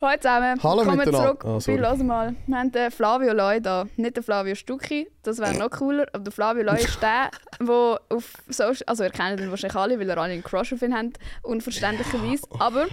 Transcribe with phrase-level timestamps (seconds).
[0.00, 1.26] Hallo zusammen, Hallo kommen miteinander.
[1.26, 1.78] zurück Ah, bei sorry.
[1.80, 2.34] Los mal.
[2.46, 6.22] Wir haben den Flavio Loy da, nicht den Flavio Stucki, das wäre noch cooler, aber
[6.22, 10.06] der Flavio Loy ist der, der auf Social, also ihr kennt ihn wahrscheinlich alle, weil
[10.08, 12.86] ihr alle einen Crush auf ihn habt, unverständlicherweise, aber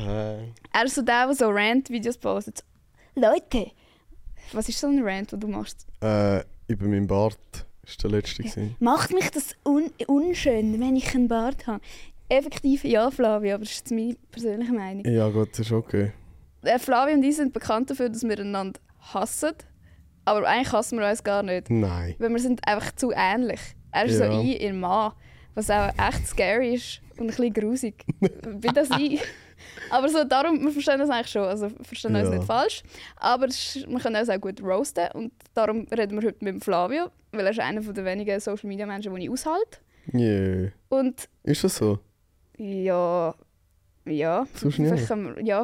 [0.73, 2.63] er ist so der, der so Rant-Videos postet.
[3.13, 3.69] Leute,
[4.53, 5.85] was ist so ein Rant, den du machst?
[6.01, 7.37] äh, über meinen Bart
[7.83, 8.41] ist der letzte.
[8.41, 8.75] gewesen.
[8.79, 11.81] Macht mich das un unschön, wenn ich einen Bart habe?
[12.29, 15.05] Effektiv ja, Flavio, aber das ist jetzt meine persönliche Meinung.
[15.05, 16.11] Ja gut, das ist okay.
[16.65, 18.79] Äh, Flavio und ich sind bekannt dafür, dass wir einander
[19.13, 19.51] hassen.
[20.25, 21.69] Aber eigentlich hassen wir uns gar nicht.
[21.69, 22.15] Nein.
[22.17, 23.59] Weil wir sind einfach zu ähnlich.
[23.91, 24.31] Er ist Ja.
[24.31, 25.11] so ich in Mann.
[25.53, 28.03] Was auch echt scary ist und ein bisschen grusig.
[28.19, 29.21] Wie das ich.
[29.89, 31.43] Aber so, darum, wir verstehen das eigentlich schon.
[31.43, 32.35] Also wir verstehen uns Ja.
[32.35, 32.83] nicht falsch.
[33.17, 35.07] Aber ist, wir können uns auch gut roasten.
[35.13, 37.05] Und darum reden wir heute mit dem Flavio.
[37.31, 39.79] Weil er ist einer der wenigen Social Media Menschen, die ich aushalte.
[40.13, 40.71] Yeah.
[40.89, 41.99] Und Ist das so?
[42.57, 43.33] ja.
[44.07, 44.45] Ja.
[44.55, 44.89] Sonst nicht.
[44.89, 45.63] Vielleicht können wir, ja.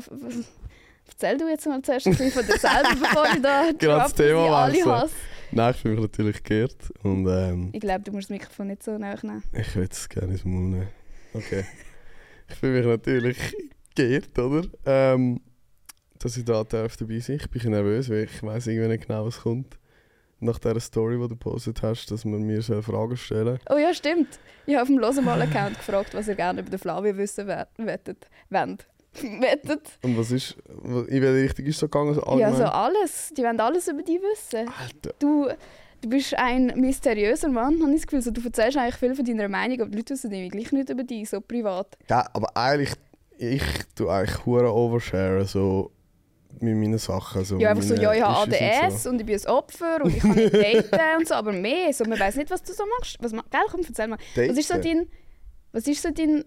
[1.13, 4.13] Erzähl du jetzt mal zuerst ein bisschen von dir selber, bevor ich da Genau das
[4.13, 5.13] Thema alle hasse.
[5.51, 6.77] Nein, ich fühle mich natürlich geehrt.
[7.03, 9.43] Und ähm, Ich glaube, du musst das Mikrofon nicht so nahe nehmen.
[9.53, 10.87] ich würde es gerne ins Maul nehmen.
[11.33, 11.65] Okay.
[12.49, 13.37] ich fühle mich natürlich
[13.95, 14.67] geehrt, oder?
[14.85, 15.41] Ähm,
[16.19, 19.25] dass ich da darf dabei sein Ich bin nervös, weil ich weiß irgendwie nicht genau,
[19.25, 19.77] was kommt.
[20.43, 23.93] Nach dieser Story, die du gepostet hast, dass man mir so Fragen stellen Oh ja,
[23.93, 24.39] stimmt.
[24.65, 27.67] Ich habe auf dem Losenmal-Account gefragt, was ihr gerne über den Flavio wissen wer-
[29.13, 29.81] wettet.
[30.01, 32.13] Und was ist, in welche Richtung ist es so gegangen?
[32.13, 33.33] So Ja, so alles.
[33.35, 34.67] Die wollen alles über dich wissen.
[34.67, 35.13] Alter.
[35.19, 35.47] Du,
[36.01, 38.21] du bist ein mysteriöser Mann, habe ich das Gefühl.
[38.21, 40.89] So, du erzählst eigentlich viel von deiner Meinung, aber die Leute wissen irgendwie gleich nicht
[40.89, 41.97] über dich, so privat.
[42.09, 42.93] Ja, aber eigentlich,
[43.37, 43.63] ich
[43.95, 45.91] tue eigentlich hure oversharen, so
[46.59, 47.43] mit meinen Sachen.
[47.43, 50.03] So Ja, einfach so, ja, ich habe Issues und ADS und ich bin ein Opfer
[50.03, 51.93] und ich kann nicht daten und so, aber mehr.
[51.93, 53.17] So, man weiß nicht, was du so machst.
[53.19, 54.19] Was, gell, komm, erzähl mal.
[54.35, 54.41] So.
[54.41, 54.83] Was ist so Daten.
[54.83, 55.07] dein,
[55.71, 56.43] was ist so dein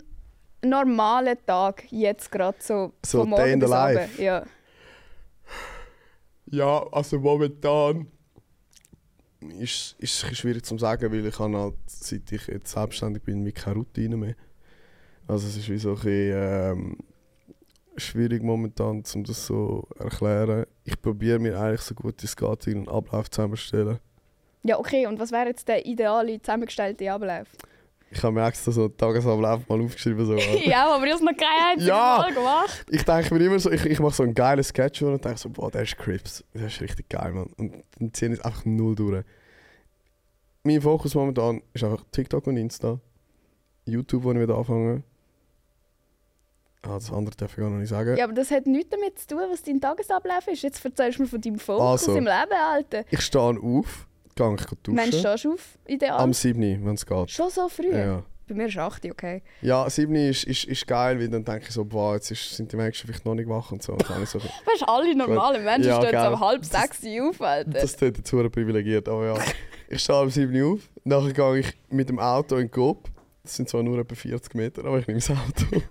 [0.64, 4.00] normaler Tag jetzt gerade so, So von morgen bis life.
[4.02, 4.18] Abend?
[4.18, 4.44] Ja.
[6.46, 8.06] Ja, also momentan
[9.58, 13.44] ist, ist es schwierig zu sagen, weil ich habe halt, seit ich jetzt selbstständig bin,
[13.44, 14.34] wie keine Routine mehr.
[15.26, 16.96] Also es ist wie so ein bisschen, ähm,
[17.96, 20.64] schwierig momentan, um das so zu erklären.
[20.84, 23.98] Ich probiere mir eigentlich so gut es geht einen Ablauf zusammenzustellen.
[24.62, 25.06] ja, okay.
[25.06, 27.48] Und was wäre jetzt der ideale, zusammengestellte Ablauf?
[28.16, 30.24] Ich habe mir extra so einen Tagesablauf mal aufgeschrieben.
[30.24, 30.34] So.
[30.64, 32.18] ja, aber ich habe es noch kein einziges Ja.
[32.18, 32.86] Mal gemacht.
[32.90, 35.48] Ich denke mir immer so, ich, ich mache so einen geilen Sketch und denke so,
[35.48, 36.44] boah, der ist Crips.
[36.54, 37.50] Der ist richtig geil, Mann.
[37.56, 39.24] Und dann ziehen es einfach null durch.
[40.62, 42.98] Mein Fokus momentan ist einfach TikTok und Insta.
[43.86, 45.02] YouTube, wo ich wieder anfange.
[46.82, 48.16] Ah, das andere darf ich gar noch nicht sagen.
[48.16, 50.62] Ja, aber das hat nichts damit zu tun, was dein Tagesablauf ist.
[50.62, 52.16] Jetzt erzählst du mir von deinem Fokus Also.
[52.16, 53.04] im Leben, Alter.
[53.10, 54.94] Ich stehe auf, gehe ich duschen.
[54.94, 56.18] Mensch, stehst du auf, ideal?
[56.18, 56.84] Am 7.
[56.84, 57.30] wenn es geht.
[57.30, 57.94] Schon so früh?
[57.94, 58.22] Ja.
[58.46, 59.42] Bei mir ist 8, okay.
[59.62, 62.70] Ja, 7 ist, ist, ist geil, weil dann denke ich so, boah, jetzt ist, sind
[62.70, 63.92] die Menschen vielleicht noch nicht wach und so.
[63.92, 67.40] Und dann so Weißt du, alle normalen Menschen Ja, stehen so um halb sechs auf,
[67.40, 67.70] Alter.
[67.70, 69.38] Das tut hure privilegiert, aber ja.
[69.88, 73.08] Ich stehe um 7 Uhr auf, nachher gehe ich mit dem Auto in Coop.
[73.42, 75.82] Das sind zwar nur etwa 40 Meter, aber ich nehme das Auto.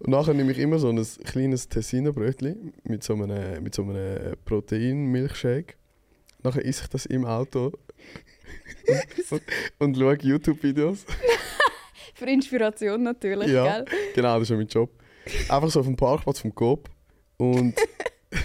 [0.00, 4.36] Und nachher nehme ich immer so ein kleines Tessiner-Brötchen mit so einem, mit so einem
[4.44, 5.76] Protein-Milchshake.
[6.42, 7.72] Nachher esse ich das im Auto
[9.30, 9.42] und,
[9.78, 11.04] und schaue YouTube-Videos.
[12.14, 13.80] Für Inspiration natürlich, Ja.
[13.80, 13.84] gell?
[14.14, 14.90] Genau, das ist ja mein Job.
[15.48, 16.88] Einfach so auf dem Parkplatz vom Coop.
[17.36, 17.74] Und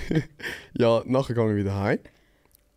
[0.74, 2.00] ja, nachher gehe ich wieder heim.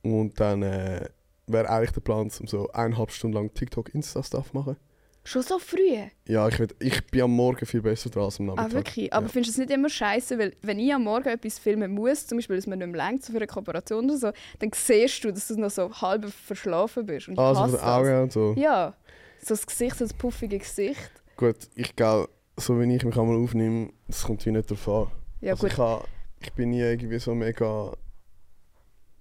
[0.03, 1.09] Und dann äh,
[1.47, 4.77] wäre eigentlich der Plan, um so eineinhalb Stunden lang TikTok-Insta-Stuff zu machen.
[5.23, 5.99] Schon so früh?
[6.27, 8.71] Ja, ich, würd, ich bin am Morgen viel besser dran als am Nachmittag.
[8.71, 9.13] Ah, wirklich?
[9.13, 9.33] Aber Ja.
[9.33, 12.39] findest du es nicht immer scheiße, weil wenn ich am Morgen etwas filmen muss, zum
[12.39, 15.49] Beispiel, dass man nicht mehr so für eine Kooperation oder so, dann siehst du, dass
[15.49, 17.29] du noch so halb verschlafen bist.
[17.29, 18.55] Und von den Augen und so.
[18.57, 18.95] Ja.
[19.43, 21.11] So das Gesicht, so das puffige Gesicht.
[21.37, 25.11] Gut, ich glaube, so wie ich mich einmal aufnehme, das kommt wie nicht drauf an.
[25.43, 26.05] Ja also gut, ich, ha,
[26.41, 27.93] ich bin nie irgendwie so mega...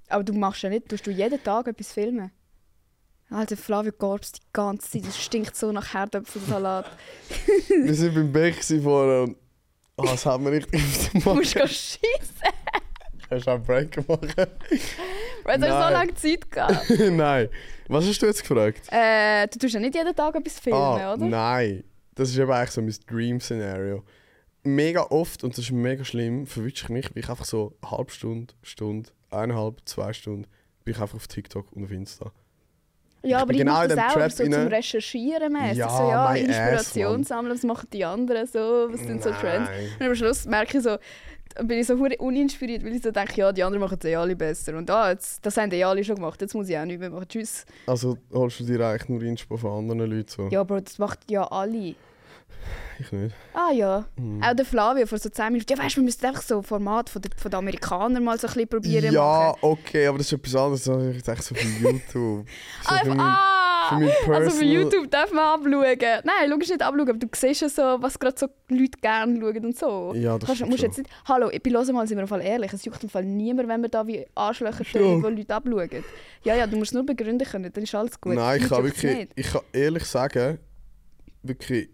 [0.09, 2.31] aber du machst ja nicht, tust du jeden Tag etwas filmen?
[3.31, 6.89] Alter, Flavio Gorbs die ganze Zeit, das stinkt so nach Herdöpfelsalat.
[7.67, 9.37] Wir sind beim gewesen vorher und...
[9.97, 11.99] Ah, das hat mir richtig auf den Du musst schiessen.
[13.29, 14.35] Hast du einen Break gemacht?
[15.43, 16.89] Weil du hast so lange Zeit gehabt.
[17.11, 17.49] Nein.
[17.87, 18.87] Was hast du jetzt gefragt?
[18.91, 21.25] äh, du tust ja nicht jeden Tag etwas filmen, ah, oder?
[21.25, 21.83] Nein.
[22.15, 24.03] Das ist eben eigentlich so mein Dream-Szenario.
[24.63, 27.91] Mega oft, und das ist mega schlimm, verwünsche ich mich, wie ich einfach so eine
[27.91, 30.47] halbe Stunde, Stunde, eineinhalb, zwei Stunden,
[30.83, 32.31] bin ich einfach auf TikTok und auf Insta.
[33.23, 34.67] Ja, Ich aber ich genau in das auch so zum.
[34.67, 35.77] Recherchieren mäßig.
[35.77, 39.69] Ja, so, ja, Inspiration sammeln, was machen die anderen so, was sind so Trends.
[39.69, 39.89] Nein.
[39.99, 40.97] Und am Schluss merke ich so,
[41.63, 44.15] bin ich so hure uninspiriert, weil ich so denke, ja, die anderen machen es eh
[44.15, 44.77] alle besser.
[44.77, 47.09] Und ah, jetzt, das haben die alle schon gemacht, jetzt muss ich auch nicht mehr
[47.09, 47.27] machen.
[47.27, 47.65] Tschüss.
[47.87, 50.47] Also holst du dir eigentlich nur Inspo von anderen Leuten so?
[50.49, 51.95] Ja, Bro, das macht ja alle.
[52.99, 53.33] Ich nicht.
[53.53, 54.05] Ah ja.
[54.17, 54.43] Mhm.
[54.43, 55.71] Auch der Flavio vor so 10 Minuten.
[55.71, 58.37] Ja, weißt du, wir müssen einfach so ein Format von den, von den Amerikanern mal
[58.37, 59.59] so ein bisschen probieren Ja, machen.
[59.61, 60.83] okay, aber das ist etwas anderes.
[60.83, 62.45] Das jetzt echt so von YouTube.
[62.83, 63.85] So Ah, für mein, ah!
[63.89, 64.43] für mein Personal...
[64.43, 65.97] Also auf YouTube darf man abschauen.
[66.23, 69.65] Nein, schau nicht abschauen, aber du siehst ja so, was gerade so Leute gerne schauen
[69.65, 70.13] und so.
[70.15, 72.41] Ja, das Kannst, stimmt musst jetzt nicht, Hallo, ich bin los mal, sind wir Fall
[72.41, 72.73] ehrlich.
[72.73, 76.03] Es juckt im Fall niemand, wenn wir da wie Arschlöcher tönen, die Leute abschauen.
[76.43, 78.33] Ja, ja, du musst nur begründen können, dann ist alles gut.
[78.35, 79.31] Nein, ich kann wirklich, nicht.
[79.35, 80.59] ich kann ehrlich sagen,
[81.43, 81.89] wirklich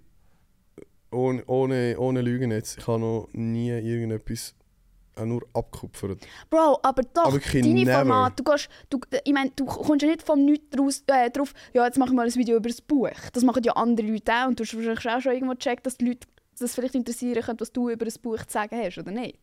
[1.15, 4.53] ohne, ohne, ohne Lügen jetzt, ich habe noch nie irgendetwas
[5.15, 6.27] auch nur abgekupfert.
[6.49, 7.85] Bro, aber doch, Aber deine.
[7.85, 11.53] Formate, du gehst, du, ich meine, du kommst ja nicht vom Nichts draus, äh, drauf,
[11.73, 13.09] ja, jetzt mache ich mal ein Video über das Buch.
[13.33, 15.97] Das machen ja andere Leute auch und du hast wahrscheinlich auch schon irgendwo gecheckt, dass
[15.97, 16.27] die Leute
[16.59, 19.39] das vielleicht interessieren könnte, was du über das Buch zu sagen hast, oder nicht?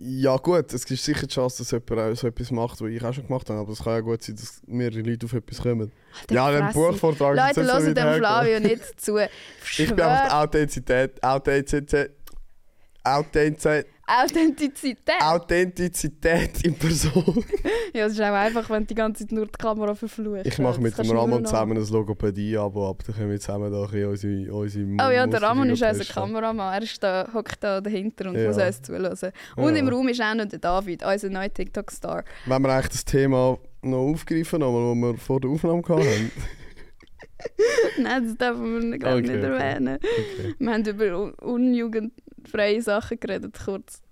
[0.00, 3.04] Ja gut, es gibt sicher die Chance, dass jemand auch so etwas macht, was ich
[3.04, 5.60] auch schon gemacht habe, aber es kann ja gut sein, dass mehrere Leute auf etwas
[5.60, 5.92] kommen.
[6.20, 6.72] Alter, ja, den.
[6.72, 8.14] Buchvortrag Leute, so hören weit dem.
[8.14, 9.18] Flavio nicht zu.
[9.18, 12.12] Ich bin einfach die Authentizität, Authentizität,
[13.04, 13.86] Authentizität,
[14.20, 15.14] Authentizität.
[15.20, 17.44] Authentizität in Person.
[17.94, 20.46] ja, es ist auch einfach, wenn die ganze Zeit nur die Kamera verfluchst.
[20.46, 24.04] Ich mache mit dem Ramon zusammen ein Logopädie-Abo ab, dann können wir zusammen da ein
[24.06, 26.04] unsere, unsere Oh ja, der Ramon ist unser.
[26.04, 26.74] Kameramann.
[26.74, 28.48] Er ist da, hockt da dahinter und Ja.
[28.48, 29.32] muss uns zuhören.
[29.56, 29.80] Und Ja.
[29.80, 32.24] im Raum ist auch noch der David, unser neuer TikTok-Star.
[32.46, 36.30] Wenn wir eigentlich das Thema noch aufgreifen, nochmal, das wir vor der Aufnahme hatten.
[37.98, 39.98] Nein, das wir glaub, ich, Okay, nicht erwähnen.
[40.00, 40.54] Okay.
[40.58, 44.02] Wir haben über un unjugendfreie Sachen geredet, kurz.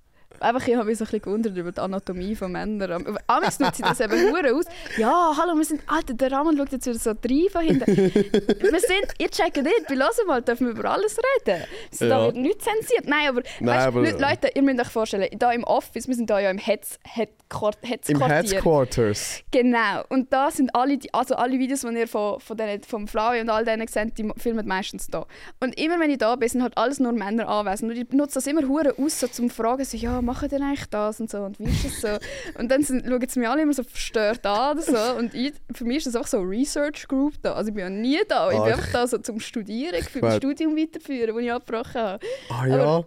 [0.41, 3.19] Einfach, ich habe mich so ein bisschen gewundert über die Anatomie von Männern.
[3.27, 4.65] Amigs nutzt sie das eben hure aus.
[4.97, 5.83] Ja, hallo, wir sind...
[5.87, 7.87] Alter, der Ramon schaut jetzt wieder so rein von hinten.
[7.97, 9.07] wir sind...
[9.19, 11.17] Ihr checkt nicht, bei «Hören mal» dürfen wir über alles
[11.47, 11.63] reden.
[11.91, 12.25] So, Da Ja.
[12.27, 13.07] wird nichts zensiert.
[13.07, 13.43] Nein, aber...
[13.61, 16.41] Nein, weißt, aber- Le- Leute, ihr müsst euch vorstellen, da im Office, wir sind da
[16.41, 16.99] ja im Hetz...
[17.07, 18.55] Het Im Hetzquartier.
[18.55, 19.41] Headquarters.
[19.51, 20.05] Genau.
[20.09, 23.43] Und da sind alle, die, also alle Videos, die ihr von, von denen, vom Flavio
[23.43, 25.27] und all denen seht, die filmen meistens da.
[25.59, 27.91] Und immer wenn ich da bin, sind halt alles nur Männer anwesend.
[27.91, 30.87] Und ich benutze das immer hure aus, so zum fragen, so, ja, machen denn eigentlich
[30.91, 32.59] das und so und wie ist das so?
[32.59, 35.19] und dann sind, schauen sie mich alle immer so verstört an oder so.
[35.19, 37.55] Und ich, für mich ist das auch so eine Research Group da.
[37.55, 38.51] Also ich bin ja nie da.
[38.51, 40.37] Ich bin Ah, einfach da so zum Studieren, für mein.
[40.39, 42.27] Studium weiterführen, das ich abgebrochen habe.
[42.49, 42.75] Ah ja.
[42.83, 43.07] Aber-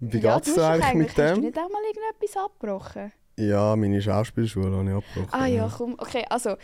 [0.00, 1.40] Wie ja, dir hast doch eigentlich mit Hast du dem?
[1.44, 3.12] nicht auch mal irgendetwas abgebrochen?
[3.38, 5.40] Ja, meine Schauspielschule habe ich abgebrochen.
[5.40, 5.94] Ah ja, komm.
[5.98, 6.56] Okay, also...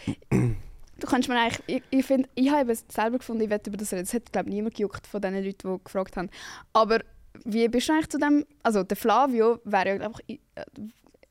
[0.99, 1.63] Du kannst mir eigentlich...
[1.67, 4.05] Ich, ich, find, ich habe selber gefunden, ich werde über das reden.
[4.05, 6.31] Es hat, glaube ich, niemand gejuckt von den Leuten, die gefragt haben.
[6.73, 7.01] Aber
[7.45, 8.45] wie bist du eigentlich zu dem...
[8.63, 10.41] Also der Flavio wäre ja, glaube ich...
[10.55, 10.63] äh,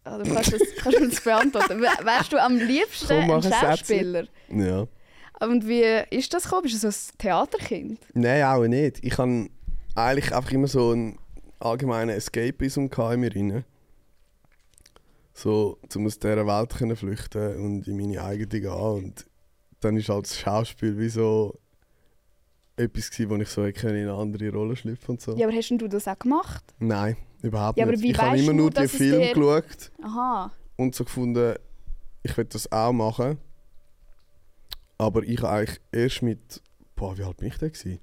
[0.03, 1.81] Also kannst du das, kannst du mir das beantworten?
[1.81, 3.43] Wär- Wärst du am liebsten Komm, ein.
[3.43, 4.27] Schauspieler?
[4.49, 4.87] Ja.
[5.39, 6.63] Und wie ist das gekommen?
[6.63, 7.99] Bist du so ein Theaterkind?
[8.13, 9.03] Nein, auch nicht.
[9.03, 9.49] Ich habe
[9.95, 11.17] eigentlich einfach immer so einen
[11.59, 13.65] allgemeinen Escapism in mir rein.
[15.33, 18.69] So, um aus dieser Welt zu flüchten und in meine eigene gehen.
[18.71, 19.25] Und
[19.81, 21.59] dann ist halt das Schauspiel wie so
[22.77, 25.35] etwas gewesen, wo ich so hätte können in eine andere Rolle schlüpfen und so.
[25.35, 26.63] Ja, aber hast denn du das auch gemacht?
[26.79, 28.03] Nein, überhaupt Ja, nicht.
[28.03, 30.51] ich habe immer nur es Filme dir- geschaut Aha.
[30.77, 31.55] und so gefunden,
[32.23, 33.37] ich will das auch machen.
[34.97, 36.61] Aber ich habe eigentlich erst mit,
[36.95, 37.99] boah, wie alt bin ich denn gewesen?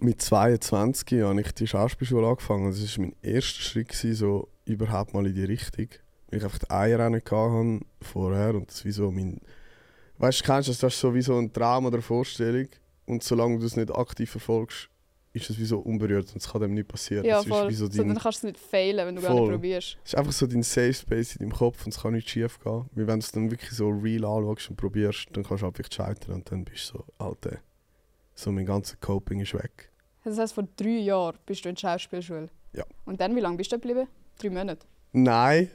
[0.00, 2.70] Mit 22 habe ich die Schauspielschule angefangen.
[2.70, 5.88] Das war mein erster Schritt, gewesen, so überhaupt mal in die Richtung.
[6.28, 9.40] Weil ich einfach die Eier nicht hatte vorher und das wie so mein...
[10.18, 10.78] Weißt du, kennst du das?
[10.80, 12.68] Das ist so wie so ein Traum oder eine Vorstellung.
[13.06, 14.88] Und solange du es nicht aktiv verfolgst,
[15.34, 17.24] ist es wie so unberührt und es kann dem nicht passieren.
[17.24, 17.70] Ja, das voll.
[17.72, 19.50] so so, dein, dann kannst du es nicht failen, wenn du gar nicht Voll.
[19.50, 19.98] probierst.
[20.04, 22.60] es ist einfach so dein Safe Space in deinem Kopf und es kann nicht schief
[22.60, 22.84] gehen.
[22.92, 25.90] Weil wenn du es dann wirklich so real anschaust und probierst, dann kannst du einfach
[25.90, 27.58] scheitern und dann bist du so, Alter,
[28.34, 29.90] so mein ganzer Coping ist weg.
[30.22, 32.48] Das heisst, vor drei Jahren bist du in der Schauspielschule?
[32.72, 32.84] Ja.
[33.04, 34.08] Und dann, wie lange bist du da geblieben?
[34.38, 34.86] Drei Monate?
[35.12, 35.68] Nein,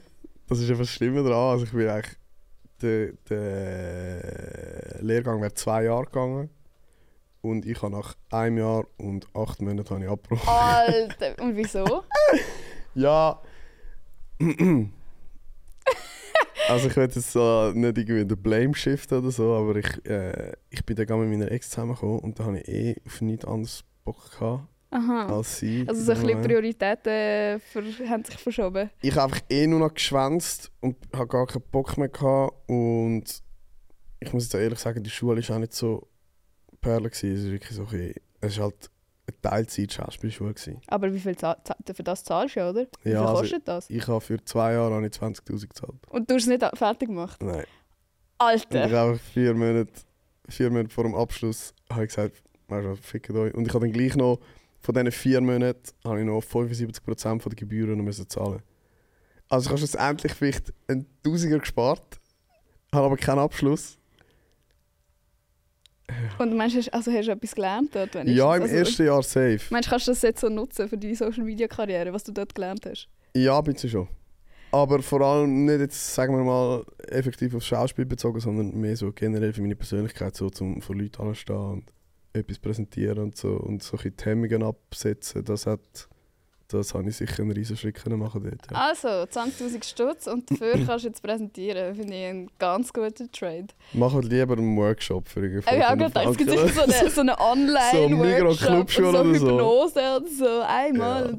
[0.48, 1.52] das ist etwas Schlimmer dran.
[1.52, 2.16] Also ich bin eigentlich,
[2.82, 6.50] der, der Lehrgang wäre zwei Jahre gegangen
[7.42, 10.48] und ich habe nach einem Jahr und acht Monaten habe ich abgebrochen.
[10.48, 11.42] Alter!
[11.42, 12.04] Und wieso?
[12.92, 13.40] Ja.
[16.68, 20.56] also ich will jetzt so nicht irgendwie den Blame Shift oder so, aber ich, äh,
[20.70, 23.84] ich bin dann mit meiner Ex zusammengekommen und da habe ich eh auf nichts anderes
[24.04, 25.26] Bock gehabt Aha.
[25.36, 25.84] als sie.
[25.88, 26.42] Also so ein bisschen.
[26.42, 28.90] Prioritäten ver haben sich verschoben.
[29.02, 33.24] Ich habe einfach eh nur noch geschwänzt und habe gar keinen Bock mehr gehabt und
[34.18, 36.08] ich muss jetzt ehrlich sagen, die Schule war auch nicht so
[36.80, 37.32] Perle gewesen.
[37.34, 38.90] Es ist wirklich so ein es ist halt
[39.26, 40.54] eine Teilzeit-Schauspielschule.
[40.88, 42.86] Aber wie viel za za für das zahlst du, oder?
[43.02, 43.88] Wie Ja, viel also- kostet das?
[43.90, 45.94] Ich habe für zwei Jahre habe ich 20'000 gezahlt.
[46.08, 47.40] Und du hast es nicht fertig gemacht?
[47.42, 47.58] Nein.
[47.60, 47.66] Und
[48.38, 48.86] Alter!
[48.86, 49.92] ich habe vier Monate,
[50.48, 53.54] vier Monate vor dem Abschluss habe ich gesagt, weißt du fickt euch.
[53.54, 54.40] Und ich habe dann gleich noch,
[54.80, 58.62] von diesen vier Monaten, habe ich noch 75% von der Gebühren müssen zahlen.
[59.48, 62.20] Also ich habe schlussendlich vielleicht einen Tausiger gespart,
[62.94, 63.98] habe aber keinen Abschluss.
[66.38, 68.14] Und meinst du, hast- also hast du etwas gelernt dort?
[68.14, 69.60] Wenn Ja, im also, ersten Jahr safe.
[69.70, 72.84] Meinst du, kannst du das jetzt so nutzen für deine Social-Media-Karriere, was du dort gelernt
[72.86, 73.08] hast?
[73.36, 74.08] Ja, bisschen schon.
[74.72, 79.12] Aber vor allem nicht jetzt, sagen wir mal, effektiv aufs Schauspiel bezogen, sondern mehr so
[79.12, 81.84] generell für meine Persönlichkeit, so zum vor Leuten anstehen und
[82.32, 86.08] etwas präsentieren und so und so ein Hemmungen absetzen, das hat,
[86.68, 88.70] das habe ich sicher einen riesen Schritt machen dort.
[88.70, 88.88] Ja.
[88.88, 91.94] Also, 20'000 Stutz und dafür kannst du jetzt präsentieren.
[91.94, 93.66] Finde ich einen ganz guten Trade.
[93.92, 97.10] Mach halt lieber einen Workshop für irgendwie Ich habe gedacht, es gibt sicher so eine,
[97.10, 99.24] so eine Online-Workshop So so.
[99.24, 101.32] Hypnose oder so, einmal.
[101.32, 101.38] Ja.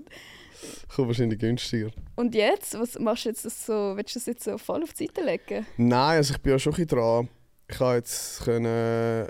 [0.96, 1.92] Kommt wahrscheinlich günstiger.
[2.16, 4.94] Und jetzt, was machst du jetzt das so, willst du das jetzt so voll auf
[4.94, 5.66] die Seite legen?
[5.78, 7.30] Nein, also ich bin ja schon ein bisschen dran.
[7.70, 9.28] Ich habe jetzt können,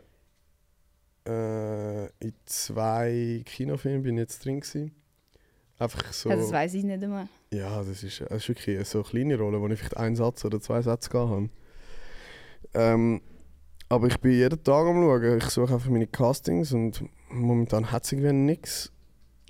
[1.28, 4.96] äh, in zwei Kinofilmen bin ich jetzt drin gewesen.
[5.78, 6.30] Einfach so.
[6.30, 7.28] Also, das weiß ich nicht einmal.
[7.52, 10.46] Ja, das ist, das ist wirklich so eine kleine Rolle, wo ich vielleicht einen Satz
[10.46, 11.50] oder zwei Sätze gehabt habe.
[12.74, 13.22] Ähm,
[13.90, 15.38] aber ich bin jeden Tag am Schauen.
[15.38, 18.92] Ich suche einfach meine Castings und momentan hat es irgendwie nichts.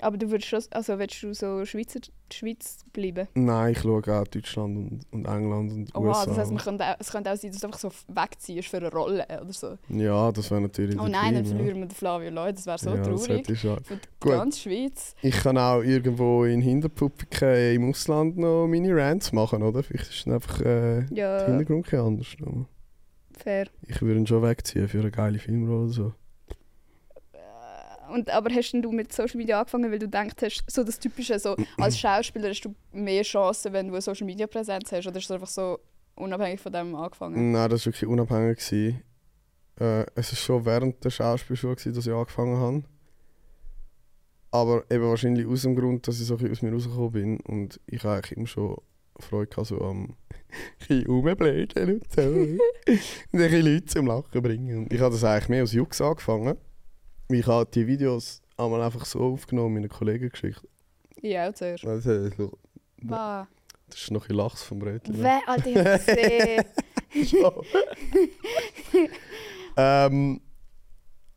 [0.01, 1.99] Aber du würdest schon, also willst du so Schweizer,
[2.33, 3.27] Schweiz bleiben?
[3.35, 6.25] Nein, ich schaue auch Deutschland und, und England und Oh, USA.
[6.25, 8.77] das heisst, man könnte auch, es könnte auch sein, dass du einfach so wegziehst für
[8.77, 9.77] eine Rolle oder so.
[9.89, 12.65] ja, das wäre natürlich Oh der nein, dann Dream, verlieren wir den Flavio Leute, das
[12.65, 12.95] wäre so ja.
[12.95, 13.49] ja, das traurig.
[13.49, 13.83] ich schon.
[13.83, 14.31] Für die Gut.
[14.31, 15.15] ganze Schweiz.
[15.21, 19.83] Ich kann auch irgendwo in Hinterpuppiken im Ausland noch meine Rants machen, oder?
[19.83, 22.27] Vielleicht ist dann einfach äh, der Ja, Hintergrund kein anders.
[23.37, 23.67] Fair.
[23.87, 26.13] Ich würde ihn schon wegziehen für eine geile Filmrolle oder so.
[28.11, 30.99] Und, aber hast denn du mit Social Media angefangen, weil du gedacht hast, so das
[30.99, 35.07] Typische, so, als Schauspieler hast du mehr Chancen, wenn du eine Social Media Präsenz hast?
[35.07, 35.79] Oder ist es einfach so
[36.15, 37.51] unabhängig von dem angefangen?
[37.51, 38.57] Nein, das war wirklich unabhängig.
[38.57, 39.01] Gewesen.
[39.79, 42.83] Äh, es war schon während der Schauspielschule, gewesen, dass ich angefangen habe.
[44.51, 47.39] Aber eben wahrscheinlich aus dem Grund, dass ich so aus mir rausgekommen bin.
[47.39, 48.75] Und ich habe eigentlich immer schon
[49.17, 50.15] Freude gehabt, so am
[51.07, 52.21] rumbläden und so.
[53.31, 54.77] und ein Leute zum Lachen bringen.
[54.79, 56.57] Und ich habe das eigentlich mehr als Jux angefangen.
[57.33, 60.61] Ich habe die Videos einmal einfach so aufgenommen meinen Kollegen geschickt.
[61.21, 61.85] Ja, auch zuerst.
[61.85, 62.57] Also, so-
[63.03, 63.47] Wow.
[63.89, 65.15] das ist noch ein Lachs vom Brötchen.
[65.17, 66.63] Wer, Alter, ich hab's gesehen.
[69.77, 70.41] Ähm,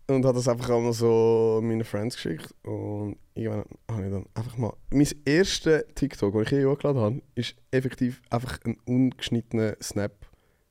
[0.08, 2.52] und habe das einfach einmal so meinen Friends geschickt.
[2.64, 4.72] Und irgendwann habe ich dann einfach mal.
[4.90, 10.12] Mein erster TikTok, den ich je hochgeladen habe, ist effektiv einfach ein ungeschnittener Snap,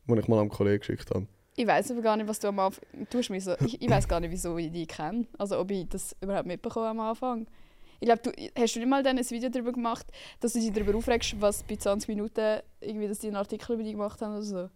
[0.07, 1.25] den ich mal am Kollegen geschickt habe.
[1.55, 2.83] Ich weiß aber gar nicht, was du am Anfang.
[3.09, 5.27] Du hast mich so, ich, ich weiß gar nicht, wieso ich dich kenne.
[5.37, 7.47] Also, ob ich das überhaupt mitbekommen am Anfang.
[7.99, 10.07] Ich glaube, du hast du nicht mal dann ein Video darüber gemacht,
[10.39, 13.83] dass du dich darüber aufregst, was bei 20 Minuten irgendwie, dass die einen Artikel über
[13.83, 14.69] dich gemacht haben oder so.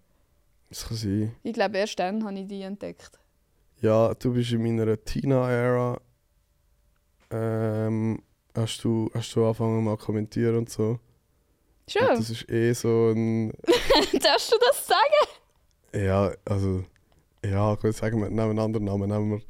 [0.70, 1.36] Das kann sein.
[1.44, 3.20] Ich glaube, erst dann habe ich die entdeckt.
[3.82, 6.00] Ja, du bist in meiner Tina-Ära.
[7.30, 8.22] Ähm,
[8.56, 11.00] hast, du, hast du angefangen mal kommentieren und so.
[11.88, 12.08] Schon?
[12.08, 13.52] Und das ist eh so ein.
[14.22, 15.28] Darfst du das sagen?
[15.94, 16.84] Ja, also.
[17.46, 19.10] Ja, gut, sagen wir, nehmen einen anderen Namen.
[19.10, 19.42] Nehmen wir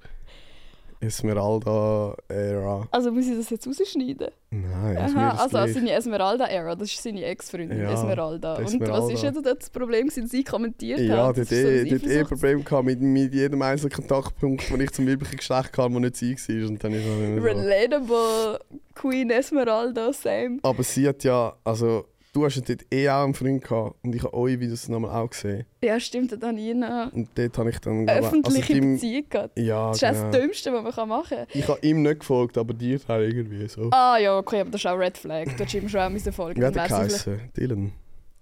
[1.00, 2.88] Esmeralda Era.
[2.92, 4.30] Also muss ich das jetzt rausschneiden?
[4.50, 5.74] Nein, Aha, also gleich.
[5.74, 8.56] seine Esmeralda-Ära, das ist seine Ex-Freundin Ja, Esmeralda.
[8.56, 9.14] Und was Esmeralda.
[9.14, 11.38] ist denn das Problem, dass sie kommentiert Ja, hat?
[11.38, 14.92] die Das so hat ein eh, Probleme gehabt mit, mit jedem einzelnen Kontaktpunkt, den ich
[14.92, 16.70] zum weiblichen Geschlecht hatte, der nicht sie war.
[16.70, 17.44] Und dann ist mehr so.
[17.44, 18.60] Relatable
[18.96, 20.58] Queen Esmeralda, same.
[20.64, 22.06] Aber sie hat ja, also,
[22.38, 25.12] du hast ja dort eh auch einen Freund gehabt und ich habe eure Videos nochmal
[25.24, 25.66] auch gesehen.
[25.84, 29.60] Ja, stimmt, dann habe ich eine Und dort habe ich dann, öffentliche also, Beziehung gehabt.
[29.60, 30.32] Ja, Das ist das genau.
[30.32, 31.48] Dümmste, was man machen kann.
[31.54, 33.90] Ich habe ihm nicht gefolgt, aber dir halt irgendwie so.
[33.92, 35.46] Ah ja, okay, aber das ist auch Red Flag.
[35.46, 37.52] Du hättest ihm schon auch müssen folgen Wie hat er geheißen?
[37.58, 37.92] Dylan.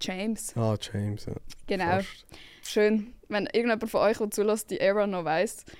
[0.00, 1.32] James, Ah, James, ja.
[1.66, 1.84] genau.
[1.96, 2.26] Fast.
[2.62, 3.14] Schön.
[3.28, 5.74] Wenn irgendjemand von euch, der zulässt, die Era noch weiss, Das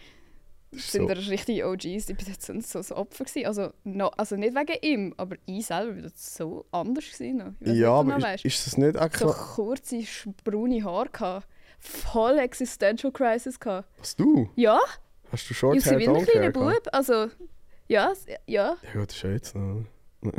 [0.78, 1.14] sind so.
[1.30, 1.84] richtige OGs.
[1.84, 3.46] Ich bin jetzt so, so, so Opfer gewesen.
[3.46, 7.56] Also, no, also nicht wegen ihm, aber ich selber bin das so anders gewesen.
[7.60, 10.02] Ich Ja, aber ist, ist das nicht eigentlich so so, kurze,
[10.44, 11.48] braune Haare gehabt.
[11.78, 13.88] Voll Existential Crisis gehabt.
[13.98, 14.48] was du?
[14.56, 14.78] Ja,
[15.32, 16.50] Hast du Short Jussi Hair, wie ein kleiner?
[16.50, 16.88] Bub.
[16.92, 17.28] Also,
[17.88, 18.12] ja,
[18.46, 18.76] ja.
[18.82, 19.84] Ja gut, das ist ja jetzt noch.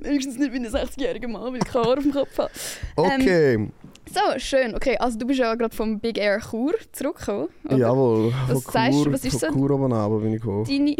[0.00, 2.50] Wenigstens nicht wie ein 60-jähriger Mann, weil ich keine Haare auf dem Kopf habe.
[2.96, 3.70] Okay,
[4.12, 4.74] So, schön.
[4.74, 7.48] Okay, also du bist ja gerade vom Big Air Chur zurückgekommen.
[7.64, 7.76] oder?
[7.76, 8.32] jawohl.
[8.48, 10.64] Was von sagst du, Chur, was ist von so- Chur oben runter bin ich gekommen.
[10.64, 10.96] Deine,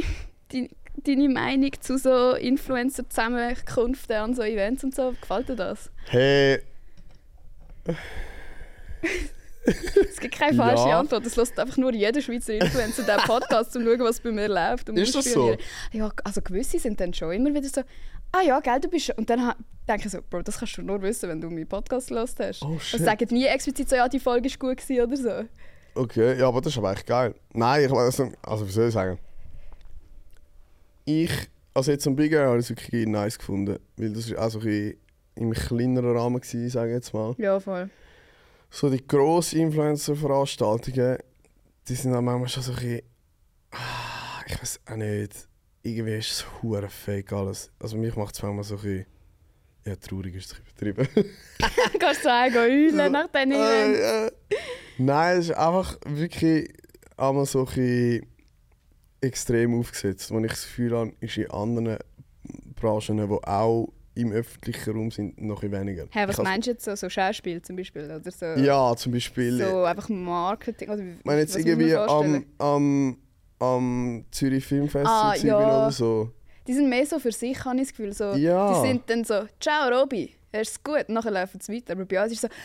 [0.52, 5.90] deine, deine Meinung zu so Influencer-Zusammenkünften an so Events und so, gefällt dir das?
[6.06, 6.60] Hey,
[9.66, 11.00] Es gibt keine falsche Ja.
[11.00, 11.24] Antwort.
[11.26, 14.48] Es lässt einfach nur jeder Schweizer Influencer diesen Podcast, um zu schauen, was bei mir
[14.48, 14.88] läuft.
[14.90, 15.56] und Ist das so?
[15.92, 17.80] Ja, also gewisse sind dann schon immer wieder so,
[18.36, 19.10] ah ja, gell, du bist...
[19.16, 19.52] Und dann
[19.88, 22.62] denke ich so, Bro, das kannst du nur wissen, wenn du meinen Podcast gehört hast.
[22.62, 23.00] Oh, Also shit.
[23.04, 26.00] sagen nie explizit so, ja, die Folge war gut gewesen oder so.
[26.00, 27.34] okay, ja, aber das ist aber echt geil.
[27.52, 29.18] Nein, ich weiß nicht, also wie soll ich sagen?
[31.04, 31.30] Ich,
[31.74, 34.50] also jetzt am Big Air habe ich es wirklich nice gefunden, weil das ist auch
[34.50, 34.96] so ein bisschen
[35.36, 37.34] im kleineren Rahmen gewesen, sage ich jetzt mal.
[37.38, 37.90] Ja, voll.
[38.70, 41.18] So die grossen Influencer-Veranstaltungen,
[41.88, 43.02] die sind dann manchmal schon so ein bisschen,
[43.72, 45.48] ah, ich weiß auch nicht,
[45.84, 47.70] irgendwie ist es hure fake alles.
[47.78, 49.06] Also mich macht es manchmal so ein bisschen,
[49.84, 51.08] ja traurig ist es übertrieben.
[52.00, 53.52] Kannst du sagen, heulen nach diesen?
[53.52, 54.30] Äh, äh.
[54.98, 56.72] Nein, es ist einfach wirklich
[57.16, 58.26] einmal so ein bisschen
[59.20, 60.30] extrem aufgesetzt.
[60.30, 61.98] Wo ich das Gefühl habe, ist in anderen
[62.76, 66.06] Branchen, die auch im öffentlichen Raum sind, noch ein weniger.
[66.10, 68.04] Hey, was Ich meinst du jetzt so, so Schauspiel zum Beispiel?
[68.04, 69.58] Oder so, Ja, zum Beispiel.
[69.58, 70.88] so einfach Marketing?
[70.88, 73.16] Oder Ich meine jetzt irgendwie am, am,
[73.58, 75.56] am Zürich Filmfest Ah, ja.
[75.58, 76.30] oder so.
[76.66, 78.12] Die sind mehr so für sich, habe ich das Gefühl.
[78.12, 78.72] So, Ja.
[78.82, 81.08] Die sind dann so, ciao Robi, ist es gut?
[81.08, 81.92] Nachher laufen sie weiter.
[81.92, 82.56] Aber bei uns ist es so,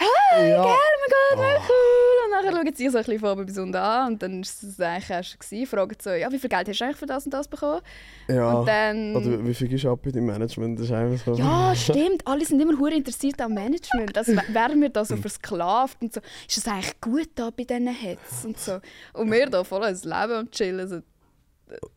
[0.00, 0.62] ja.
[0.64, 2.24] oh mein Gott, wie cool.
[2.24, 4.12] Und nachher schauen sie so ein bisschen von bis unten an.
[4.12, 5.66] Und dann ist es eigentlich schon gewesen.
[5.66, 7.80] Fragen so, ja, wie viel Geld hast du eigentlich für das und das bekommen?
[8.28, 8.52] ja.
[8.52, 9.16] Und dann...
[9.16, 10.78] Oder wie viel ist ab mit dem Management?
[10.78, 11.34] Das ist einfach so.
[11.40, 12.26] ja, stimmt.
[12.26, 14.16] Alle sind immer hure interessiert am Management.
[14.18, 16.20] Also, w- werden wir da so versklavt und so.
[16.48, 18.80] Ist das eigentlich gut da bei diesen Hits und so.
[19.12, 20.88] Und wir da voll ins Leben und chillen.
[20.88, 21.00] So.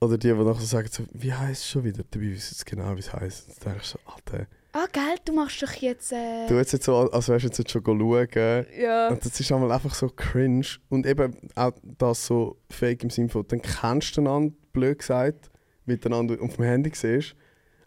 [0.01, 2.03] Oder die, die nachher sagen, so, wie heisst es schon wieder?
[2.09, 3.49] Dabei wissen sie genau, wie es heisst.
[3.49, 4.45] Dann denke ich so, Alter.
[4.79, 6.11] Ah, Geld, du machst doch jetzt...
[6.11, 6.45] Äh...
[6.47, 8.65] Du jetzt jetzt so, als wärst du jetzt schon schauen.
[8.79, 9.07] Ja.
[9.07, 10.67] Und das ist einmal einfach so cringe.
[10.89, 15.49] Und eben auch das so fake im Sinne von, dann kennst du einander, blöd gesagt,
[15.85, 17.35] miteinander auf dem Handy siehst.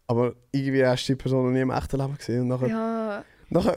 [0.08, 2.40] Aber irgendwie hast du die Person noch nie im echten Leben gesehen.
[2.40, 3.24] Und nachher, Ja.
[3.50, 3.76] nachher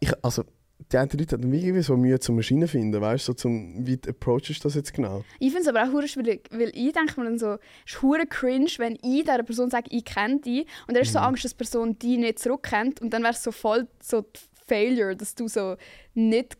[0.00, 0.44] ich, also,
[0.92, 3.98] die einen Leute hatten irgendwie so Mühe zum Maschinen finden, weißt du, so zum, wie
[4.08, 5.24] approachest du das jetzt genau?
[5.38, 7.52] Ich finde es aber auch hure schwierig, weil ich denke mir dann so,
[7.86, 11.12] es ist hure cringe, wenn ich dieser Person sage, ich kenne die und dann ist
[11.12, 11.24] so Mhm.
[11.24, 14.40] Angst, dass die Person die nicht zurückkennt und dann wäre es so voll so die
[14.66, 15.76] Failure, dass du so
[16.14, 16.56] nicht,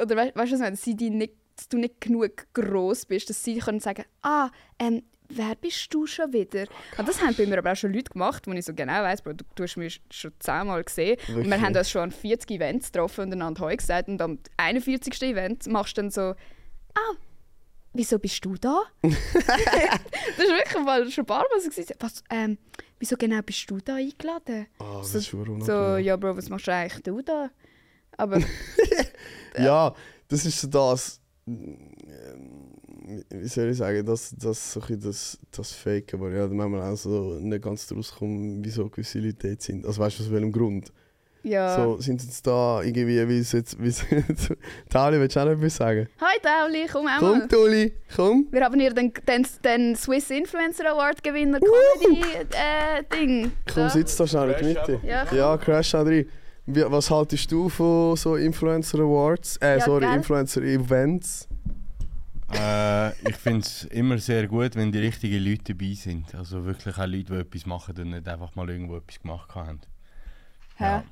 [0.00, 3.06] oder weißt du, was ich meine, dass, sie die nicht, dass du nicht genug groß
[3.06, 6.64] bist, dass sie können sagen, ah, ähm, wer bist du schon wieder?
[6.96, 9.22] Und das haben bei mir aber auch schon Leute gemacht, wo ich so genau weiss,
[9.22, 11.60] Bro, du, du hast mich schon zehnmal gesehen und wir Wirklich?
[11.62, 15.20] haben uns schon an 40 Events getroffen und einander Heu gesagt und am 41.
[15.22, 16.20] Event machst du dann so,
[16.94, 17.14] ah,
[17.92, 18.82] wieso bist du da?
[19.02, 21.70] das ist wirklich mal schon ein paar Mal so.
[21.70, 21.94] gewesen.
[22.00, 22.58] Was, ähm,
[22.98, 24.66] wieso genau bist du da eingeladen?
[24.78, 27.50] Ah, das So- ist schon So, ja, Bro, was machst du eigentlich du da?
[28.16, 28.40] Aber
[29.58, 29.94] Ja,
[30.28, 31.20] das ist so das.
[33.30, 36.92] Wie soll ich sagen, das, das, so ein bisschen das, das Fake, aber ja, manchmal
[36.92, 39.86] auch so nicht ganz daraus kommen, wieso gewisse Leute dort sind.
[39.86, 40.92] Also weißt du, aus welchem Grund?
[41.42, 41.76] ja.
[41.76, 43.80] So, sind sie jetzt da irgendwie, wie es jetzt.
[43.82, 44.04] Wie es
[44.90, 46.08] Tali, willst du auch noch etwas sagen?
[46.20, 47.40] Hi Tauli, komm auch mal.
[47.40, 48.46] Komm, Tuli, komm!
[48.50, 53.52] Wir haben hier den, den, den Swiss Influencer Award Gewinner Comedy äh, Ding.
[53.72, 55.00] Komm, sitz da schnell in der Mitte.
[55.06, 56.26] Ja, Ja, crash da rein.
[56.66, 59.56] Was haltest du von so Influencer Awards?
[59.56, 60.16] Äh, Ja, sorry, gell?
[60.16, 61.47] Influencer Events?
[62.52, 66.34] Äh, ich finde es immer sehr gut, wenn die richtigen Leute dabei sind.
[66.34, 69.80] Also wirklich auch Leute, die etwas machen und nicht einfach mal irgendwo etwas gemacht haben.
[70.76, 71.02] Hä?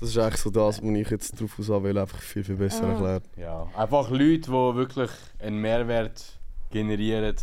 [0.00, 2.84] Das ist eigentlich so das, was ich jetzt drauf aus will, einfach viel, viel besser
[2.84, 2.92] Ah.
[2.92, 3.24] erklärt.
[3.36, 6.38] Ja, einfach Leute, die wirklich einen Mehrwert
[6.70, 7.34] generieren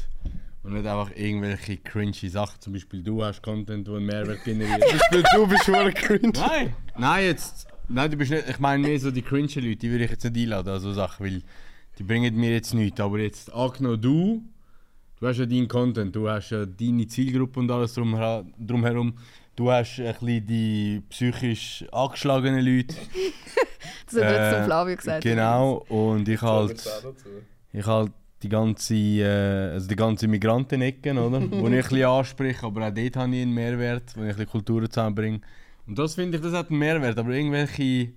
[0.63, 2.59] und nicht einfach irgendwelche cringy Sachen.
[2.61, 4.81] Zum Beispiel du hast Content, der einen Mehrwert generiert.
[4.81, 6.31] Zum Beispiel du bist schon cringe.
[6.35, 6.73] Nein!
[6.97, 7.67] Nein, jetzt.
[7.87, 8.49] Nein, du bist nicht.
[8.49, 11.25] Ich meine mehr so die cringe Leute, die würde ich jetzt nicht einladen, also Sachen,
[11.25, 11.41] weil
[11.97, 12.99] die bringen mir jetzt nichts.
[12.99, 14.43] Aber jetzt angenommen du,
[15.19, 18.13] du hast ja deinen Content, du hast ja deine Zielgruppe und alles drum,
[18.59, 19.13] drumherum.
[19.55, 22.95] Du hast ein bisschen die psychisch angeschlagenen Leute.
[24.07, 25.23] Das hat er jetzt Äh, zum Flavio gesagt.
[25.23, 26.83] Genau, und ich halt.
[27.73, 28.11] Ich halt
[28.43, 31.41] die ganze, äh, also die ganze Migranten-Ecken, oder?
[31.51, 34.35] wo ich ein bisschen anspreche, aber auch dort habe ich einen Mehrwert, wo ich ein
[34.35, 35.41] bisschen Kultur zusammenbringe.
[35.87, 38.11] Und das finde ich, das hat einen Mehrwert, aber irgendwelche,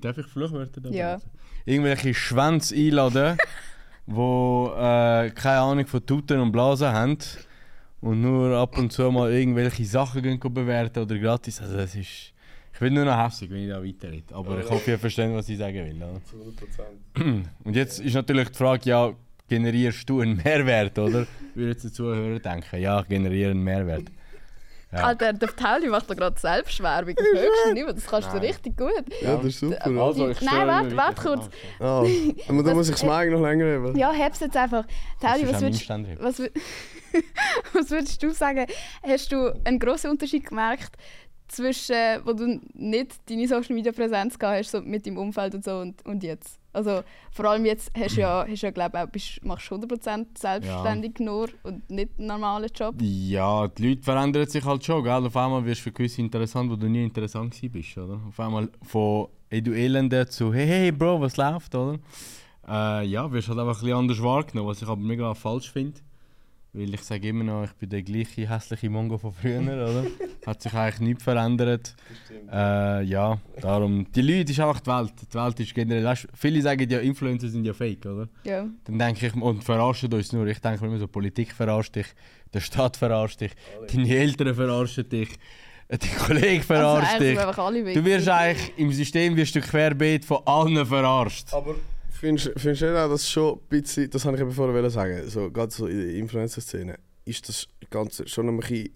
[0.00, 1.08] darf ich Fluchwörter da Ja.
[1.16, 1.30] benutzen?
[1.64, 3.38] Irgendwelche Schwänze einladen,
[4.06, 7.18] die äh, keine Ahnung von Tuten und Blasen haben
[8.00, 12.32] und nur ab und zu mal irgendwelche Sachen gehen bewerten oder gratis, also das ist...
[12.72, 15.48] Ich bin nur noch hässlich, wenn ich da weiterrede, aber ich hoffe, ihr versteht, was
[15.48, 15.96] ich sagen will.
[15.96, 16.20] Oder?
[16.24, 16.36] Zu
[17.22, 17.44] 100%.
[17.62, 19.12] Und jetzt ist natürlich die Frage, ja,
[19.48, 21.24] generierst du einen Mehrwert, oder?
[21.54, 24.10] Würde jetzt der Zuhörer denken, ja, ich generiere einen Mehrwert.
[24.94, 25.04] Ja.
[25.06, 27.92] Alter, der Tauli macht da gerade Selbstwerbung auf höchstem Niveau.
[27.92, 28.46] Das kannst du Nein.
[28.46, 29.04] richtig gut.
[29.20, 29.84] Ja, das ist super.
[29.84, 31.48] Also, ich Nein, warte, warte kurz.
[31.80, 32.04] Ah,
[32.48, 33.96] aber da muss ich das Mic noch länger haben.
[33.96, 34.84] Ja, hab's jetzt einfach.
[35.20, 36.38] Tauli, was würdest, was,
[37.72, 38.66] was würdest du sagen?
[39.02, 40.96] Hast du einen grossen Unterschied gemerkt
[41.48, 45.64] zwischen, wo du nicht deine Social Media Präsenz gehabt hast, so mit deinem Umfeld und
[45.64, 46.60] so und, und jetzt?
[46.74, 51.20] Also vor allem jetzt hast du ja, hast ja glaube auch, bist, machst 100% selbstständig
[51.20, 52.96] nur und nicht einen normalen Job.
[53.00, 55.26] Ja, die Leute verändern sich halt schon, gell?
[55.26, 58.20] Auf einmal wirst du für gewisse interessant, wo du nie interessant bist, oder?
[58.28, 61.98] Auf einmal von «Hey, du Elende» zu «Hey, hey, Bro, was läuft?» oder?
[62.66, 66.00] Äh, ja, wirst halt einfach ein bisschen anders wahrgenommen, was ich aber mega falsch finde.
[66.76, 70.04] Weil ich sage immer noch, ich bin der gleiche hässliche Mongo von früher, oder?
[70.46, 71.94] Hat sich eigentlich nichts verändert.
[72.52, 74.06] Äh, ja, darum.
[74.12, 75.12] Die Leute ist einfach die Welt.
[75.32, 76.04] Die Welt ist generell.
[76.04, 78.28] Weißt, viele sagen ja, Influencer sind ja fake, oder?
[78.42, 78.66] Ja.
[78.84, 80.48] Dann denke ich, und verarschen uns nur.
[80.48, 82.06] Ich denke immer so, Politik verarscht dich,
[82.52, 83.52] der Staat verarscht dich,
[83.92, 85.28] deine Eltern verarschen dich,
[85.86, 87.38] äh, dein Kollege Also verarscht eigentlich dich.
[87.38, 91.54] sind einfach alle Du wirst eigentlich im System wirst du querbeet von allen verarscht.
[91.54, 91.76] Aber
[92.24, 95.28] findest findest du nicht auch, dass schon ein bisschen, das habe ich eben vorher sagen,
[95.28, 98.90] so, gerade so in der Influencer-Szene, ist das Ganze schon ein bisschen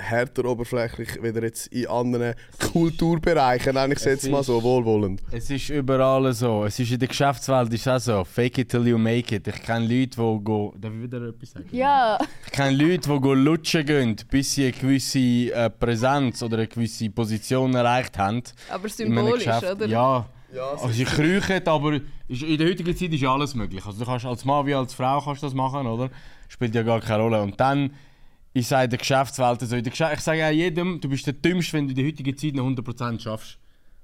[0.00, 2.34] härter oberflächlich, wie jetzt in anderen
[2.72, 5.22] Kulturbereichen, nenne ich es jetzt mal so, wohlwollend.
[5.32, 6.64] Es ist überall so.
[6.64, 8.24] Es ist in der Geschäftswelt ist auch so.
[8.24, 9.48] Fake it till you make it.
[9.48, 10.72] Ich kenne Leute, die go.
[10.78, 11.68] Darf ich wieder etwas sagen?
[11.72, 12.16] Ja.
[12.46, 16.68] Ich kenne Leute, die go lutschen gehen, bis sie eine gewisse äh, Präsenz oder eine
[16.68, 18.42] gewisse Position erreicht haben.
[18.70, 19.72] Aber symbolisch, Geschäft.
[19.72, 19.86] oder?
[19.86, 20.26] Ja.
[20.54, 23.84] Ja, Also sie kriechen, aber in der heutigen Zeit ist ja alles möglich.
[23.84, 26.10] Also du kannst als Mann wie als Frau kannst das machen, oder?
[26.48, 27.42] Spielt ja gar keine Rolle.
[27.42, 27.90] Und dann
[28.54, 29.76] ist es in der Geschäftswelt so.
[29.76, 32.06] In der Geschäft ich sage auch jedem, du bist der Dümmste, wenn du in der
[32.06, 33.58] heutigen Zeit noch 100% schaffst.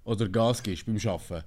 [0.04, 1.44] Oder Gas gibst beim Arbeiten.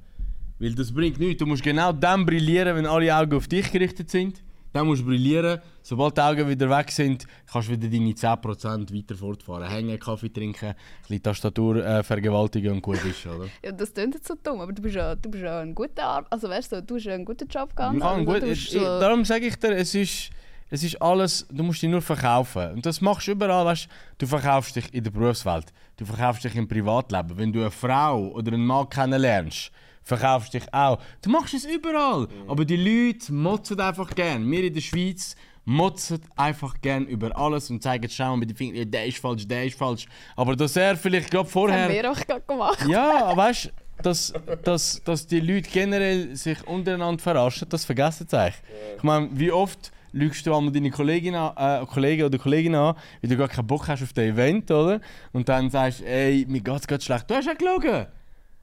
[0.60, 1.40] Weil das bringt nichts.
[1.40, 4.42] Du musst genau dann brillieren, wenn alle Augen auf dich gerichtet sind.
[4.78, 5.60] Dann musst du brillieren.
[5.82, 9.68] Sobald die Augen wieder weg sind, kannst du wieder deine 10% weiter fortfahren.
[9.68, 13.48] Hängen, Kaffee trinken, ein bisschen Tastatur äh, vergewaltigen und gut ist, oder?
[13.64, 16.04] Ja, das klingt jetzt so dumm, aber du bist ja, du bist ja ein guter
[16.04, 17.98] Ar also weißt du, du hast ja einen guten Job gehabt.
[17.98, 20.30] Ja, also, gut, ich, so, darum sage ich dir, es ist,
[20.70, 22.74] es ist alles, du musst dich nur verkaufen.
[22.74, 23.88] Und das machst du überall, weißt
[24.20, 27.36] du, verkaufst dich in der Berufswelt, du verkaufst dich im Privatleben.
[27.36, 29.72] Wenn du eine Frau oder einen Mann kennenlernst,
[30.08, 31.00] verkaufst dich auch.
[31.22, 32.28] Du machst es überall.
[32.48, 34.50] Aber die Leute motzen einfach gern.
[34.50, 38.56] Wir in der Schweiz motzen einfach gern über alles und zeigen, schau mal mit den
[38.56, 40.06] Fingern, ja, der ist falsch, der ist falsch.
[40.38, 41.84] Aber dass er vielleicht gerade das vorher...
[41.84, 42.86] haben wir auch gerade gemacht.
[42.88, 43.70] Ja, weißt du,
[44.02, 48.62] dass, dass, dass die Leute generell sich untereinander verarschen, das vergessen sie eigentlich.
[48.96, 52.96] Ich meine, wie oft lügst du einmal deine Kollegin an, äh, Kollegen oder Kollegin an,
[53.22, 55.02] weil du gar keinen Bock hast auf das Event, oder?
[55.34, 57.30] Und dann sagst du, ey, mir geht's gerade schlecht.
[57.30, 58.08] Du hast ja gelogen!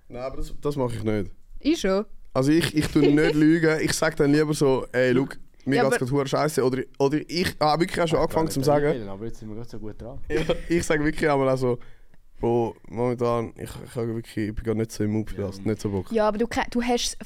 [0.08, 1.30] Nein, aber das, das mache ich nicht.
[1.60, 2.04] Ich schon.
[2.32, 5.28] Also ich, ich tue nicht lügen, ich sage dann lieber so, ey, schau,
[5.66, 6.62] mir Ja, geht's gerade hure scheiße.
[6.62, 9.68] Oder, oder ich habe wirklich auch schon angefangen zu sagen, Aber jetzt sind wir gerade
[9.68, 10.18] so gut dran.
[10.28, 11.78] ich, ich sage wirklich einmal auch so,
[12.40, 15.80] Bro, momentan, ich, ich, wirklich, ich bin gerade nicht so im Mut für das, nicht
[15.80, 16.10] so Bock.
[16.12, 17.16] Ja, aber du, du hast,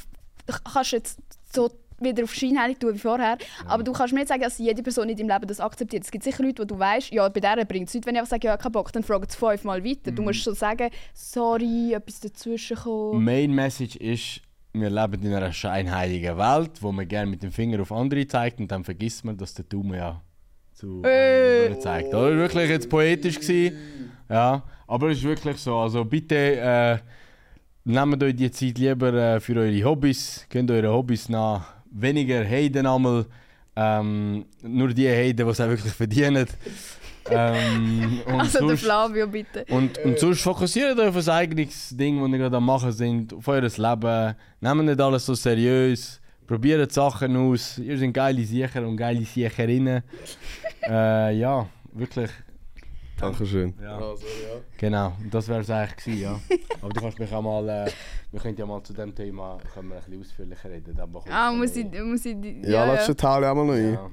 [0.47, 1.19] du kannst jetzt
[1.53, 4.83] so wieder auf scheinheilig tun wie vorher, aber du kannst mir nicht sagen, dass jede
[4.83, 6.05] Person in deinem Leben das akzeptiert.
[6.05, 8.07] Es gibt sicher Leute, wo du weißt, ja, bei der bringt es nichts.
[8.07, 10.11] Wenn ich einfach sage, ja, kein Bock, dann fragen sie fünfmal weiter.
[10.11, 10.17] Mhm.
[10.17, 13.25] Du musst schon sagen, sorry, etwas dazwischen kommen.
[13.25, 14.41] Main Message ist,
[14.73, 18.61] wir leben in einer scheinheiligen Welt, wo man gerne mit dem Finger auf andere zeigt
[18.61, 20.21] und dann vergisst man, dass der Daumen ja
[20.75, 21.65] zu Äh.
[21.65, 22.13] anderen zeigt.
[22.13, 23.41] Das war wirklich jetzt poetisch.
[23.41, 24.13] Gewesen.
[24.29, 25.77] Ja, aber es ist wirklich so.
[25.77, 26.99] Also bitte äh,
[27.85, 30.47] nehmt euch die Zeit lieber äh, für eure Hobbys.
[30.51, 31.78] Könnt eure Hobbys nach.
[31.91, 33.27] Weniger Heiden einmal.
[33.77, 36.47] Ähm, nur die Heiden, die es auch wirklich verdienen.
[37.31, 39.65] ähm, und Also der sonst- Flavio, bitte.
[39.69, 43.33] und, und sonst fokussiert euch auf ein eigenes Ding, das ihr gerade am machen seid,
[43.33, 44.35] auf euer Leben.
[44.61, 46.21] Nehmt nicht alles so seriös.
[46.47, 47.79] Probiert Sachen aus.
[47.79, 50.03] Ihr seid geile Siecher und geile Siecherinnen.
[50.89, 52.31] äh, ja, wirklich.
[53.21, 53.75] Dankeschön.
[53.83, 53.97] Ja.
[53.97, 54.61] Also, ja.
[54.77, 56.41] Genau, das wäre es eigentlich gewesen, ja.
[56.83, 57.91] Aber du kannst mich auch mal, äh,
[58.31, 60.95] wir können ja mal zu dem Thema können wir ein bisschen ausführlicher reden.
[60.97, 62.37] dann bekommst Ah, muss ich, muss ich...
[62.65, 63.93] Ja, Ja, den Teil auch mal noch ein.
[63.95, 64.11] Ja.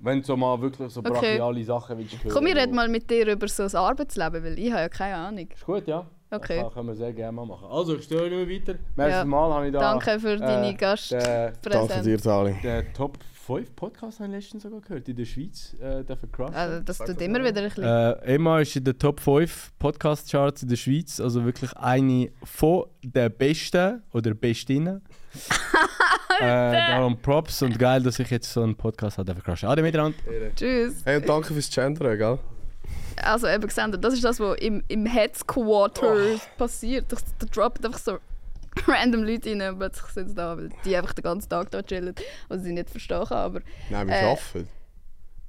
[0.00, 1.10] Wenn du so mal wirklich so Okay.
[1.10, 2.32] brachiale Sachen willst hören.
[2.34, 5.14] Komm, ich rede mal mit dir über so das Arbeitsleben, weil ich habe ja keine
[5.16, 5.48] Ahnung.
[5.50, 6.04] Ist gut, ja.
[6.30, 6.60] Okay.
[6.62, 7.68] Das können wir sehr gerne mal machen.
[7.70, 9.10] Also, ich störe nicht mehr weiter.
[9.10, 9.24] Ja.
[9.24, 9.78] mal, habe ich da...
[9.78, 11.62] Danke für deine äh, Gastpräsenz.
[11.62, 12.56] Danke dir, Tali.
[12.62, 16.54] Der Top 5 Podcast habe ich letztens sogar gehört, in der Schweiz, äh, dafür crushen.
[16.54, 17.50] Also, das Sag tut immer mal.
[17.50, 17.84] wieder ein bisschen...
[17.84, 22.86] Äh, Emma ist in den Top 5 Podcast-Charts in der Schweiz, also wirklich eine von
[23.02, 25.02] der besten oder Bestinnen.
[26.40, 29.26] äh, darum Props und geil, dass ich jetzt so einen Podcast habe.
[29.26, 29.68] Dafür crushen.
[29.68, 30.16] Ade miteinander.
[30.56, 31.02] Tschüss.
[31.04, 32.38] Hey, und danke fürs Gendern, gell?
[33.16, 36.16] Also eben gesehen, das ist das, was im, im Headquarter
[36.56, 37.12] passiert.
[37.12, 38.18] Da, da droppen einfach so
[38.86, 41.82] random Leute rein und plötzlich sind sie da, weil die einfach den ganzen Tag da
[41.82, 42.14] chillen,
[42.48, 43.38] was ich nicht verstehen kann.
[43.38, 43.60] Aber
[43.90, 44.68] Nein, wir Äh, arbeiten.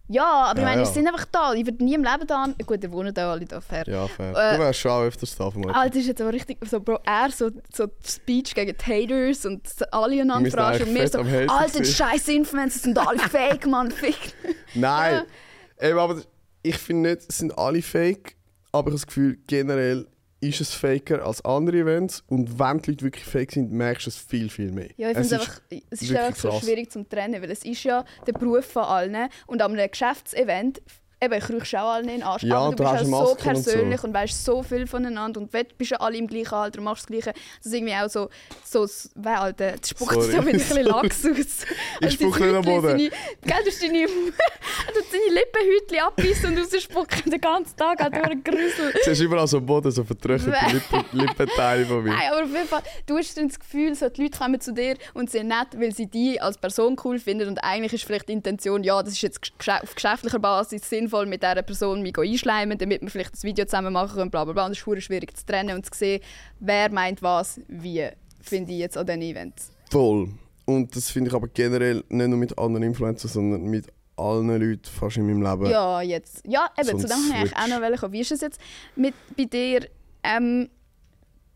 [0.08, 0.86] ja, aber ich Ja, meine, ja.
[0.86, 1.54] sie sind einfach da.
[1.54, 2.48] Ich würde nie im Leben da...
[2.66, 3.84] Gut, die wohnen da alle da fair.
[3.88, 4.32] Ja, fair.
[4.36, 5.76] Äh, du wärst schon auch öfters da, vermutlich.
[5.76, 9.46] Alter, das ist jetzt aber richtig so, Bro, er so, so Speech gegen die Haters
[9.46, 9.62] und
[9.92, 13.66] alle einander verarschen und wir eigentlich so, Alter, die gewesen." scheiß Influencer sind alle fake,
[13.68, 14.34] Mann, fick.
[14.76, 15.24] Nein!
[15.82, 16.22] Eben, aber
[16.62, 18.36] ich finde nicht, es sind alle fake,
[18.72, 20.08] aber ich habe das Gefühl, generell
[20.49, 24.10] ist es faker als andere Events und wenn die Leute wirklich fake sind, merkst du
[24.10, 24.89] es viel, viel mehr.
[24.97, 26.60] Ja, ich Es finde es ist einfach, es ist einfach so krass.
[26.63, 30.81] schwierig zum trennen, weil es ist ja der Beruf von allen und an einem Geschäftsevent
[31.21, 33.12] eben, ich rüchst auch alle in den Arsch, Ja, aber du du bist eine so
[33.12, 33.71] Maske und so.
[33.71, 36.84] persönlich und weißt so viel voneinander und wenn- bist ja alle im gleichen Alter und
[36.86, 37.34] machst das Gleiche.
[37.58, 38.29] Das ist irgendwie auch so,
[38.65, 41.65] so das- wer Alter, das spuckt so mit ein bisschen Lachs aus.
[42.01, 42.81] Ich spucke nicht am Boden.
[42.89, 43.12] Seine, gell,
[43.63, 44.05] du hast deine,
[44.93, 48.93] du hast deine Lippenhäutchen abbeißen und rausspucken den ganzen Tag, hat durch Grüssel.
[48.93, 50.73] Du hast überall so am Boden, so vertröchelte Bäh.
[50.73, 52.12] Lippen, Lippenteile von mir.
[52.12, 54.73] Nein, aber auf jeden Fall, du hast dann das Gefühl, so, die Leute kommen zu
[54.73, 58.30] dir und sind nett, weil sie dich als Person cool finden und eigentlich ist vielleicht
[58.30, 62.78] die Intention, ja, das ist jetzt auf geschäftlicher Basis sinnvoll, mit dieser Person mich einschleimen,
[62.78, 64.65] damit wir vielleicht das Video zusammen machen können, bla bla bla.
[64.65, 66.21] Und es ist schwierig zu trennen und zu sehen,
[66.60, 68.08] wer meint was, wie,
[68.41, 69.71] finde ich jetzt an diesen Events.
[69.89, 70.30] Voll.
[70.65, 73.86] Und das finde ich aber generell nicht nur mit anderen Influencern, sondern mit
[74.17, 75.69] allen Leuten fast in meinem Leben.
[75.71, 76.41] Ja, jetzt.
[76.47, 78.13] Ja, eben, So zu dem wollte ich auch noch kommen.
[78.13, 78.60] Wie ist es jetzt
[78.95, 79.88] mit, bei dir,
[80.23, 80.69] ähm,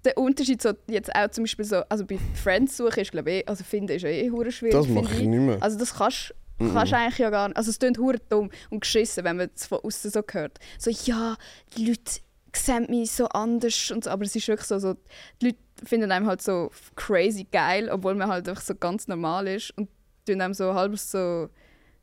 [0.06, 3.38] der Unterschied so, jetzt auch zum Beispiel so, also bei Friends suchen ist glaube ich,
[3.40, 5.28] eh- also finden ist ja eh hure schwierig, das finde mache ich ich.
[5.28, 5.58] nicht mehr.
[5.62, 6.74] Also das kannst Mhm.
[6.74, 7.56] kannst eigentlich ja gar nicht.
[7.58, 10.60] Also es klingt hure dumm und geschissen, wenn man es von außen so hört.
[10.78, 11.38] So, ja,
[11.78, 12.20] die Leute
[12.54, 14.96] sehen mich so anders und so, aber es ist wirklich so, so
[15.42, 19.48] die Leute finden einem halt so crazy geil, obwohl man halt einfach so ganz normal
[19.48, 19.88] ist und
[20.26, 21.48] tun einem so halb so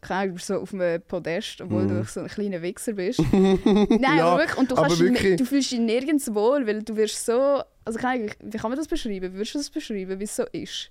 [0.07, 1.89] keine Ahnung, so auf einem Podest, obwohl Mhm.
[1.89, 3.21] du so ein kleiner Wichser bist.
[3.33, 4.59] Nein, Ja, aber wirklich.
[4.59, 5.37] Und du, kannst wirklich.
[5.37, 7.63] du fühlst dich nirgends wohl, weil du wirst so...
[7.85, 9.33] Also keine wie kann man das beschreiben?
[9.33, 10.91] Wie würdest du das beschreiben, wie es so ist?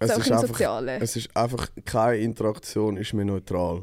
[0.00, 0.60] Es ist, einfach,
[1.00, 3.82] es ist einfach, keine Interaktion ist mehr neutral.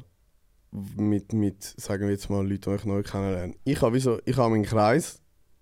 [0.97, 3.53] Mit, mit, sagen wir jetzt mal, Leuten, die ich neu kennenlerne.
[3.63, 5.19] Ich habe, so, ich habe meinen Kreis,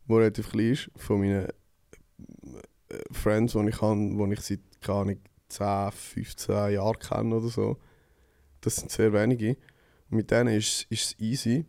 [0.08, 3.98] der relativ klein ist, von meinen äh, Friends, die ich habe,
[4.28, 5.18] die ich seit, keine Ahnung,
[5.50, 7.78] 10, 15 Jahren kenne oder so.
[8.64, 9.58] Das sind sehr wenige.
[10.10, 11.66] Mit denen ist, ist es easy.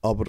[0.00, 0.24] Aber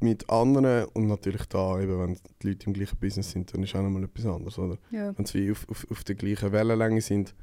[0.00, 3.76] mit anderen, und natürlich da, eben, wenn die Leute im gleichen Business sind, dann ist
[3.76, 4.78] auch nochmal etwas anderes, oder?
[4.90, 5.16] Ja.
[5.16, 7.34] wenn sie auf, auf, auf der gleichen Wellenlänge sind.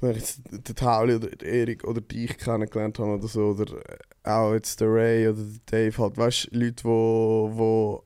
[0.00, 3.82] Wenn ich jetzt den Tauli oder den Erik oder dich kennengelernt habe oder so, oder
[4.22, 8.04] auch jetzt der Ray oder der Dave, halt, weißt du, Leute, wo, wo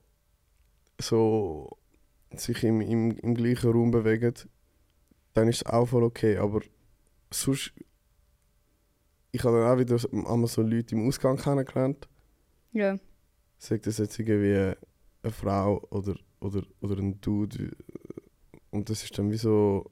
[0.99, 1.77] so
[2.35, 4.35] sich im, im, im gleichen Raum bewegen,
[5.35, 6.63] dann ist es auch voll okay, aber
[7.31, 7.73] sonst
[9.31, 12.09] ich habe dann auch wieder so- einmal so Leute im Ausgang kennengelernt,
[12.73, 12.97] ja.
[13.59, 14.75] sagt das jetzt irgendwie
[15.23, 17.77] eine Frau oder, oder, oder ein Dude.
[18.71, 19.91] Und das ist dann wie so.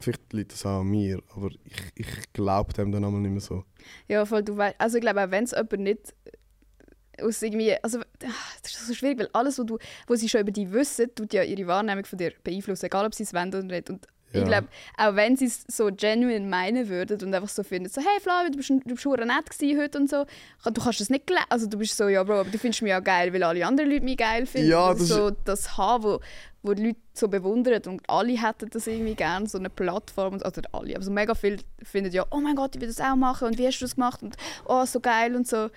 [0.00, 3.40] Vielleicht liegt das auch an mir, aber ich, ich glaube dem dann einmal nicht mehr
[3.40, 3.64] so.
[4.08, 6.14] Ja, voll, du weißt, also ich glaube auch, wenn es jemand nicht
[7.20, 8.04] aus irgendwie, also ah,
[8.62, 11.32] das ist so schwierig, weil alles, was, du, was sie schon über dich wissen, tut
[11.32, 13.88] ja ihre Wahrnehmung von dir beeinflussen, egal ob sie es wollen oder nicht.
[13.88, 14.40] Und Ja.
[14.42, 18.00] ich glaube, auch wenn sie es so genuine meinen würden und einfach so finden, so
[18.00, 20.24] hey Flavio, du bist, du bist nett gewesen heute und so,
[20.64, 22.90] du kannst das nicht glauben, also du bist so, ja Bro, aber du findest mich
[22.90, 24.68] ja geil, weil alle anderen Leute mich geil finden.
[24.70, 26.20] Ja, das so das haben, wo,
[26.62, 30.60] wo die Leute so bewundern und alle hätten das irgendwie gerne, so eine Plattform, also
[30.60, 33.16] nicht alle, aber so mega viele finden ja, oh mein Gott, ich will das auch
[33.16, 35.68] machen und wie hast du das gemacht und oh, so geil und so.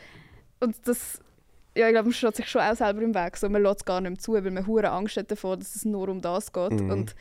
[0.60, 1.20] Und das,
[1.76, 3.86] ja, ich glaube, man steht sich schon auch selber im Weg, so, man lässt es
[3.86, 6.52] gar nicht mehr zu, weil man hure Angst hat davor, dass es nur um das
[6.52, 6.90] geht Mhm.
[6.90, 7.16] und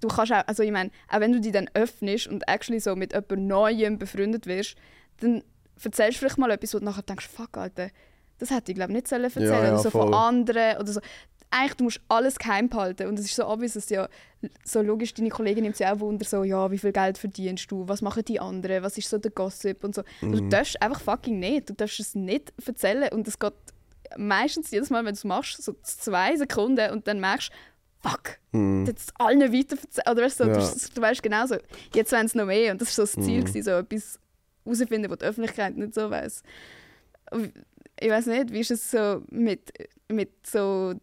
[0.00, 2.96] du kannst auch, also ich meine, auch wenn du dich dann öffnest und actually so
[2.96, 4.76] mit jemand Neuem befreundet wirst,
[5.20, 5.42] dann
[5.82, 7.90] erzählst du vielleicht mal etwas, wo du nachher denkst, fuck, Alter,
[8.38, 10.14] das hätte ich glaube nicht sollen erzählen Ja, ja, oder so von voll.
[10.14, 11.00] anderen oder so.
[11.52, 14.08] Eigentlich, du musst alles geheim behalten und es ist so obvious, dass ja
[14.64, 17.88] so logisch, deine Kollegin nimmt sich auch Wunder, so, ja, wie viel Geld verdienst du,
[17.88, 20.02] was machen die anderen, was ist so der Gossip und so.
[20.20, 20.32] Mhm.
[20.32, 23.52] Du darfst einfach fucking nicht, du darfst es nicht erzählen und es geht
[24.16, 27.50] meistens jedes Mal, wenn du es machst, so zwei Sekunden und dann merkst
[28.02, 28.86] fuck, Mhm.
[28.86, 29.76] jetzt allen weiter.
[30.10, 30.52] Oder weißt du, Ja.
[30.54, 30.60] du,
[30.94, 31.56] du weißt genau so,
[31.94, 32.72] jetzt wollen es noch mehr.
[32.72, 33.44] Und das war so das Ziel, Mhm.
[33.44, 34.18] gewesen, so etwas
[34.64, 36.42] herausfinden, was die Öffentlichkeit nicht so weiß.
[38.00, 39.70] Ich weiß nicht, wie ist es so mit,
[40.08, 40.94] mit so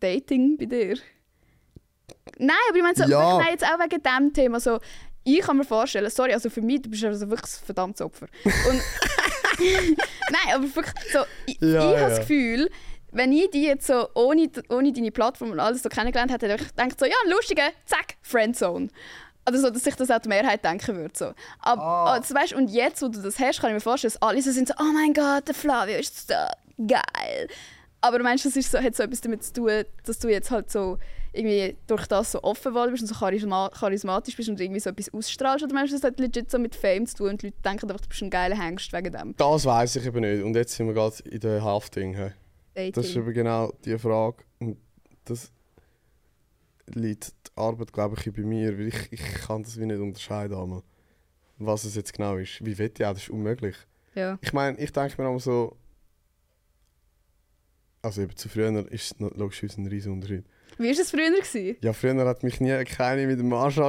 [0.00, 0.96] Dating bei dir?
[2.38, 3.32] Nein, aber ich meine so, Ja.
[3.32, 4.78] ich meine jetzt auch wegen diesem Thema so,
[5.26, 8.26] ich kann mir vorstellen, sorry, also für mich, du bist also wirklich ein verdammtes Opfer.
[8.44, 8.82] Und
[9.58, 12.68] Nein, aber wirklich so, ich, Ja, ich habe das Gefühl,
[13.14, 16.62] wenn ich die jetzt so ohne, ohne deine Plattform und alles so kennengelernt hätte, hätte
[16.64, 18.88] ich gedacht so, ja, ein lustiger, zack, Friendzone.
[19.48, 21.12] Oder so, dass sich das auch die Mehrheit denken würde.
[21.16, 21.32] So.
[21.60, 22.12] Aber, Ah.
[22.14, 24.50] also, weißt, und jetzt, wo du das hast, kann ich mir vorstellen, dass alle so
[24.50, 26.34] sind so, oh mein Gott, der Flavio ist so
[26.86, 27.48] geil.
[28.00, 30.50] Aber meinst du, das ist so, hat so etwas damit zu tun, dass du jetzt
[30.50, 30.98] halt so
[31.32, 34.90] irgendwie durch das so offen geworden bist und so charisma charismatisch bist und irgendwie so
[34.90, 35.64] etwas ausstrahlst?
[35.64, 37.88] Oder meinst du, das hat legit so mit Fame zu tun und die Leute denken
[37.90, 40.42] einfach, du bist ein geiler Hengst wegen dem Das weiß ich eben nicht.
[40.44, 42.32] Und jetzt sind wir gerade in der Hafting.
[42.74, 42.92] Dating?
[42.92, 44.44] Das ist eben genau die Frage.
[44.58, 44.76] Und
[45.24, 45.50] das
[46.86, 48.76] liegt die Arbeit, glaube ich, bei mir.
[48.78, 50.82] Weil ich, ich kann das wie nicht unterscheiden, einmal,
[51.58, 52.64] was es jetzt genau ist.
[52.64, 53.76] Wie wett ja, das ist unmöglich.
[54.14, 54.38] ja.
[54.42, 55.76] Ich meine, ich denke mir auch so.
[58.02, 60.44] Also eben zu früher ist es logischerweise ein riesen Unterschied.
[60.76, 61.30] Wie war es früher?
[61.30, 61.76] Gewesen?
[61.80, 63.78] Ja, früher hat mich nie keine mit dem Arsch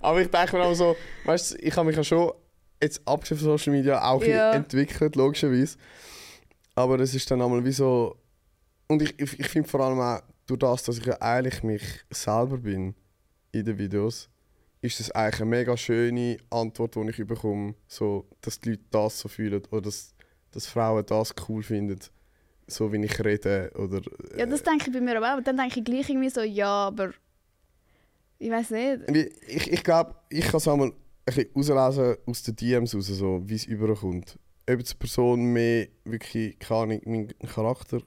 [0.00, 2.32] Aber ich denke mir auch so, weißt du, ich habe mich ja schon
[2.82, 4.52] jetzt abgesehen von Social Media auch Ja.
[4.52, 5.76] entwickelt, logischerweise.
[6.74, 8.16] Aber es ist dann einmal wie so.
[8.88, 11.82] Und ich, ich, ich finde vor allem auch, durch das, dass ich ja eigentlich mich
[12.10, 12.94] selber bin
[13.52, 14.28] in den Videos,
[14.80, 19.18] ist das eigentlich eine mega schöne Antwort, die ich bekomme, so, dass die Leute das
[19.18, 20.14] so fühlen oder dass,
[20.52, 21.98] dass Frauen das cool finden,
[22.68, 24.00] so wie ich rede oder
[24.36, 25.32] Ja, das denke ich bei mir aber auch.
[25.32, 27.12] Aber dann denke ich gleich irgendwie so, ja, aber...
[28.38, 29.36] Ich weiß nicht.
[29.48, 30.94] Ich, ich glaube, ich kann es einmal ein
[31.26, 34.38] bisschen rauslesen aus den DMs raus, so, wie es überkommt.
[34.68, 38.00] Ob die Person mehr wirklich keine meinen Charakter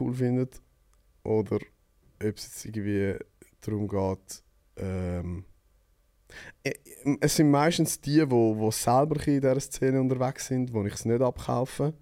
[0.00, 0.60] cool findet
[1.24, 3.16] oder ob es jetzt irgendwie
[3.60, 4.42] darum geht.
[4.78, 5.44] Ähm,
[6.64, 6.72] äh,
[7.20, 10.84] es sind meistens die, wo, wo selber ein bisschen in dieser Szene unterwegs sind, wo
[10.84, 11.94] ich es nicht abkaufe.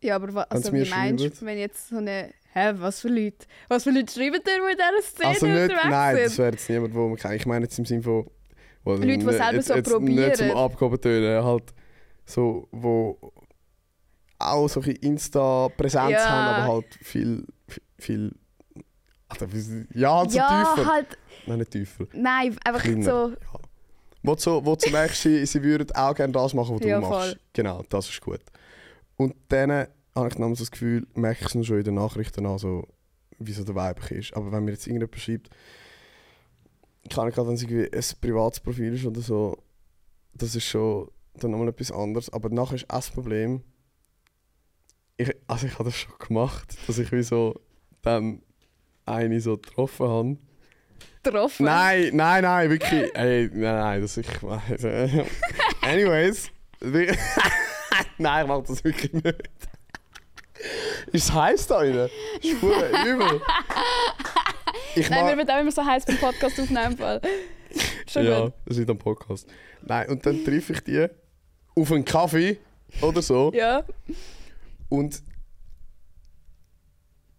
[0.00, 2.32] Ja, aber wa- Wenn's also, wie meinst du, wenn jetzt so eine...
[2.52, 3.46] Hä, was für Leute?
[3.68, 6.38] Was für Leute schreiben dir, die in dieser Szene Also nicht, unterwegs nein, das sind?
[6.38, 7.34] wäre jetzt niemand, wo man kennt.
[7.34, 8.30] Ich meine jetzt im Sinne von...
[8.96, 10.06] Leute, die nicht- selber jetzt- so jetzt Nicht zum
[10.48, 10.50] probieren.
[10.56, 11.64] Abgaben tönen, halt
[12.24, 13.18] so, wo
[14.38, 16.28] auch so ein bisschen Insta-Präsenz Ja.
[16.30, 17.44] haben, aber halt viel,
[17.98, 18.32] viel...
[19.50, 20.92] Wie- ja, so ja, tiefer.
[20.92, 21.06] halt...
[21.46, 22.06] Nein, nicht tiefer.
[22.12, 23.02] Nein, einfach Kleiner.
[23.04, 23.28] so...
[23.30, 23.60] Ja.
[24.22, 27.00] Wo du, so, wo du merkst, sie, würden auch gerne das machen, was du Ja,
[27.00, 27.30] machst.
[27.30, 27.40] voll.
[27.52, 28.40] Genau, das ist gut.
[29.16, 29.70] Und dann
[30.14, 32.86] habe ich dann das Gefühl, merke ich es nur schon in den Nachrichten an, so,
[33.38, 34.34] wie so der Vibe ist.
[34.34, 35.50] Aber wenn mir jetzt irgendjemand schreibt,
[37.08, 39.56] kann ich gerade, wenn es irgendwie ein privates Profil ist oder so,
[40.34, 42.30] das ist schon dann nochmal etwas anderes.
[42.32, 43.62] Aber nachher ist das Problem,
[45.16, 47.60] ich, also ich habe das schon gemacht, dass ich wie so
[48.02, 48.42] dann
[49.04, 50.36] eine so getroffen habe.
[51.22, 51.64] Getroffen.
[51.66, 53.14] Nein, nein, nein, wirklich.
[53.14, 54.26] Ey, nein, nein, das ich.
[55.82, 56.50] Anyways.
[56.80, 57.16] wir-
[58.18, 59.42] nein, ich mach das wirklich nicht.
[61.12, 62.08] Ist heiß da drin?
[62.60, 63.40] Verdammt übel.
[65.00, 66.96] Ich Nein, wir werden auch immer so heiß beim Podcast aufnehmen.
[68.08, 68.52] Schon ja, gut.
[68.66, 69.46] das ist am Podcast.
[69.82, 71.06] Nein, und dann treffe ich die
[71.76, 72.58] auf einen Kaffee
[73.00, 73.52] oder so.
[73.54, 73.84] Ja.
[74.88, 75.22] Und.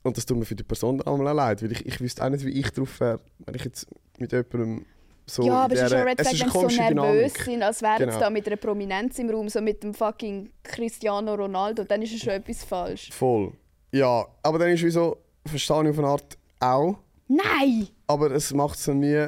[0.03, 2.45] Und das tut mir für die Person einmal leid, weil ich, ich wüsste auch nicht,
[2.45, 3.85] wie ich drauf wäre, wenn ich jetzt
[4.17, 4.85] mit jemandem
[5.25, 5.43] so.
[5.43, 8.05] ja, aber es ist schon Red Flag, wenn sie so nervös sind, als wären sie
[8.05, 8.19] Genau.
[8.19, 12.21] da mit einer Prominenz im Raum, so mit dem fucking Cristiano Ronaldo, dann ist es
[12.21, 13.09] schon etwas falsch.
[13.11, 13.51] Voll.
[13.91, 16.97] Ja, aber dann ist wie so, verstehe ich auf eine Art auch,
[17.29, 17.87] Nein!
[18.07, 19.27] aber es macht es dann nie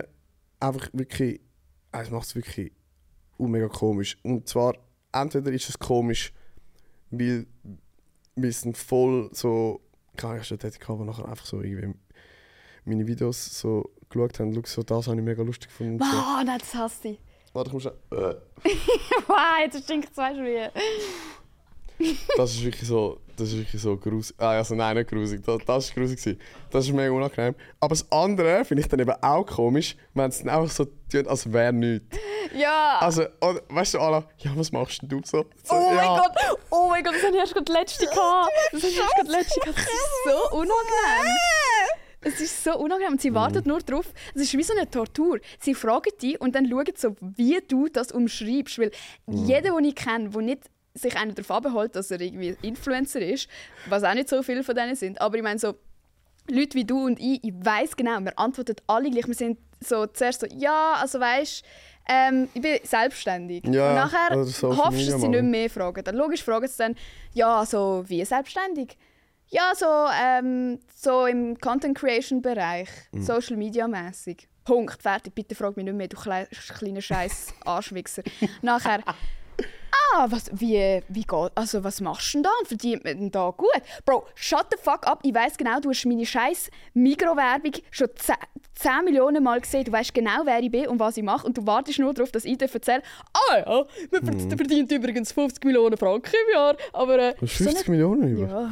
[0.60, 1.40] einfach wirklich,
[1.92, 2.72] es macht es wirklich
[3.38, 4.18] mega komisch.
[4.24, 4.76] Und zwar,
[5.12, 6.34] entweder ist es komisch,
[7.12, 7.46] weil
[8.36, 9.82] wir sind voll so,
[10.18, 11.94] kann ich schon dort gehabt, wo nachher einfach so irgendwie
[12.86, 16.02] meine Videos so geschaut haben, schau, so das habe ich mega lustig gefunden.
[16.02, 16.18] und So.
[16.18, 17.20] Wow, nein, das hasse ich.
[17.54, 18.36] Warte, ich muss schon, äh.
[19.28, 20.70] Wow, jetzt stinkt es weißt du wie.
[22.38, 24.36] Das ist wirklich so, das ist wirklich so grusig.
[24.38, 25.42] Ah, also nein, nicht grusig.
[25.46, 26.40] Das, das ist grusig gewesen.
[26.70, 27.56] Das ist mega unangenehm.
[27.80, 31.28] Aber das andere finde ich dann eben auch komisch, wenn es dann einfach so tut,
[31.28, 32.18] als wäre nichts.
[32.56, 32.98] Ja!
[33.00, 35.46] Also, oder, weißt du, Anna, ja, was machst denn du so?
[35.64, 36.18] so oh mein ja.
[36.18, 36.60] Gott!
[36.70, 38.52] Oh mein Gott, das habe ich erst gerade letzte gehabt.
[38.72, 39.78] Das habe ich erst gerade letzte gehabt.
[39.78, 41.38] Das ist so unangenehm.
[42.24, 44.14] Es ist so unangenehm und sie wartet nur drauf.
[44.36, 45.40] Es ist wie so eine Tortur.
[45.60, 48.78] Sie fragen dich und dann schauen so, wie du das umschreibst.
[48.78, 48.92] Weil
[49.28, 53.48] jeder, den ich kenne, der nicht sich einer darauf abhält, dass er irgendwie Influencer ist,
[53.88, 55.76] was auch nicht so viele von denen sind, aber ich meine so,
[56.50, 59.28] Leute wie du und ich, ich weiß genau, wir antworten alle gleich.
[59.28, 61.64] Wir sind so zuerst so, ja, also weißt
[62.10, 63.64] ähm, ich bin selbstständig.
[63.68, 66.04] Ja, und nachher hoffst du, dass sie nicht mehr fragen.
[66.04, 66.96] Dann logisch fragen sie dann,
[67.34, 68.98] ja, so wie selbstständig?
[69.50, 69.86] Ja, so,
[70.22, 73.22] ähm, so im Content Creation Bereich, Mhm.
[73.22, 74.48] Social Media mäßig.
[74.66, 75.36] Punkt, fertig.
[75.36, 78.24] Bitte frag mich nicht mehr, du klei- kleiner Scheiß Arschwichser.
[78.62, 79.04] Nachher,
[80.16, 83.32] ah, was, wie, wie geht, also was machst du denn da und verdient man denn
[83.32, 83.70] da gut?
[84.06, 88.36] Bro, shut the fuck up, ich weiß genau, du hast meine scheiß Mikrowerbung schon 10,
[88.76, 91.58] 10 Millionen Mal gesehen, du weißt genau, wer ich bin und was ich mache und
[91.58, 93.02] du wartest nur darauf, dass ich dir erzähle,
[93.34, 94.28] ah ja, man Mhm.
[94.50, 97.20] verd- verdient übrigens 50 Millionen Franken im Jahr, aber...
[97.20, 98.48] Äh, Du hast so 50 eine- Millionen über.
[98.48, 98.72] Ja, ja.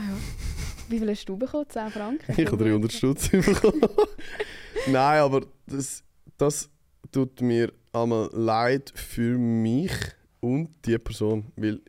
[0.90, 1.66] Wie viel hast du bekommen?
[1.70, 2.34] 10 Franken?
[2.42, 3.82] Ich habe 300 Stutz bekommen.
[4.88, 6.04] Nein, aber das,
[6.38, 6.70] das
[7.12, 9.92] tut mir einmal leid für mich
[10.42, 11.82] und die Person, weil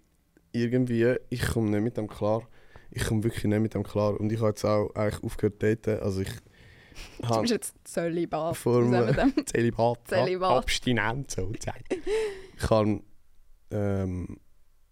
[0.53, 2.43] irgendwie, ich komme nicht mit dem klar.
[2.91, 4.19] Ich komme wirklich nicht mit dem klar.
[4.19, 6.03] Und ich habe jetzt auch eigentlich aufgehört zu daten.
[6.03, 6.31] Also ich
[7.23, 8.57] Du bist jetzt Zölibat.
[8.65, 9.33] dem?
[9.47, 10.51] Zelibat, Zelibat.
[10.59, 11.85] abstinent sozusagen.
[12.57, 13.01] Ich habe
[13.71, 14.39] ähm,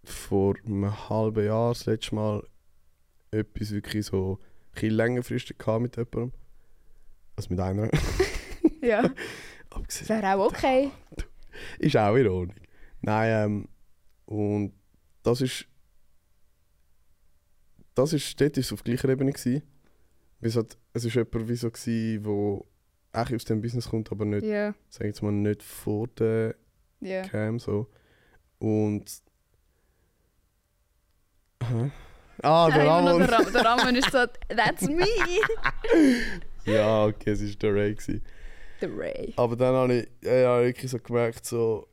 [0.05, 2.43] vor einem halben Jahr das letzte Mal
[3.31, 4.39] etwas wirklich so
[4.81, 6.33] ein längerfristig gehabt mit jemandem.
[7.37, 7.91] Also mit einer.
[8.81, 9.11] Ja,
[9.71, 10.09] Abgesehen.
[10.09, 10.91] wäre auch okay.
[11.81, 12.57] Ist auch in Ordnung.
[13.01, 13.69] Nein, ähm,
[14.27, 14.73] und
[15.23, 15.67] das ist.
[17.95, 19.33] Das ist, dort war es auf gleicher Ebene.
[19.33, 19.63] Gewesen.
[20.41, 22.67] Es, ist jemand wie so, gewesen, wo
[23.13, 26.55] auch aus dem Business kommt, aber nicht, Ja, sag jetzt mal, nicht vor der
[27.01, 27.23] ja.
[27.23, 27.89] Cam so.
[28.59, 29.11] Und.
[31.63, 31.91] Hä?
[32.43, 33.19] Ah, der Ramon.
[33.19, 35.05] Der, Ram der Ramon ist so, that's me!
[36.65, 37.95] Ja, okay, es war der Ray.
[37.95, 38.23] Gewesen.
[38.83, 39.33] Der Ray.
[39.37, 41.89] Aber dann habe ich ja, ja, wirklich so gemerkt, so.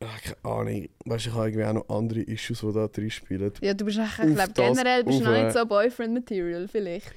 [0.00, 0.88] Ah, keine Ahnung.
[1.06, 3.50] Weißt du, ich habe irgendwie auch noch andere Issues, die da drin spielen.
[3.62, 7.12] Ja, du bist echt, ich glaube, generell bist du noch äh, nicht so Boyfriend-Material, vielleicht.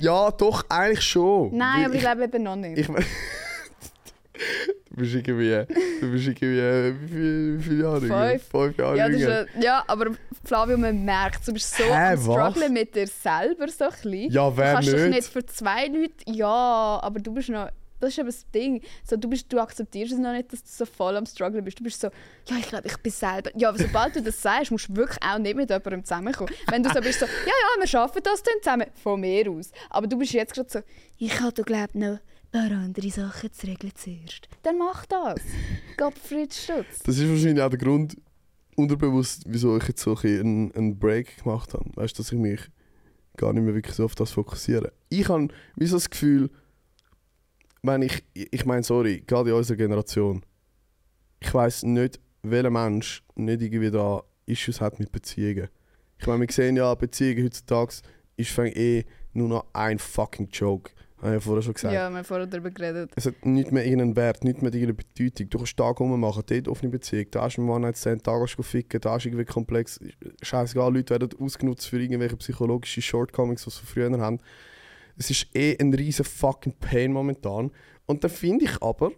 [0.00, 1.56] Ja, doch, eigentlich schon.
[1.56, 2.78] Nein, aber ich glaube eben noch nicht.
[2.78, 2.86] Ich
[4.90, 5.64] du bist irgendwie.
[6.00, 6.58] Du bist irgendwie.
[6.58, 8.00] äh, Wie, viel, wie viele Jahre?
[8.00, 8.42] Fünf.
[8.48, 8.96] Fünf Jahre.
[8.96, 10.06] ja, ja, ja, aber
[10.44, 12.24] Flavio, man merkt, du bist so Hä, am was?
[12.24, 14.32] strugglen mit dir selber so ein bisschen.
[14.32, 15.10] ja, Du wer kannst dich nicht?
[15.10, 17.68] nicht für zwei Leute, ja, aber du bist noch,
[18.00, 18.82] das ist eben das Ding.
[19.08, 21.78] So, du, bist, du akzeptierst es noch nicht, dass du so voll am Struggle bist.
[21.80, 22.08] Du bist so,
[22.48, 23.50] ja, ich glaube, ich bin selber.
[23.56, 26.52] Ja, aber sobald du das sagst, musst du wirklich auch nicht mit jemandem zusammenkommen.
[26.68, 29.70] Wenn du so bist, so, ja, ja, wir schaffen das dann zusammen, von mir aus.
[29.90, 30.80] Aber du bist jetzt gerade so,
[31.18, 34.48] ich habe, glaube noch ein paar andere Sachen zu regeln zuerst.
[34.62, 35.40] Dann mach das.
[35.96, 37.00] Gottfried Stutz.
[37.04, 38.16] Das ist wahrscheinlich auch der Grund,
[38.76, 41.84] unterbewusst, wieso ich jetzt so ein einen Break gemacht habe.
[41.94, 42.60] Weißt du, dass ich mich
[43.36, 44.92] gar nicht mehr wirklich so auf das fokussiere.
[45.08, 46.50] Ich habe wie so das Gefühl,
[47.84, 50.42] wenn ich, ich meine, sorry, gerade in unserer Generation,
[51.40, 55.68] ich weiß nicht, welcher Mensch nicht irgendwie da Issues hat mit Beziehungen.
[56.18, 57.96] Ich meine, wir sehen ja, Beziehungen heutzutage
[58.36, 60.90] ist fängt eh nur noch ein fucking Joke.
[61.18, 61.94] Habe ich ja vorher schon gesagt.
[61.94, 63.12] Ja, wir haben vorher darüber geredet.
[63.16, 65.50] Es hat nicht mehr irgendeinen Wert, nicht mehr irgendeine Bedeutung.
[65.50, 68.62] Du kannst Tag rummachen, dort offene Beziehung, da hast du einen One-Night-Stand, da gehst du
[68.62, 70.00] ficken, da ist irgendwie komplex.
[70.42, 74.40] Scheißegal, Leute werden ausgenutzt für irgendwelche psychologische Shortcomings, die sie früher haben.
[75.16, 77.70] Es ist eh ein riesen fucking Pain momentan.
[78.06, 79.12] Und dann finde ich aber,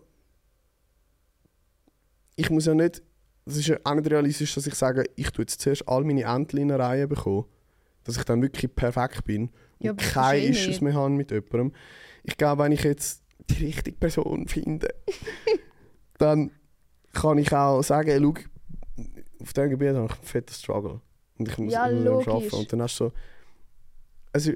[2.37, 3.03] ich muss ja nicht,
[3.45, 6.25] das ist ja auch nicht realistisch, dass ich sage, ich tue jetzt zuerst all meine
[6.25, 7.47] Entchen in eine Reihe bekommen,
[8.05, 11.73] dass ich dann wirklich perfekt bin und Ja, keine ist Issues mehr habe mit jemandem.
[12.25, 14.89] Ich glaube, wenn ich jetzt die richtige Person finde,
[16.19, 16.51] dann
[17.13, 18.35] kann ich auch sagen, ey, schau,
[19.41, 21.01] auf diesem Gebiet habe ich einen fetten Struggle.
[21.39, 22.29] Und ich muss Ja, immer logisch.
[22.29, 22.57] arbeiten.
[22.57, 23.13] Und dann hast du so...
[24.33, 24.53] Also,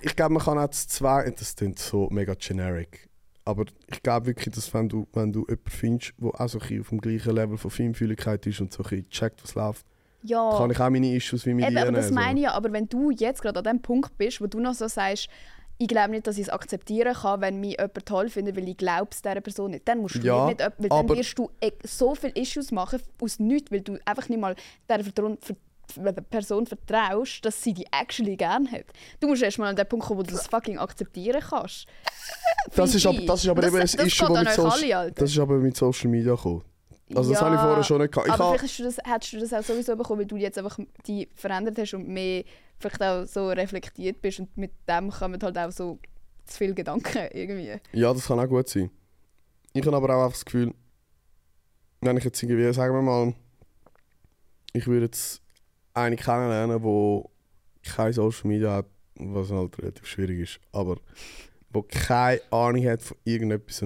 [0.00, 1.30] ich glaube, man kann auch das zwei...
[1.30, 3.08] Das klingt so mega generic.
[3.44, 6.80] Aber ich glaube wirklich, dass wenn du, wenn du jemanden findest, der auch so ein
[6.80, 9.84] auf dem gleichen Level von Feinfühligkeit ist und so ein checkt, was läuft,
[10.22, 10.50] Ja.
[10.56, 12.24] kann ich auch meine Issues wie mit Eben, aber das nehmen, so.
[12.26, 12.52] meine ich ja.
[12.52, 15.28] Aber wenn du jetzt gerade an dem Punkt bist, wo du noch so sagst,
[15.78, 18.76] ich glaube nicht, dass ich es akzeptieren kann, wenn mich jemand toll findet, weil ich
[18.76, 19.88] glaube es dieser Person nicht.
[19.88, 23.40] Dann musst du Ja, nicht weil dann wirst du e- so viele Issues machen aus
[23.40, 24.54] nichts, weil du einfach nicht mal
[24.88, 25.56] dieser Vertrauen, ver der
[26.30, 28.84] Person vertraust, dass sie dich actually gerne hat.
[29.20, 31.86] Du musst erst mal an den Punkt kommen, wo du das fucking akzeptieren kannst.
[32.74, 34.92] Das ist aber, Finde das ist aber Das- eben ein das Issue, geht das Social,
[34.92, 36.62] alle, das ist aber mit Social Media gekommen.
[37.14, 38.28] Also das Ja, habe ich vorher schon nicht gehabt.
[38.28, 40.56] Ich aber vielleicht hast du, das, hättest du das auch sowieso bekommen, weil du jetzt
[40.56, 42.44] einfach die verändert hast und mehr
[42.78, 45.98] vielleicht auch so reflektiert bist und mit dem kommen halt auch so
[46.46, 47.74] zu viele Gedanken irgendwie.
[47.92, 48.90] Ja, das kann auch gut sein.
[49.74, 50.72] Ich habe aber auch das Gefühl,
[52.00, 53.34] wenn ich jetzt irgendwie, sagen wir mal,
[54.72, 55.41] ich würde jetzt
[55.94, 57.30] eine kennenlernen, wo
[57.82, 58.86] kein Social Media hat,
[59.16, 60.96] was halt relativ schwierig ist, aber
[61.70, 63.84] wo keine Ahnung hat von irgendetwas.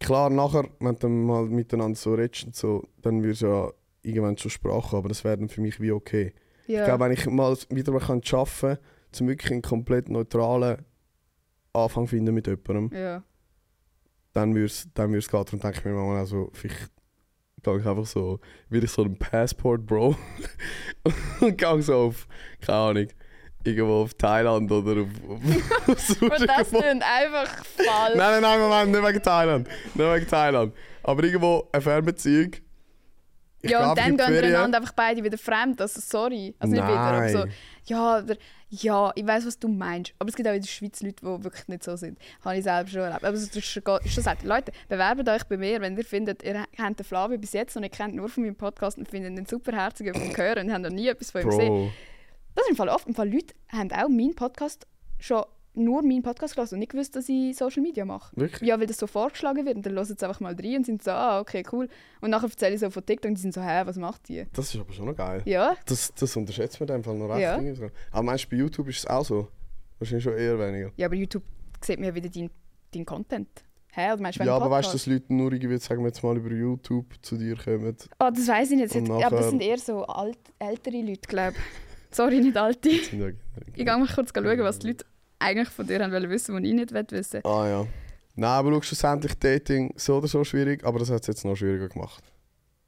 [0.00, 3.72] Klar, nachher, wenn du mal miteinander so redest und so, dann wirst du ja
[4.02, 6.32] irgendwann schon Sprache, aber das wäre dann für mich wie okay.
[6.66, 6.80] Ja.
[6.80, 8.78] Ich glaube, wenn ich mal wieder mal kann arbeiten kann,
[9.20, 10.84] um wirklich einen komplett neutralen
[11.72, 13.22] Anfang finden mit jemandem, ja.
[14.32, 15.44] dann würde es dann würd's gehen.
[15.44, 16.90] Darum denke ich mir manchmal auch so, vielleicht
[17.62, 20.16] gehe ich einfach so, werde ich so ein Passport, Bro.
[21.40, 22.26] und gehe so auf,
[22.60, 23.06] keine Ahnung,
[23.64, 28.16] irgendwo auf Thailand oder auf, auf, auf das klingt einfach falsch.
[28.16, 29.68] Nein, nein, nein, Moment, nicht wegen Thailand.
[29.94, 30.74] Nicht wegen Thailand.
[31.02, 32.52] Aber irgendwo eine Fernbeziehung.
[33.62, 35.80] Ich ja, und dann gehen Ferien- einander einfach beide wieder fremd.
[35.82, 36.54] Also sorry.
[36.58, 37.38] Also nicht wieder, aber so.
[37.40, 37.52] Nein.
[37.84, 38.36] Ja, oder,
[38.70, 40.14] ja, ich weiß, was du meinst.
[40.18, 42.18] Aber es gibt auch in der Schweiz Leute, die wirklich nicht so sind.
[42.44, 43.24] Habe ich selber schon erlebt.
[43.24, 46.44] Aber es ist schon, ist schon sagt, Leute, bewerbt euch bei mir, wenn ihr findet,
[46.44, 49.36] ihr kennt den Flavio bis jetzt noch nicht kennt, nur von meinem Podcast und findet
[49.36, 51.68] ihn super herzig vom Hören und habt noch nie etwas von ihm gesehen.
[51.68, 51.92] Bro.
[52.54, 53.08] Das ist im Fall oft.
[53.08, 54.86] Im Fall Leute haben auch meinen Podcast
[55.18, 55.44] schon
[55.74, 58.34] nur meinen Podcast gelassen und nicht gewusst, dass ich Social Media mache.
[58.36, 58.68] Wirklich?
[58.68, 61.02] Ja, weil das so vorgeschlagen wird und dann hören sie einfach mal rein und sind
[61.02, 61.88] so, ah, okay, cool.
[62.20, 64.44] Und nachher erzähle ich so von TikTok und die sind so, hä, was macht die?
[64.52, 65.42] Das ist aber schon noch geil.
[65.44, 67.40] Ja, Das, das unterschätzt man in dem Fall noch recht.
[67.42, 67.88] Ja.
[68.10, 69.48] Aber meinst du, bei YouTube ist es auch so?
[69.98, 70.90] Wahrscheinlich schon eher weniger.
[70.96, 71.44] ja aber YouTube
[71.82, 72.50] sieht mir ja wieder deinen
[72.92, 73.48] dein Content.
[73.92, 76.36] Hä, oder meinst Ja, aber weißt du, dass Leute nur irgendwie, sagen wir jetzt mal,
[76.36, 77.96] über YouTube zu dir kommen?
[78.20, 78.94] Oh, das weiß ich nicht.
[78.94, 82.16] Und Ja, aber das nachher- sind eher so alt, ältere Leute, glaube ich.
[82.16, 82.88] Sorry, nicht alte.
[82.88, 83.30] Ich ja-
[83.74, 85.04] gehe mal kurz schauen, was die Leute
[85.40, 87.86] eigentlich von dir haben wissen, was ich nicht wissen Ah ja.
[88.36, 91.56] Nein, aber schau, schlussendlich Dating so oder so schwierig, aber das hat es jetzt noch
[91.56, 92.22] schwieriger gemacht.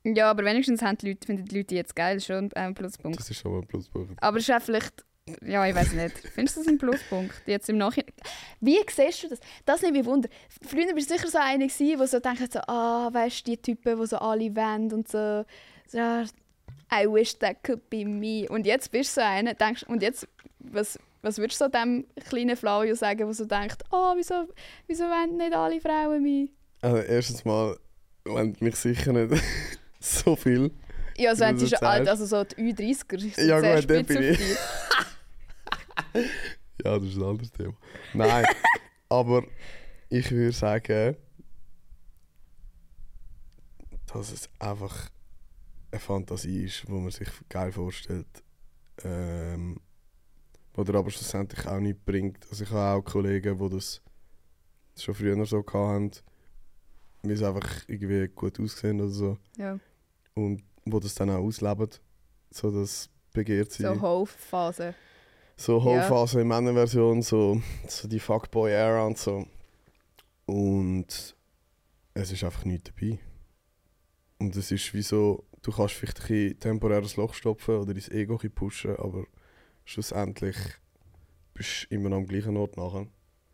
[0.05, 3.18] Ja, aber wenigstens haben die Leute, finden die Leute jetzt geil, schon ein Pluspunkt.
[3.18, 4.22] Das ist schon mal ein Pluspunkt.
[4.22, 5.05] Aber es ist auch vielleicht
[5.46, 6.18] Ja, ich weiß nicht.
[6.34, 7.34] Findest du das ein Pluspunkt?
[7.46, 8.12] Jetzt im Nachhinein.
[8.61, 9.40] Wie siehst du das?
[9.64, 10.28] Das nimmt mich Wunder.
[10.66, 13.57] Früher bist du sicher so einer, gewesen, der so denkt, so, ah, weißt du, die
[13.62, 15.44] Typen, die so alle wollen und so,
[15.86, 18.46] so, I wish that could be me.
[18.48, 20.26] Und jetzt bist du so einer, denkst, und jetzt,
[20.59, 24.48] was, was würdest du so dem kleinen Flavio sagen, der so denkt, oh, wieso,
[24.86, 26.50] wieso wollen nicht alle Frauen mich?
[26.80, 27.78] Also erstens mal,
[28.24, 29.42] wenn mich sicher nicht
[30.00, 30.72] so viel.
[31.16, 34.08] Ja, also wenn sie schon alt, also so die Ü30er, sind Ja, sehr gut, spitz
[34.08, 34.40] bin ich.
[36.84, 37.74] Ja, das ist ein anderes Thema.
[38.12, 38.44] Nein,
[39.08, 39.44] aber
[40.08, 41.16] ich würde sagen,
[44.12, 45.08] dass es einfach
[45.90, 48.26] eine Fantasie ist, wo man sich geil vorstellt.
[49.04, 49.78] Ähm,
[50.76, 52.46] oder aber schlussendlich auch nicht bringt.
[52.50, 54.00] Also ich habe auch Kollegen, die das
[54.98, 56.10] schon früher so hatten,
[57.22, 59.38] weil sie einfach irgendwie gut aussehen oder so.
[59.56, 59.78] Ja,
[60.34, 61.88] Und wo das dann auch ausleben,
[62.50, 63.82] so das begehrt sie.
[63.82, 64.94] so Hofphase.
[65.56, 65.84] So Ja.
[65.84, 69.46] Hochphase in Männerversion, so, so die Fuckboy-Era und so.
[70.46, 71.36] Und
[72.14, 73.18] es ist einfach nichts dabei.
[74.38, 78.38] Und es ist wie so, du kannst vielleicht ein temporäres Loch stopfen oder dein Ego
[78.54, 79.24] pushen, aber
[79.84, 80.56] schlussendlich
[81.54, 83.06] bist du immer noch am gleichen Ort nachher.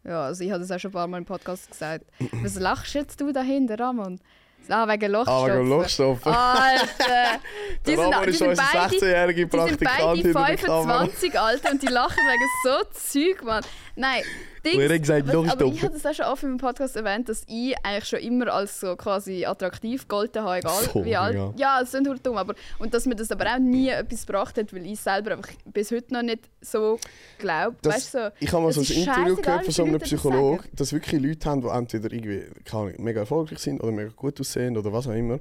[0.04, 2.06] Ja, also ich habe das auch schon ein paar Mal im Podcast gesagt.
[2.42, 4.20] Was lachst jetzt du dahinter, Ramon?
[4.68, 6.32] Ah, wegen Ah, wegen Lochstopfen.
[6.32, 7.40] Alter!
[7.86, 10.98] Die sind, die ist sind beide, 16-jährige die sind beide hinter der Kamera.
[10.98, 13.64] 25, Alter, und die lachen wegen so Zeug, Mann.
[13.96, 14.22] Nein,
[14.70, 16.96] Dings, Und er hat gesagt, was- aber ich habe das auch schon oft im Podcast
[16.96, 21.16] erwähnt, dass ich eigentlich schon immer als so quasi attraktiv gegolten habe, egal So, wie
[21.16, 21.34] alt.
[21.34, 21.52] ja.
[21.56, 24.56] Ja, es ist nicht dumm, aber und dass mir das aber auch nie etwas gebracht
[24.58, 26.98] hat, weil ich selber einfach bis heute noch nicht so
[27.38, 27.76] glaube.
[27.82, 30.58] Das- Weißt so, Ich habe mal so ein Interview gehört von so einem das Psychologen,
[30.62, 30.70] sagen.
[30.76, 34.76] dass wirklich Leute haben, die entweder irgendwie Ahnung, mega erfolgreich sind oder mega gut aussehen
[34.76, 35.38] oder was auch immer.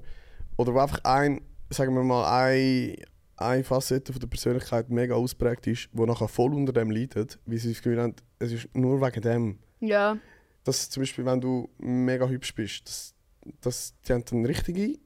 [0.57, 2.95] Oder wo einfach ein, sagen wir mal, ein,
[3.38, 7.57] eine Facette von der Persönlichkeit mega ausprägt ist, die nachher voll unter dem leidet, weil
[7.57, 9.59] sie das Gefühl haben, es ist nur wegen dem.
[9.79, 10.17] ja,
[10.63, 13.13] Dass zum Beispiel, wenn du mega hübsch bist, dass,
[13.61, 14.97] dass die haben eine richtige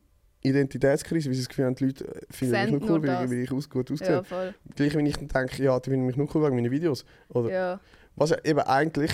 [0.43, 3.37] Identitätskrise, weil sie das Gefühl haben, die Leute äh, finden mich nur cool, weil, weil
[3.39, 4.07] ich aus, gut aussehe.
[4.09, 4.53] ja, voll.
[4.75, 7.05] Gleich wenn ich dann denke, ja, die finden mich nur cool wegen meinen Videos.
[7.29, 7.79] Oder Ja.
[8.15, 9.11] was ja eben eigentlich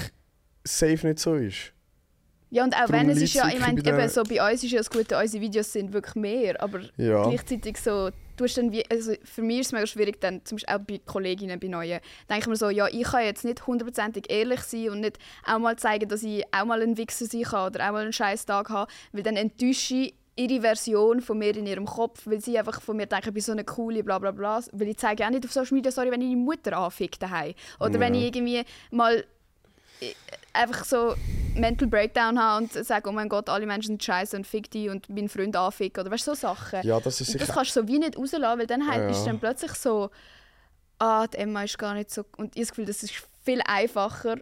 [0.63, 1.73] safe nicht so ist.
[2.49, 4.63] Ja, und auch Darum wenn es ist ja, ich meine, bei eben so bei uns
[4.63, 7.23] ist ja das Gute, unsere Videos sind wirklich mehr, aber Ja.
[7.27, 10.55] gleichzeitig so, du hast dann wie, also für mich ist es mega schwierig, dann zum
[10.57, 13.67] Beispiel auch bei Kolleginnen, bei Neuen, denke ich mir so, ja, ich kann jetzt nicht
[13.67, 17.43] hundertprozentig ehrlich sein und nicht auch mal zeigen, dass ich auch mal ein Wichser sein
[17.43, 21.39] kann oder auch mal einen scheiß Tag haben, weil dann enttäusche ich ihre Version von
[21.39, 24.03] mir in ihrem Kopf, weil sie einfach von mir denken, ich bin so eine coole
[24.03, 24.61] bla bla bla.
[24.71, 27.55] Weil ich zeige auch nicht auf Social Media, sorry, wenn ich meine Mutter anficke daheim.
[27.79, 28.19] Oder wenn Ja.
[28.19, 29.25] ich irgendwie mal
[30.53, 31.15] einfach so
[31.55, 34.89] Mental Breakdown habe und sage, oh mein Gott, alle Menschen sind scheiße und fick die
[34.89, 36.01] und meinen Freund anficken.
[36.01, 36.81] Oder weißt du, so Sachen.
[36.83, 37.53] ja, das ist Und das sicher.
[37.53, 39.09] kannst du so wie nicht rauslassen, weil dann halt Ja.
[39.09, 40.09] ist dann plötzlich so,
[40.99, 42.23] ah, die Emma ist gar nicht so...
[42.37, 44.35] Und ich habe das Gefühl, das ist viel einfacher,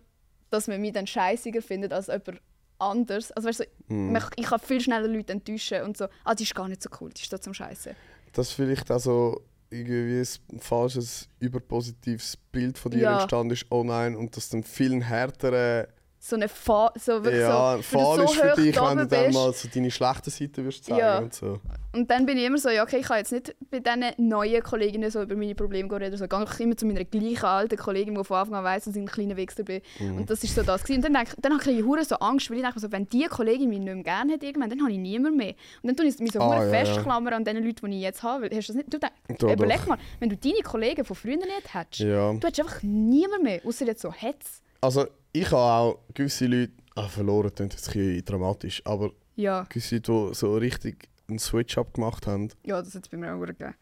[0.50, 2.42] dass man mich dann scheißiger findet als jemand
[2.80, 3.32] anders.
[3.32, 6.56] Also weißt du, man- ich kann viel schneller Leute enttäuschen und so, ah, die ist
[6.56, 7.96] gar nicht so cool, die ist trotzdem scheiße.
[8.34, 9.42] Dass vielleicht auch so
[9.76, 10.24] irgendwie
[10.54, 13.14] ein falsches, überpositives Bild von dir Ja.
[13.22, 15.88] entstanden ist online und das dann viel härtere
[16.28, 19.34] So eine Fa so wirklich ja, so, du ist für dich, wenn du dann bist.
[19.38, 21.20] mal so deine schlechte Seite wirst zeigen Ja.
[21.20, 21.60] und so.
[21.94, 24.64] Und dann bin ich immer so, ja, okay, ich kann jetzt nicht bei diesen neuen
[24.64, 26.24] Kolleginnen so über meine Probleme reden oder so.
[26.26, 29.02] Ich gehe immer zu meiner gleichen alten Kollegin, die von Anfang an weiss, dass ich
[29.04, 29.82] ein kleiner Wichser bin.
[30.00, 30.18] Mhm.
[30.18, 30.82] Und das ist so das.
[30.84, 30.98] Gewesen.
[31.06, 33.30] Und dann, denk, dann habe ich hure so Angst, weil ich denke so, wenn diese
[33.30, 35.54] Kollegin mich nicht mehr gerne hat, irgendwann, dann habe ich niemand mehr.
[35.84, 38.24] Und dann tue ich mich so Ah, ja, festklammern an den Leuten, die ich jetzt
[38.24, 38.46] habe.
[38.46, 38.92] Hast du das nicht?
[38.92, 39.88] Du denk, Doch, überleg doch.
[39.90, 42.34] mal, wenn du deine Kollegen von früher nicht hättest, Ja.
[42.34, 44.64] du hättest einfach niemand mehr, außer jetzt so Hetz.
[44.82, 45.06] Also
[45.36, 49.96] ich habe auch gewisse Leute, ah, verloren klingt jetzt ein bisschen dramatisch, aber Ja, gewisse
[49.96, 53.42] Leute, die so richtig einen Switch-up gemacht haben, ja, das hat es bei mir auch
[53.42, 53.76] gegeben.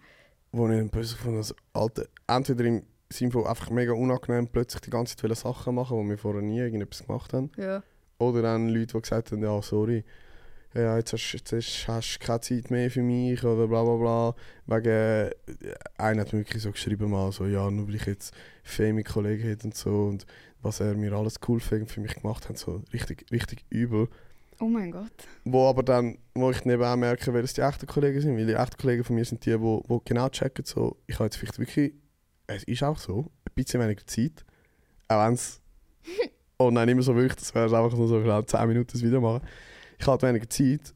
[0.51, 4.81] wo ich dann plötzlich von das alte, entweder im Sinne von einfach mega unangenehm plötzlich
[4.81, 7.51] die ganze Zeit Sachen machen, die wir vorher nie irgendetwas gemacht haben.
[7.57, 7.83] Ja.
[8.17, 10.03] Oder dann Leute, die gesagt haben, ja sorry,
[10.73, 13.95] ja, jetzt, hast, jetzt hast, hast du keine Zeit mehr für mich oder bla bla
[13.97, 14.35] bla.
[14.65, 15.31] Wegen, äh,
[15.97, 18.33] einer hat mir wirklich so geschrieben mal so, ja, nur weil ich jetzt
[18.63, 20.25] fame Kollegen hätte und so und
[20.63, 24.07] was er mir alles cool für für mich gemacht hat, so richtig, richtig übel.
[24.59, 25.11] Oh mein Gott.
[25.43, 28.53] Wo aber dann, wo ich auch merke, wer es die echten Kollegen sind, weil die
[28.53, 31.93] echten Kollegen von mir sind die, die, genau checken, so, ich habe jetzt vielleicht wirklich,
[32.47, 34.45] es ist auch so, ein bisschen weniger Zeit,
[35.07, 35.59] auch wenn es,
[36.59, 39.19] oh nein, immer so wirklich, das wäre einfach nur so genau 10 Minuten das Video
[39.21, 39.45] machen.
[39.99, 40.93] Ich habe halt weniger Zeit,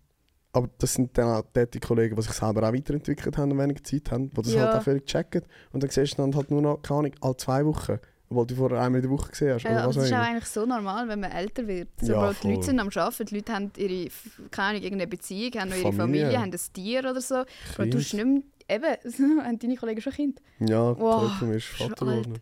[0.54, 3.84] aber das sind dann auch die Kollegen, die sich selber auch weiterentwickelt haben und weniger
[3.84, 4.62] Zeit haben, die das Ja.
[4.62, 5.44] halt auch völlig checken.
[5.72, 8.00] Und dann siehst du dann halt nur noch, keine Ahnung, alle zwei Wochen,
[8.30, 9.64] obwohl du vorher einmal in der Woche gesehen hast.
[9.64, 11.90] Ja, aber das ist auch eigentlich so normal, wenn man älter wird.
[12.02, 14.10] So, Ja, Bro, die Leute sind am Arbeiten, die Leute haben ihre,
[14.52, 16.26] keine Ahnung, irgendeine Beziehung, haben noch ihre Familie.
[16.26, 17.36] Familie, haben ein Tier oder so.
[17.36, 17.46] Bro,
[17.86, 17.96] du Kind.
[17.96, 20.42] hast nicht mehr, eben, haben deine Kollegen schon Kind.
[20.60, 22.42] Ja, Wow, mir ist Vater geworden.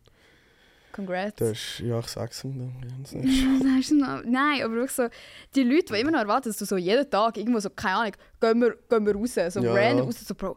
[0.92, 1.36] Congrats.
[1.36, 3.06] Das ist, ja, ich sag's ihm dann.
[3.22, 4.24] Ja, du noch?
[4.24, 5.08] Nein, aber wirklich so,
[5.54, 8.14] die Leute, die immer noch erwarten, dass du so jeden Tag irgendwo so, keine Ahnung,
[8.40, 9.74] gehen wir, gehen wir raus, so Ja.
[9.74, 10.56] random raus, so Bro,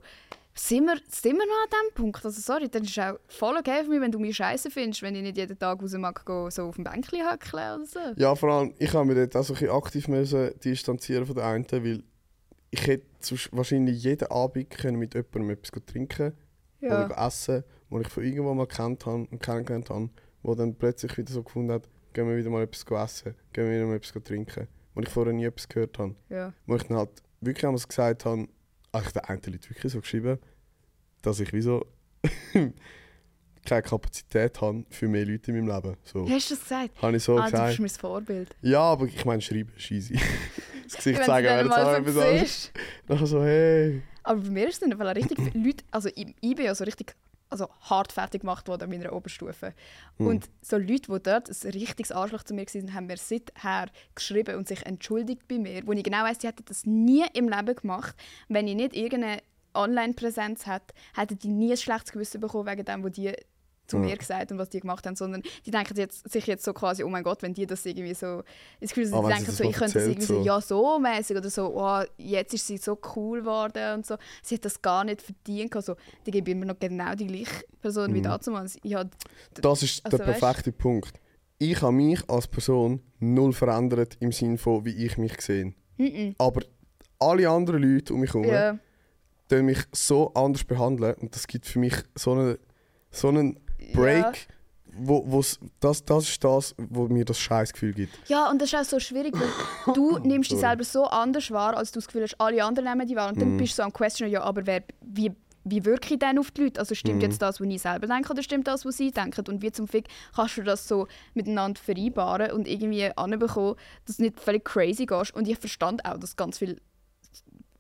[0.59, 2.25] sind wir, sind wir noch an diesem Punkt?
[2.25, 5.03] Also sorry, dann ist es auch voll okay für mich, wenn du mich scheiße findest,
[5.03, 7.99] wenn ich nicht jeden Tag raus mag, gehen, so auf dem Bänkchen hackeln oder so.
[8.17, 11.37] Ja, vor allem, ich habe mich dort auch so ein bisschen aktiv müssen distanzieren von
[11.37, 12.03] der einen, weil
[12.71, 13.07] ich hätte
[13.53, 16.33] wahrscheinlich jeden Abend können mit jemandem etwas trinken
[16.81, 17.07] Ja.
[17.07, 20.11] oder essen, wo ich von irgendwo mal kennt habe und kennengelernt habe,
[20.43, 23.77] wo dann plötzlich wieder so gefunden hat, gehen wir wieder mal etwas essen, gehen wir
[23.77, 26.15] wieder mal etwas trinken, wo ich vorher nie etwas gehört habe.
[26.29, 26.53] ja.
[26.67, 28.49] Wo ich dann halt wirklich einmal gesagt habe,
[28.93, 30.39] eigentlich der eine Leute wirklich so geschrieben,
[31.23, 31.87] dass ich wieso
[33.65, 35.97] keine Kapazität habe für mehr Leute in meinem Leben.
[36.05, 36.29] So.
[36.29, 37.03] Hast du das gesagt?
[37.03, 37.69] Habe ich so ah, du gesagt.
[37.69, 38.57] bist mein Vorbild.
[38.63, 40.15] Ja, aber ich meine, schreiben ist easy.
[40.85, 42.73] das Gesicht Wenn zeigen du jetzt auch mal so siehst.
[43.07, 44.03] Dann so, hey.
[44.23, 46.85] Aber bei mir ist es dann weil richtig Leute, also ich, ich bin ja so
[46.85, 47.15] richtig
[47.51, 49.75] also hart fertig gemacht worden in meiner Oberstufe.
[50.17, 50.27] Hm.
[50.27, 54.57] Und so Leute, die dort ein richtiges Arschloch zu mir waren, haben mir seither geschrieben
[54.57, 57.75] und sich entschuldigt bei mir, wo ich genau weiss, die hätten das nie im Leben
[57.75, 58.15] gemacht,
[58.49, 59.43] wenn ich nicht irgendeine
[59.75, 63.33] Online-Präsenz hätte, hätten die nie ein schlechtes Gewissen bekommen wegen dem, was die
[63.89, 64.03] zu Ja.
[64.05, 67.03] mir gesagt und was die gemacht haben, sondern die denken jetzt, sich jetzt so quasi,
[67.03, 68.43] oh mein Gott, wenn die das irgendwie so,
[68.81, 70.99] Gefühl, Ah, sie wenn sie denken das so, ich könnte das irgendwie so, ja so
[70.99, 74.17] mäßig oder so, oh, jetzt ist sie so cool geworden und so.
[74.43, 75.75] Sie hat das gar nicht verdient.
[75.75, 78.39] Also, die gebe immer noch genau die gleiche Person wie Mhm.
[78.45, 78.77] damals.
[78.83, 79.09] Ich hab,
[79.55, 81.13] Das ist Also, der weißt- perfekte Punkt.
[81.59, 85.75] Ich habe mich als Person null verändert im Sinne von, wie ich mich sehe.
[85.97, 86.61] mm Aber
[87.19, 88.79] alle anderen Leute um mich herum ja,
[89.49, 92.59] tun mich so anders behandeln und das gibt für mich so einen,
[93.11, 93.59] so einen
[93.95, 94.49] Break,
[95.01, 98.19] wo, wo's, das, das ist das, wo mir das Scheißgefühl gibt.
[98.29, 99.55] Ja, und das ist auch so schwierig, weil
[99.95, 103.07] du nimmst dich selber so anders wahr, als du das Gefühl hast, alle anderen nehmen
[103.07, 103.29] die wahr.
[103.29, 103.57] Und dann Mhm.
[103.59, 105.31] bist du so am Question, ja, aber wer, wie,
[105.65, 106.81] wie wirke ich denn auf die Leute?
[106.81, 107.23] Also stimmt Mhm.
[107.23, 109.45] jetzt das, was ich selber denke, oder stimmt das, was sie denken?
[109.49, 113.77] Und wie zum Fick kannst du das so miteinander vereinbaren und irgendwie anbekommen,
[114.07, 115.35] dass du nicht völlig crazy gehst?
[115.35, 116.77] Und ich verstand auch, dass ganz viele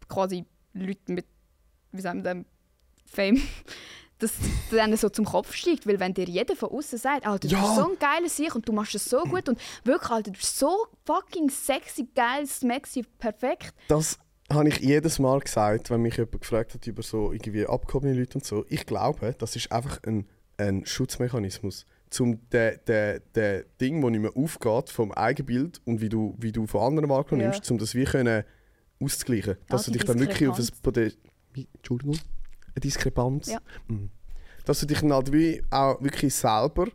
[0.09, 0.45] quasi
[0.75, 1.27] Leute mit,
[1.93, 2.45] wie sagen wir dem,
[3.07, 3.41] Fame,
[4.19, 4.33] dass
[4.73, 5.87] denen so zum Kopf steigt.
[5.87, 7.61] Weil wenn dir jeder von außen sagt, Alter, du Ja.
[7.63, 10.39] bist so ein geiler Sieg und du machst es so gut und wirklich, Alter, du
[10.39, 13.75] bist so fucking sexy, geil, smexy, perfekt.
[13.89, 14.19] Das
[14.53, 18.39] habe ich jedes Mal gesagt, wenn mich jemand gefragt hat über so irgendwie abgehobene Leute
[18.39, 18.65] und so.
[18.69, 21.85] Ich glaube, das ist einfach ein, ein Schutzmechanismus.
[22.11, 26.53] Zum der der der Ding, wo nicht mehr aufgeht vom Eigenbild und wie du, wie
[26.53, 27.51] du von anderen wahrgenommen Ja.
[27.51, 28.45] nimmst, um das wie können
[29.01, 29.57] auszugleichen.
[29.69, 31.19] Dass du dich dann wirklich auf ein Podest...
[31.75, 32.19] Entschuldigung?
[32.79, 33.49] Eine Diskrepanz?
[33.51, 33.59] Ja.
[33.89, 34.11] Mhm.
[34.65, 36.87] Dass du dich dann halt wie auch wirklich selber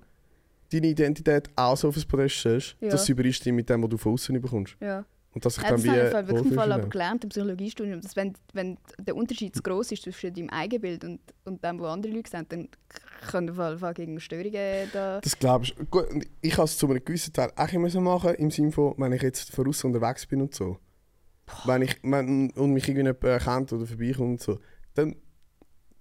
[0.71, 2.89] deine Identität auch so auf ein Podest stellst, Ja.
[2.89, 4.77] dass sie übereinstimmt mit dem, was du von außen bekommst.
[4.79, 5.05] Ja.
[5.33, 8.01] Und dass ich Ja, dann das habe ich wirklich im Fall aber gelernt im Psychologiestudium,
[8.01, 11.91] dass wenn, wenn der Unterschied zu groß ist zwischen deinem Eigenbild und, und dem, was
[11.91, 12.69] andere Leute sehen, dann
[13.29, 15.19] können Fall gegen Störungen da...
[15.21, 15.85] Das glaubst du.
[15.85, 16.05] Gut,
[16.41, 19.11] ich habe es zu einem gewissen Teil auch immer so machen, im Sinne von, wenn
[19.11, 20.77] ich jetzt von außen unterwegs bin und so.
[21.65, 24.59] Wenn ich wenn, und mich irgendjemand erkennt oder vorbeikommt und so,
[24.93, 25.15] dann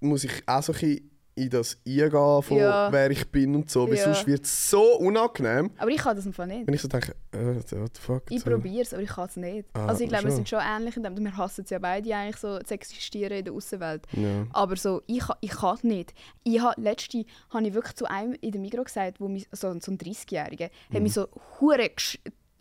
[0.03, 2.92] muss ich auch so ein bisschen in das eingehen, von Ja.
[2.92, 3.88] wer ich bin und so.
[3.88, 4.05] Weil Ja.
[4.05, 6.66] sonst wird es so unangenehm, Aber ich kann das Fall nicht.
[6.66, 8.22] wenn ich so denke, äh, what the fuck.
[8.28, 8.50] Ich so.
[8.50, 9.66] probiere es, aber ich kann es nicht.
[9.72, 11.16] Ah, also ich glaube, wir sind schon ähnlich in dem.
[11.18, 14.07] Wir hassen es ja beide eigentlich so zu existieren in der Außenwelt.
[14.12, 14.46] Ja.
[14.53, 16.12] Aber so, ich, ich kann es nicht.
[16.44, 19.68] Ich habe letzte habe ich wirklich zu einem in der Migros gesagt, wo mich, so,
[19.80, 21.03] so ein 30-Jähriger, hat Mhm.
[21.03, 21.28] mich so
[21.61, 21.88] hure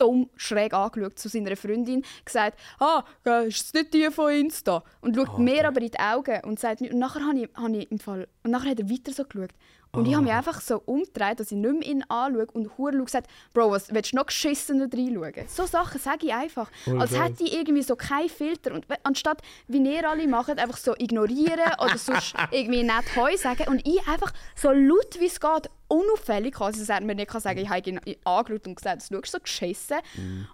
[0.02, 3.04] dumm schräg angeschaut zu seiner Freundin, gesagt, ah,
[3.46, 4.82] ist das nicht die von Insta?
[5.00, 6.80] Und schaut mir aber in die Augen und sagt.
[6.80, 9.50] Und nachher habe ich, habe ich im Fall, und nachher hat er weiter so geschaut.
[9.94, 13.04] Und ich habe mich einfach so umgedreht, dass ich nicht mehr ihn anschaue und schaue
[13.04, 15.46] gesagt, Bro, was willst du noch geschissener reinschauen?
[15.48, 16.70] So Sachen sage ich einfach.
[16.84, 18.72] Voll als hätte ich irgendwie so keinen Filter.
[18.72, 23.68] Und anstatt, wie ihr alle macht, einfach so ignorieren oder sonst irgendwie nicht Heu sagen
[23.68, 27.42] und ich einfach so laut wie es geht, unauffällig quasi, dass er mir nicht kann
[27.42, 29.98] sagen ich habe ihn angeschaut und gesagt, du schaust so geschissen.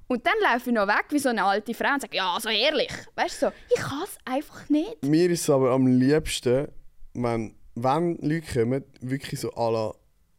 [0.09, 2.49] Und dann laufe ich noch weg wie so eine alte Frau und sage, ja, so
[2.49, 2.91] ehrlich.
[3.15, 5.05] Weißt du, so, ich kann es einfach nicht.
[5.05, 6.67] Mir ist es aber am liebsten,
[7.15, 9.95] wenn, wenn Leute kommen, wirklich so à la,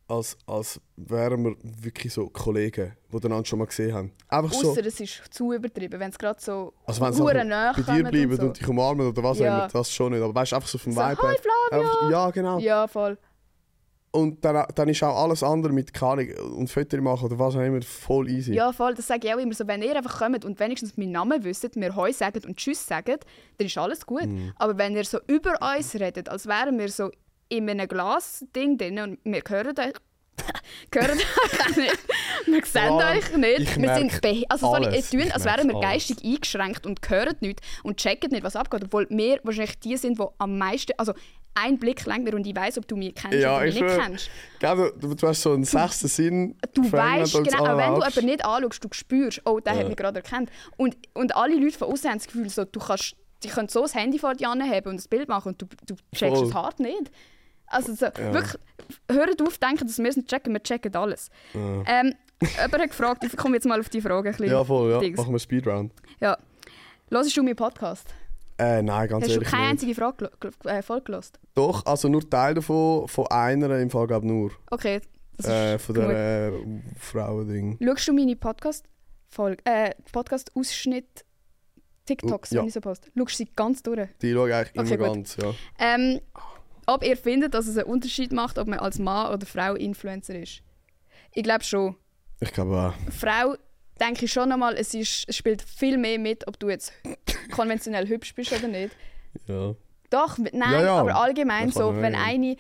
[0.08, 4.12] als, als wären wir wirklich so Kollegen, die einander schon mal gesehen haben.
[4.28, 4.72] Einfach so.
[4.72, 8.04] Außer es ist zu übertrieben, wenn es gerade so Also wenn hure nahe bei dir
[8.04, 8.54] bleiben und und, so.
[8.54, 9.54] dich umarmen oder was Ja.
[9.54, 10.22] auch immer, das schon nicht.
[10.22, 11.38] Aber weißt du, einfach so vom So, Vibe «Hi, her.
[11.70, 12.60] Flavio!» Einfach, ja, genau.
[12.60, 13.18] Ja, voll.
[14.12, 16.28] Und dann, dann ist auch alles andere mit Ahnung,
[16.58, 18.56] und Fotos machen oder was auch immer voll easy.
[18.56, 19.68] Ja, voll, das sage ich auch immer so.
[19.68, 23.08] Wenn ihr einfach kommt und wenigstens meinen Namen wisst, mir Heu sagt und Tschüss sagt,
[23.10, 24.26] dann ist alles gut.
[24.26, 24.54] Mhm.
[24.56, 27.12] Aber wenn ihr so über uns redet, als wären wir so
[27.50, 29.94] in einem Glas-Ding drin und wir hören euch
[30.92, 31.98] Gehört euch nicht.
[32.46, 33.60] Wir sehen euch nicht.
[33.60, 35.10] ich Wir sind also sorry, alles.
[35.10, 35.90] tun, als wären wir alles.
[35.90, 38.84] geistig eingeschränkt und hören nicht und checken nicht, was abgeht.
[38.86, 40.94] Obwohl wir wahrscheinlich die sind, die am meisten.
[40.98, 41.14] Also
[41.56, 43.82] ein Blick lenkt mir und ich weiß, ob du mich kennst Ja, oder mich ich
[43.82, 44.30] nicht kennst.
[44.60, 46.58] Gell, du, du hast so einen sechsten Sinn.
[46.74, 49.80] Du weißt genau, auch wenn du jemanden nicht anschaust, du spürst, oh, der Ja.
[49.80, 50.50] hat mich gerade erkannt.
[50.78, 53.82] Und, und alle Leute von außen haben das Gefühl, so, du kannst, die können so
[53.82, 54.58] das Handy vor dir haben
[54.90, 57.12] und ein Bild machen und du, du checkst es hart nicht.
[57.70, 58.60] Also so, wirklich,
[59.12, 61.30] hört auf, denken, dass wir es nicht checken, wir checken alles.
[61.54, 61.84] Ja.
[61.86, 64.52] Ähm, jemand hat gefragt, ich komme jetzt mal auf die Frage ein bisschen.
[64.52, 65.00] Ja, voll, ja.
[65.00, 65.18] Dings.
[65.18, 65.94] Machen wir Speedround.
[66.20, 66.38] Ja.
[67.12, 68.08] Hörst du meinen Podcast?
[68.58, 69.72] Äh, nein, ganz Hast du ehrlich keine nicht.
[69.72, 70.32] einzige Frage,
[70.66, 71.40] äh, gehört?
[71.54, 74.52] Doch, also nur Teil davon, von einer im Fall glaube nur.
[74.70, 75.00] Okay,
[75.38, 76.10] das ist Äh, von genug.
[76.10, 77.78] der äh, Frauending.
[77.82, 81.26] Schaust du meine Podcast-Folge, äh, Podcast-Ausschnitt
[82.06, 82.62] TikToks, Ja.
[82.62, 83.10] wenn ich so poste?
[83.18, 84.10] Schaust du sie ganz durch?
[84.22, 85.16] Die schaue ich eigentlich Okay, immer gut.
[85.16, 85.54] ganz, ja.
[85.80, 86.20] Ähm,
[86.90, 90.40] ob ihr findet, dass es einen Unterschied macht, ob man als Mann oder Frau Influencer
[90.40, 90.62] ist?
[91.34, 91.96] Ich glaube schon.
[92.40, 93.12] Ich glaube auch.
[93.12, 93.56] Frau
[94.00, 96.94] denke ich schon einmal, es, ist, es spielt viel mehr mit, ob du jetzt
[97.52, 98.96] konventionell hübsch bist oder nicht.
[99.48, 99.76] Ja.
[100.10, 100.96] Doch, nein, Ja, ja.
[100.96, 102.56] aber allgemein so, wenn eine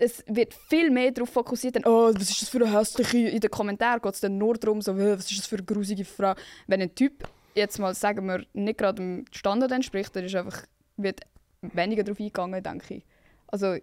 [0.00, 3.38] es wird viel mehr darauf fokussiert, dann, oh, was ist das für eine hässliche, in
[3.38, 6.06] den Kommentaren geht es dann nur darum, so, «Äh, was ist das für eine grusige
[6.06, 6.34] Frau.
[6.66, 10.64] Wenn ein Typ, jetzt mal sagen wir, nicht gerade dem Standard entspricht, dann ist einfach,
[10.96, 11.20] wird
[11.60, 13.04] weniger darauf eingegangen, denke ich.
[13.52, 13.76] Also,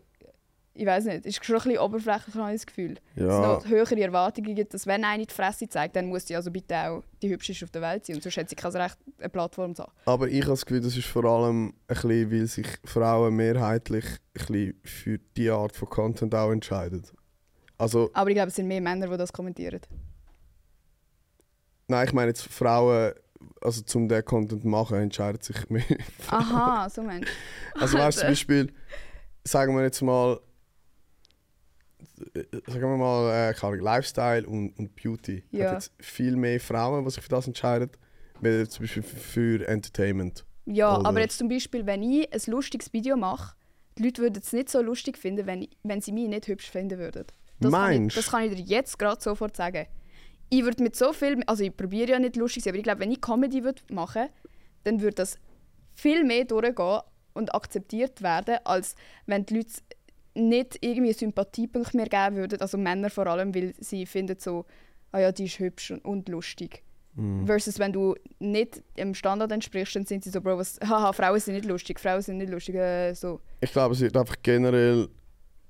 [0.80, 2.96] ich weiß nicht, ist schon ein bisschen oberflächlich, habe ich das Gefühl.
[3.16, 3.54] Dass es Ja.
[3.54, 6.76] noch höhere Erwartungen gibt, dass wenn eine die Fresse zeigt, dann muss die also bitte
[6.78, 9.74] auch die hübscheste auf der Welt sein und sonst hat sie kein Recht, eine Plattform
[9.74, 9.92] zu haben.
[10.06, 14.06] Aber ich habe das Gefühl, das ist vor allem ein bisschen, weil sich Frauen mehrheitlich
[14.06, 17.04] ein bisschen für die Art von Content auch entscheiden.
[17.80, 19.82] Also, Aber ich glaube, es sind mehr Männer, die das kommentieren.
[21.88, 23.14] nein, ich meine jetzt Frauen,
[23.62, 25.84] also zum den Content machen, entscheiden sich mehr.
[26.30, 27.30] Aha, so meinst
[27.76, 27.82] du.
[27.82, 28.74] Also weißt du, zum Beispiel,
[29.48, 30.40] sagen wir jetzt mal,
[32.34, 35.44] äh, sagen wir mal, äh, Lifestyle und, und Beauty.
[35.52, 35.68] Ja.
[35.68, 37.90] Hat jetzt viel mehr Frauen, die sich für das entscheiden,
[38.42, 40.46] wie zum Beispiel für Entertainment.
[40.66, 43.56] Ja, Oder- aber jetzt zum Beispiel, wenn ich ein lustiges Video mache,
[43.98, 47.00] die Leute würden es nicht so lustig finden, wenn, wenn sie mich nicht hübsch finden
[47.00, 47.26] würden.
[47.60, 49.88] Das kann, ich, Meinst das kann ich dir jetzt gerade sofort sagen.
[50.50, 52.84] Ich würde mit so viel, also ich probiere ja nicht lustig zu sein, aber ich
[52.84, 54.28] glaube, wenn ich Comedy würde machen
[54.84, 55.38] dann würde das
[55.94, 57.02] viel mehr durchgehen
[57.38, 59.72] und akzeptiert werden, als wenn die Leute
[60.36, 64.66] nicht irgendwie Sympathiepunkt mehr geben würden, also Männer vor allem, weil sie finden so,
[65.12, 66.84] ah ja, die ist hübsch und, lustig.
[67.16, 67.48] Mhm.
[67.48, 71.40] Versus wenn du nicht dem Standard entsprichst, dann sind sie so, Bro, was, haha, Frauen
[71.40, 73.40] sind nicht lustig, Frauen sind nicht lustig, äh, so.
[73.62, 75.08] Ich glaube, es wird einfach generell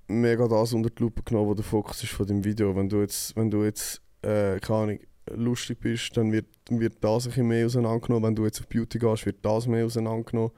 [0.07, 2.75] mega das unter die Lupe genommen, wo der Fokus ist von dem Video.
[2.75, 4.99] Wenn du jetzt, wenn du jetzt äh, keine Ahnung,
[5.31, 8.29] lustig bist, dann wird, wird das ein bisschen mehr auseinandergenommen.
[8.29, 10.51] Wenn du jetzt auf Beauty gehst, wird das mehr auseinandergenommen.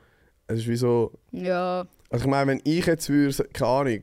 [0.50, 1.12] Es ist wie so...
[1.32, 1.86] Ja.
[2.10, 4.02] Also ich meine, wenn ich jetzt würde, keine Ahnung,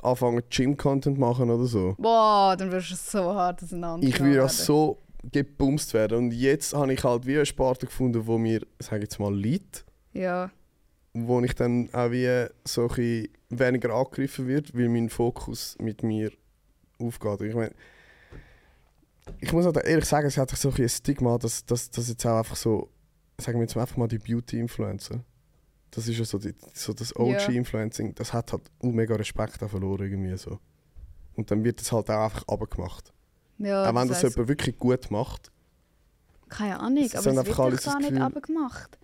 [0.00, 4.06] anfangen Gym-Content machen oder so, Boah, dann wirst du so hart auseinander.
[4.06, 4.98] ich würde ja so
[5.32, 6.18] gebumst werden.
[6.18, 9.34] Und jetzt habe ich halt wie eine Sparte gefunden, wo mir, sage ich jetzt mal,
[9.34, 9.84] liegt.
[10.12, 10.50] Ja.
[11.14, 16.30] wo ich dann auch wie so ein weniger angegriffen wird, weil mein Fokus mit mir
[17.00, 17.40] aufgeht.
[17.42, 17.72] Ich meine,
[19.40, 22.38] ich muss halt ehrlich sagen, es hat so ein Stigma, dass, dass, dass jetzt auch
[22.38, 22.88] einfach so,
[23.40, 25.24] sagen wir jetzt einfach mal die Beauty-Influencer,
[25.90, 27.14] das ist ja so, die, so das.
[27.16, 30.58] OG-Influencing, das hat halt auch mega Respekt auch verloren irgendwie so.
[31.36, 33.12] Und dann wird das halt auch einfach abgemacht.
[33.58, 35.50] ja auch wenn das heisst- jemand wirklich gut macht.
[36.48, 38.98] Keine Ahnung, Es aber es wird das gar nicht Gefühl- abgemacht.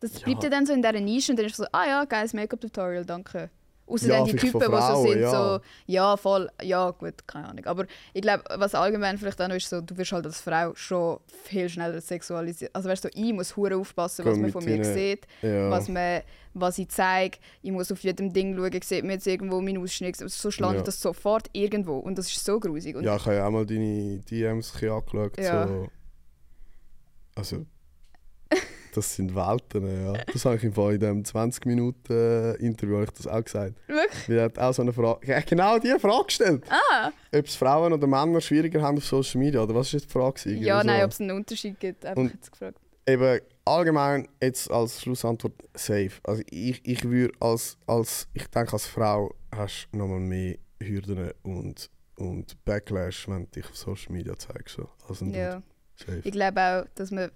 [0.00, 2.32] Das bleibt ja dann so in dieser Nische und dann ist so, ah ja, geiles
[2.32, 3.50] Make-up-Tutorial, danke.
[3.90, 5.30] Außer Ja, dann die Typen, die so sind, ja.
[5.30, 7.66] so, ja, voll, ja, gut, keine Ahnung.
[7.66, 10.72] Aber ich glaube, was allgemein vielleicht auch noch ist, so, du wirst halt als Frau
[10.74, 12.70] schon viel schneller sexualisiert.
[12.74, 15.70] Also weißt du, ich muss hure aufpassen, was Komm, man von mir deinen- sieht, Ja.
[15.70, 16.22] was, man,
[16.54, 17.38] was ich zeige.
[17.62, 20.16] Ich muss auf jedem Ding schauen, sieht man jetzt irgendwo meinen Ausschnitt.
[20.16, 20.84] So landet Ja.
[20.84, 22.96] das sofort irgendwo und das ist so grusig.
[22.96, 25.38] Und Ja, ich habe ja auch mal deine DMs angeschaut.
[25.38, 25.66] Ja.
[25.66, 25.88] So.
[27.34, 27.66] Also,
[28.94, 30.14] das sind Welten, ja.
[30.32, 33.74] Das habe ich im Fall in dem 20-Minuten-Interview habe ich das auch gesagt.
[33.86, 34.28] Wirklich?
[34.28, 36.64] Weil er hat auch so eine Frage, genau diese Frage gestellt.
[36.68, 37.10] Ah!
[37.34, 40.50] Ob es Frauen oder Männer schwieriger haben auf Social Media, oder was ist die Frage?
[40.54, 41.04] Ja, Oder nein, so?
[41.04, 42.78] ob es einen Unterschied gibt, einfach Und- jetzt gefragt.
[43.06, 46.12] Eben, allgemein jetzt als Schlussantwort safe.
[46.22, 51.30] Also ich, ich würde als, als, ich denke als Frau hast du nochmal mehr Hürden
[51.42, 54.76] und, und Backlash, wenn du dich auf Social Media zeigst.
[54.76, 55.38] So, als ein Dude.
[55.38, 55.62] Ja.
[55.96, 56.20] Safe.
[56.22, 57.30] Ich glaube auch, dass man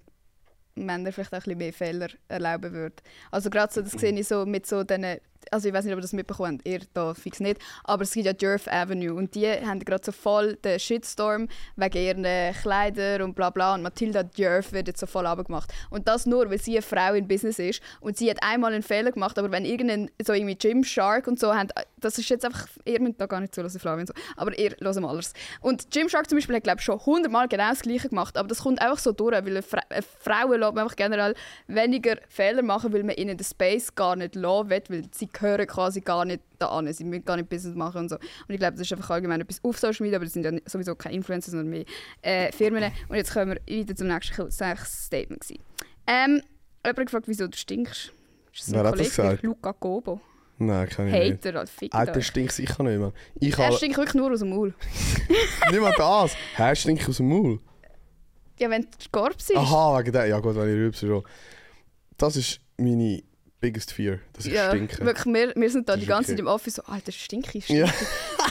[0.75, 2.95] Männern vielleicht auch ein bisschen mehr Fehler erlauben würde.
[3.31, 5.17] Also gerade so, das sehe ich so mit so diesen
[5.51, 8.11] also ich weiß nicht, ob ihr das mitbekommen habt, ihr da fix nicht, aber es
[8.11, 9.13] gibt ja Jerf Avenue.
[9.13, 13.75] Und die haben gerade so voll den Shitstorm wegen ihren Kleidern und bla bla.
[13.75, 15.73] Und Matilda Jerf wird jetzt so voll abgemacht.
[15.89, 17.81] Und das nur, weil sie eine Frau in Business ist.
[17.99, 21.53] Und sie hat einmal einen Fehler gemacht, aber wenn irgendein, so irgendwie Gymshark und so
[21.53, 24.57] haben, das ist jetzt einfach, ihr müsst da gar nicht zulassen, Flavio und so, aber
[24.57, 25.33] ihr hört mal alles.
[25.61, 28.59] Und Gymshark zum Beispiel hat glaube ich schon hundertmal genau das Gleiche gemacht, aber das
[28.59, 31.35] kommt einfach so durch, weil Frauen lässt man einfach generell
[31.67, 35.67] weniger Fehler machen, weil man ihnen den Space gar nicht lassen will, weil sie gehören
[35.67, 38.15] quasi gar nicht da an, sie müssen gar nicht Business machen und so.
[38.15, 40.51] Und ich glaube, das ist einfach allgemein etwas auf Social Media, aber das sind ja
[40.65, 41.85] sowieso keine Influencer, sondern mehr
[42.21, 42.91] äh, Firmen.
[43.09, 45.41] Und jetzt kommen wir wieder zum nächsten Statement.
[45.41, 45.61] Gewesen.
[46.07, 46.41] Ähm,
[46.83, 48.13] jemand hat gefragt, wieso du stinkst.
[48.53, 49.43] Ist das Wer hat das gesagt?
[49.43, 50.21] Luca Gobo.
[50.57, 51.45] Nein, kann ich Hater, nicht.
[51.45, 53.11] Hater, fick Alter, stinkt sicher nicht, Mann.
[53.39, 54.73] Ich er stinkt wirklich nur aus dem Maul.
[55.71, 56.35] nicht mal das.
[56.55, 57.59] Hä, stinkt aus dem Maul?
[58.57, 59.57] Ja, wenn du Korb siehst.
[59.57, 60.27] Aha, wegen der.
[60.27, 61.23] Ja gut, wenn ich rübse schon.
[62.17, 63.21] Das ist meine
[63.65, 65.03] biggest fear, dass ich ja, stinke.
[65.03, 66.41] Wirklich, wir, wir sind da die ganze Zeit okay.
[66.41, 67.87] im Office so, Alter, stinke ich, Ja.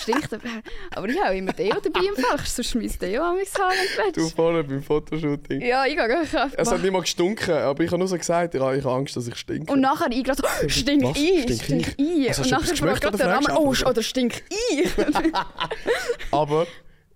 [0.00, 0.44] stinkt, stinkt.
[0.90, 4.12] Aber ich habe immer Deo dabei im Fall, sonst mein Deo an mich haben, wenn
[4.12, 5.60] du Du vorne beim Fotoshooting.
[5.60, 8.56] Ja, ich gehe einfach Es hat nicht mal gestunken, aber ich habe nur so gesagt,
[8.56, 9.72] ich habe Angst, dass ich stinke.
[9.72, 11.16] Und nachher ich gerade so, stink Was?
[11.16, 11.98] ich, Stink stink ich?
[11.98, 12.28] ich.
[12.28, 14.42] Also, Und du nachher fragt gerade der Rahmen, du oh, oder stink
[14.72, 14.90] ich.
[16.32, 16.66] Aber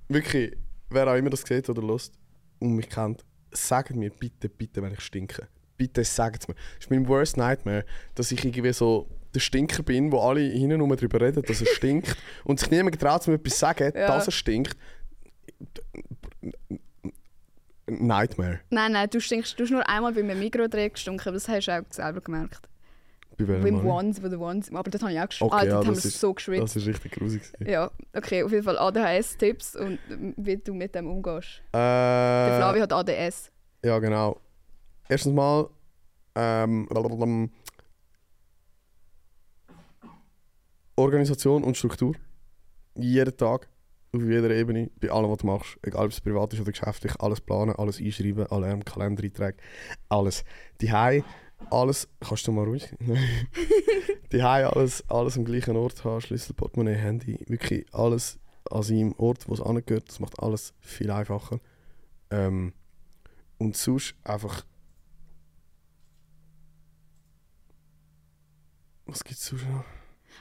[0.09, 0.57] wirklich,
[0.89, 2.15] wer auch immer das sieht oder lost
[2.61, 5.49] und mich kennt, sagt mir bitte, bitte, wenn ich stinke.
[5.79, 6.55] Bitte sagt es mir.
[6.55, 10.81] Das ist mein worst nightmare, dass ich irgendwie so der Stinker bin, wo alle hinten
[10.81, 14.09] rum darüber reden, dass er stinkt und sich niemand traut, mir etwas zu sagen, Ja.
[14.09, 14.77] dass er stinkt.
[17.91, 18.61] Nightmare.
[18.69, 21.73] nein, nein, du stinkst, du hast nur einmal beim Mikrodreh gestunken, aber das hast du
[21.73, 22.69] auch selber gemerkt.
[23.39, 23.87] Bei welchem?
[23.87, 25.43] Ones, wo der Ones, aber dort habe ich auch geschwitzt.
[25.53, 26.63] Okay, ah, ja, dort haben das wir ist- so geschwitzt.
[26.65, 27.43] Das ist richtig grusig.
[27.65, 29.99] Ja, okay, auf jeden Fall ADHS-Tipps und
[30.37, 31.63] wie du mit dem umgehst.
[31.73, 33.51] Der Äh, Flavio hat ADS.
[33.85, 34.39] Ja, genau.
[35.09, 35.69] Erstens mal,
[36.35, 36.89] ähm.
[40.97, 42.15] Organisation und Struktur.
[42.97, 43.69] Jeden Tag,
[44.13, 45.79] auf jeder Ebene, bei allem, was du machst.
[45.83, 49.59] Egal, ob es privat ist oder geschäftlich, alles planen, alles einschreiben, Alarm, Kalendereinträge,
[50.09, 50.45] alles.
[50.81, 50.93] Die
[51.71, 52.09] alles.
[52.21, 52.95] Kannst du mal ruhig?
[54.33, 58.39] Die alles, alles am gleichen Ort haben, Schlüssel, Portemonnaie, Handy, wirklich alles
[58.71, 60.09] an seinem Ort, wo es angehört.
[60.09, 61.61] Das macht alles viel einfacher.
[62.31, 62.73] Ähm,
[63.59, 64.65] und sonst einfach.
[69.09, 69.85] Was gibt es sonst noch?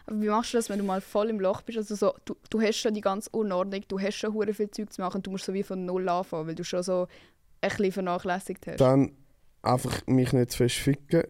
[0.05, 1.77] Aber wie machst du das, wenn du mal voll im Loch bist?
[1.77, 4.93] Also so, du, du hast schon die ganze Unordnung, du hast schon hure viel Zeug
[4.93, 7.07] zu machen und du musst so wie von null anfangen, weil du schon so
[7.61, 8.79] ein bisschen vernachlässigt hast.
[8.79, 9.11] Dann
[9.61, 11.23] einfach mich nicht zu fest ficken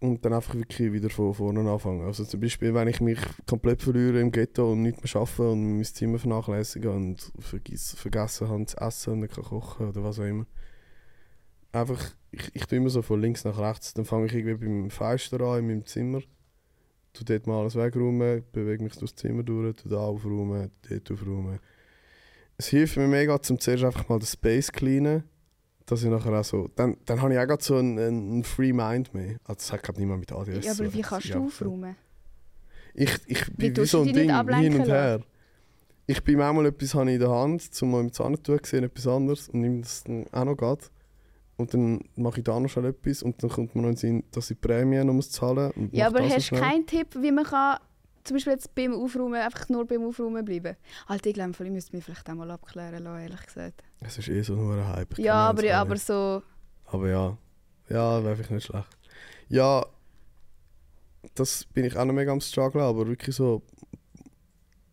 [0.00, 2.06] und dann einfach wirklich wieder von vorne anfangen.
[2.06, 5.76] Also zum Beispiel, wenn ich mich komplett verliere im Ghetto und nicht mehr arbeite und
[5.76, 10.18] mein Zimmer vernachlässige und vergiss, vergessen habe zu essen und nicht kann kochen oder was
[10.18, 10.46] auch immer.
[11.72, 12.02] Einfach,
[12.32, 13.94] ich, ich tue immer so von links nach rechts.
[13.94, 16.20] Dann fange ich irgendwie beim Fenster an in meinem Zimmer.
[17.12, 21.58] Tu dort mal alles wegräumen, bewege mich durchs Zimmer durch, tu da aufräumen, dort aufräumen.
[22.56, 25.24] Es hilft mir mega, zum zuerst einfach mal den Space cleanen
[25.90, 26.68] dass ich nachher auch so.
[26.76, 29.36] Dann, dann habe ich auch grad so einen, einen Free Mind mehr.
[29.44, 30.64] Also das hat gerade niemand mit ADS.
[30.64, 30.94] ja, aber so.
[30.94, 31.96] wie kannst du aufräumen?
[32.94, 35.20] Ich, ich Wie bin wie so ein Ding, hin und her.
[36.06, 39.06] Ich bin manchmal etwas habe ich in der Hand, um mal mit Zahntuch gesehen, etwas
[39.06, 40.90] anderes und nehme das dann auch noch grad.
[41.60, 43.98] Und dann mache ich da noch schnell etwas und dann kommt mir noch in den
[43.98, 45.90] Sinn, dass ich die Prämie noch muss zahlen muss.
[45.92, 47.78] Ja, aber hast du keinen Tipp, wie man kann,
[48.24, 50.76] zum Beispiel jetzt beim Aufräumen einfach nur beim Aufräumen bleiben?
[51.06, 53.84] Alter, ich glaube, ich müsste mich vielleicht auch mal abklären lassen, ehrlich gesagt.
[54.00, 55.18] Es ist eh so nur ein Hype.
[55.18, 56.42] ich Ja, aber, auch aber so...
[56.86, 57.36] Aber ja,
[57.90, 58.88] ja, wäre vielleicht nicht schlecht.
[59.48, 59.84] Ja,
[61.34, 63.62] das bin ich auch noch mega am Struggle, aber wirklich so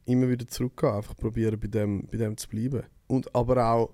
[0.05, 2.83] immer wieder zurückgehen, einfach probieren bei dem, bei dem zu bleiben.
[3.07, 3.93] Und aber auch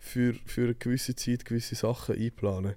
[0.00, 2.74] für, für eine gewisse Zeit gewisse Sachen einplanen.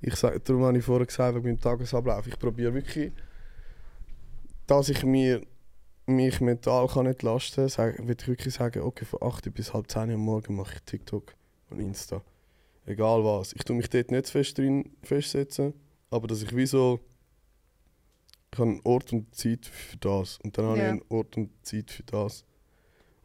[0.00, 3.12] Ich sag, darum habe ich vorher gesagt, wegen meinem Tagesablauf, ich probiere wirklich,
[4.66, 5.42] dass ich mir
[6.06, 10.08] mich mental kann entlasten kann, würde ich wirklich sagen, okay, von 8 bis halb 10
[10.08, 11.34] Uhr am Morgen mache ich TikTok
[11.70, 12.22] und Insta
[12.86, 13.52] egal was.
[13.52, 15.74] Ich tue mich dort nicht fest drin festsetzen,
[16.10, 17.00] aber dass ich wie so
[18.52, 21.50] ich habe einen Ort und Zeit für das und dann habe ich einen Ort und
[21.62, 22.44] Zeit für das.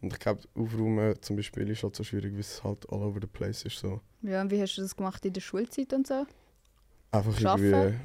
[0.01, 3.19] Und ich glaube, Aufräumen zum Beispiel ist halt so schwierig, weil es halt all over
[3.19, 3.79] the place ist.
[3.79, 4.01] So.
[4.21, 6.25] Ja, und wie hast du das gemacht in der Schulzeit und so?
[7.11, 7.63] Einfach Schaffen?
[7.73, 7.99] irgendwie...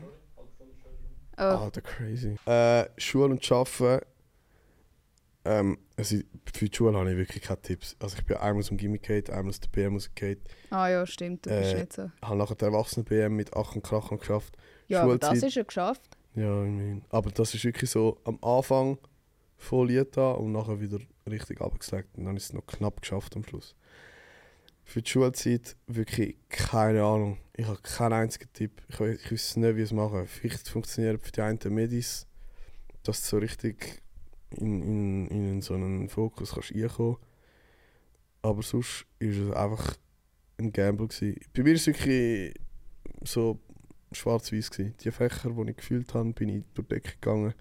[1.39, 2.37] Oh, Alter, crazy.
[2.47, 4.05] Äh, Schule und Arbeiten.
[5.45, 6.17] Ähm, also
[6.55, 7.97] für die Schule habe ich wirklich keine Tipps.
[7.99, 10.39] Also ich bin einmal aus dem Gimmick gegangen, einmal aus der BM rausgegangen.
[10.71, 12.11] ah ja, stimmt, du bist Äh, nicht so.
[12.23, 14.57] Habe nachher die Erwachsenen-BM mit Ach und Krach geschafft.
[14.89, 16.03] Ja, aber das Schulzeit- ist ja geschafft.
[16.35, 17.03] Ja, ich meine.
[17.11, 18.99] Aber das ist wirklich so am Anfang
[19.63, 20.99] voll Lied da und nachher wieder
[21.29, 22.17] richtig abgeslagt.
[22.17, 23.75] Und dann ist es noch knapp geschafft am Schluss.
[24.85, 27.39] Für die Schulzeit wirklich keine Ahnung.
[27.55, 28.83] Ich habe keinen einzigen Tipp.
[28.89, 30.27] Ich, we- ich weiß nicht, wie es machen.
[30.27, 32.27] Vielleicht funktioniert für die einen Medis,
[33.05, 34.03] dass du so richtig
[34.51, 37.17] in, in, in so einen Fokus kannst reinkommen
[38.43, 39.97] Aber sonst war es einfach
[40.59, 41.09] ein Gamble.
[41.09, 41.37] Gewesen.
[41.55, 42.55] Bei mir war es wirklich
[43.25, 43.61] so
[44.13, 44.71] schwarz-weiß.
[45.03, 47.55] Die Fächer, die ich gefühlt habe, bin ich durch die Decke gegangen.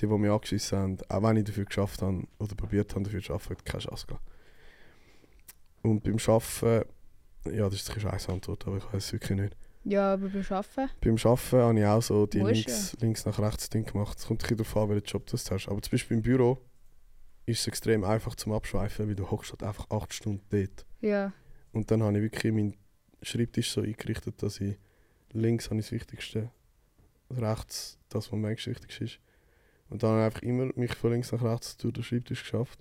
[0.00, 3.22] Die, die mich angeschissen haben, auch wenn ich dafür geschafft habe oder probiert habe, dafür
[3.22, 4.24] zu arbeiten, hat keine Chance gehabt.
[5.82, 6.88] Und beim Arbeiten,
[7.44, 9.56] ja, das ist eine scheiß Antwort, aber ich weiß es wirklich nicht.
[9.84, 10.90] Ja, aber beim Arbeiten.
[11.00, 14.18] Beim Arbeiten habe ich auch so die Musst links, links nach rechts Ding gemacht.
[14.18, 15.68] Es kommt ein bisschen darauf an, welchen Job du hast.
[15.68, 16.58] Aber zum Beispiel im Büro
[17.46, 20.84] ist es extrem einfach zum Abschweifen, weil du hockst halt einfach acht Stunden dort.
[21.00, 21.32] Ja.
[21.72, 22.76] Und dann habe ich wirklich meinen
[23.22, 24.76] Schreibtisch so eingerichtet, dass ich
[25.32, 26.50] links habe ich das Wichtigste,
[27.30, 29.20] rechts das, was am wenigsten wichtig ist.
[29.88, 32.78] Und dann habe ich einfach immer mich von links nach rechts durch den Schreibtisch geschafft.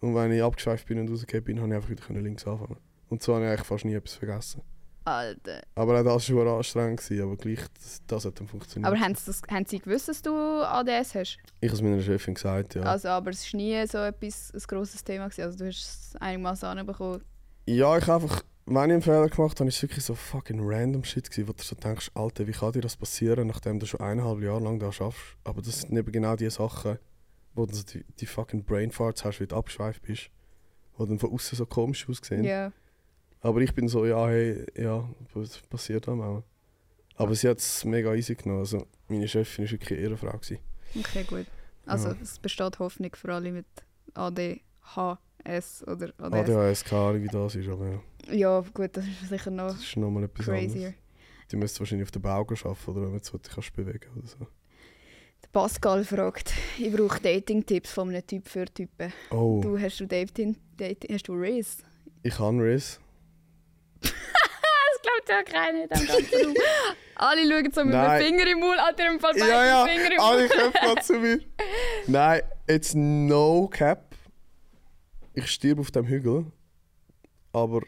[0.00, 2.76] Und wenn ich abgeschweift bin und rausgekommen bin, habe ich einfach wieder links anfangen.
[3.08, 4.62] Und so habe ich eigentlich fast nie etwas vergessen.
[5.04, 5.62] Alter.
[5.74, 8.86] Aber auch das war schon anstrengend, gewesen, aber gleich, das, das hat dann funktioniert.
[8.86, 11.38] Aber haben sie, das, haben sie gewusst, dass du ADS hast?
[11.60, 12.82] ich habe es meiner Chefin gesagt, ja.
[12.82, 15.28] Also, aber es war nie so etwas, ein grosses Thema.
[15.28, 15.42] Gewesen.
[15.42, 17.22] Also, du hast es einigermaßen anbekommen.
[17.66, 18.42] Ja, ich habe einfach,
[18.74, 21.52] wenn ich einen Fehler gemacht habe, war es wirklich so fucking random Shit, gewesen, wo
[21.52, 24.78] du so denkst, Alter, wie kann dir das passieren, nachdem du schon eineinhalb Jahre lang
[24.78, 25.36] da schaffst.
[25.44, 26.98] Aber das sind eben genau die Sachen,
[27.54, 30.30] wo du so die, die fucking Brainfarts hast, wie du abgeschweift bist.
[30.98, 32.44] Die dann von außen so komisch aussehen.
[32.44, 32.72] Ja.
[33.40, 36.42] Aber ich bin so, ja, hey, ja, was passiert dann auch.
[37.14, 38.60] Aber sie hat es mega easy genommen.
[38.60, 40.32] Also, meine Chefin war wirklich ihre Frau.
[40.32, 40.58] Gewesen.
[40.98, 41.46] Okay, gut.
[41.86, 42.16] Also, Ja.
[42.22, 43.66] es besteht Hoffnung für alle mit
[45.48, 46.50] ADHS oder ADS.
[46.50, 49.80] ADHS, keine Ahnung, wie das ist, aber ja, Ja, gut, das ist sicher noch das
[49.82, 50.66] ist nochmal etwas crazier.
[50.68, 50.94] anderes.
[51.50, 54.26] Die müsste wahrscheinlich auf den Bau arbeiten oder wenn man so dich kannst bewegen oder
[54.26, 54.38] so.
[55.42, 59.12] Der Pascal fragt, ich brauche Dating-Tipps von einem Typ für Typen.
[59.30, 61.78] Oh, Du, hast du Dating, Dating hast du Riz?
[62.22, 63.00] ich kann Riz.
[65.00, 66.54] Das glaubt ja keiner in diesem ganzen Raum.
[67.14, 68.26] Alle schauen so mit dem.
[68.26, 70.50] Finger im Mund, hat er im Fall Ja, ja, Finger im alle Mund.
[70.52, 71.40] Köpfe gerade zu mir.
[72.08, 74.07] Nein, jetzt no cap.
[75.38, 76.46] Ich stirb auf dem Hügel.
[77.52, 77.80] Aber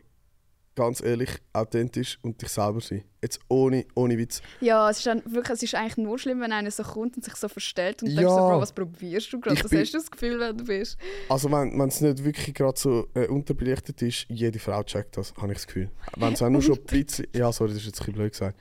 [0.76, 3.02] ganz ehrlich, authentisch und dich selber sein.
[3.20, 4.40] Jetzt ohne, ohne Witz.
[4.60, 7.24] Ja, es ist, dann wirklich, es ist eigentlich nur schlimm, wenn einer so kommt und
[7.24, 8.20] sich so verstellt und Ja.
[8.20, 9.62] denkst so, Bro, was probierst du gerade?
[9.62, 10.96] Was bin- hast du das Gefühl, wenn du bist?
[11.28, 15.48] Also wenn es nicht wirklich gerade so äh, unterbelichtet ist, jede Frau checkt das, habe
[15.48, 15.90] ich das Gefühl.
[16.16, 17.26] Wenn es auch nur schon ein bisschen...
[17.34, 18.58] Ja, sorry, das ist jetzt ein bisschen blöd gesagt.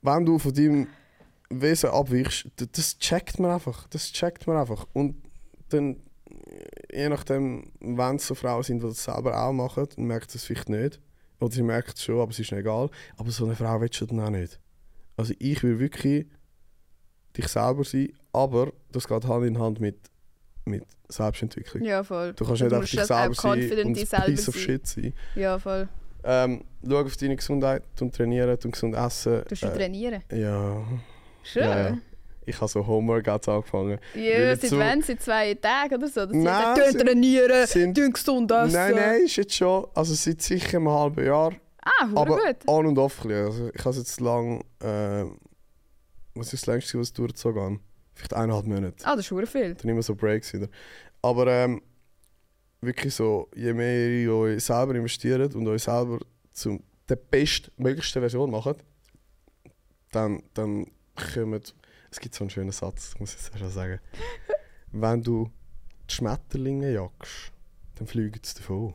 [0.00, 0.88] Wenn du von deinem
[1.50, 3.86] Wesen abweichst, das checkt man einfach.
[3.88, 4.88] Das checkt man einfach.
[4.94, 5.22] Und
[5.68, 6.00] dann,
[6.92, 10.44] je nachdem, wenn es so Frauen sind, die das selber auch machen, dann merkt es
[10.44, 11.00] vielleicht nicht.
[11.40, 12.88] Oder sie merkt es schon, aber es ist egal.
[13.16, 14.60] Aber so eine Frau willst du dann auch nicht.
[15.16, 16.26] Also ich will wirklich
[17.36, 19.98] dich selber sein, aber das geht Hand in Hand mit,
[20.64, 21.82] mit Selbstentwicklung.
[21.84, 22.32] Ja, voll.
[22.34, 24.62] Du kannst Du nicht einfach dich selber sein und in ein piece of sein.
[24.62, 25.12] shit sein.
[25.34, 25.88] Ja, voll.
[26.24, 29.42] Ähm, schau auf deine Gesundheit, und trainieren, und gesund essen.
[29.48, 30.22] Du musst trainieren.
[30.30, 30.82] ja,
[31.42, 31.62] Schön.
[31.64, 31.98] Ja, ja.
[32.46, 33.98] Ich habe so Homeworkouts angefangen.
[34.60, 35.02] seit zu- wann?
[35.02, 36.24] Seit zwei Tagen oder so?
[36.26, 38.72] Nein, sie trainieren, sind- gesund essen.
[38.72, 41.52] Nein, nein, ist jetzt schon, also seit sicher einem halben Jahr.
[41.84, 42.56] Ah, Aber gut.
[42.68, 43.24] on und off.
[43.24, 45.24] Also ich habe es jetzt lang, äh,
[46.34, 47.78] was ist das längste, was es durchgezogen habe?
[48.14, 49.04] Vielleicht eineinhalb Monate.
[49.04, 49.74] Ah, das ist viel.
[49.74, 50.68] Dann immer so Breaks wieder.
[51.22, 51.82] Aber ähm,
[52.80, 56.18] wirklich so, je mehr ihr in euch selber investiert und euch selber
[56.52, 58.76] zu der bestmöglichsten Version macht,
[60.12, 60.86] dann, dann
[61.34, 61.74] kommt.
[62.12, 63.98] Es gibt so einen schönen Satz, muss ich jetzt schon sagen.
[64.92, 65.50] wenn du
[66.10, 67.52] die Schmetterlinge jagst,
[67.94, 68.92] dann fliegen sie davon.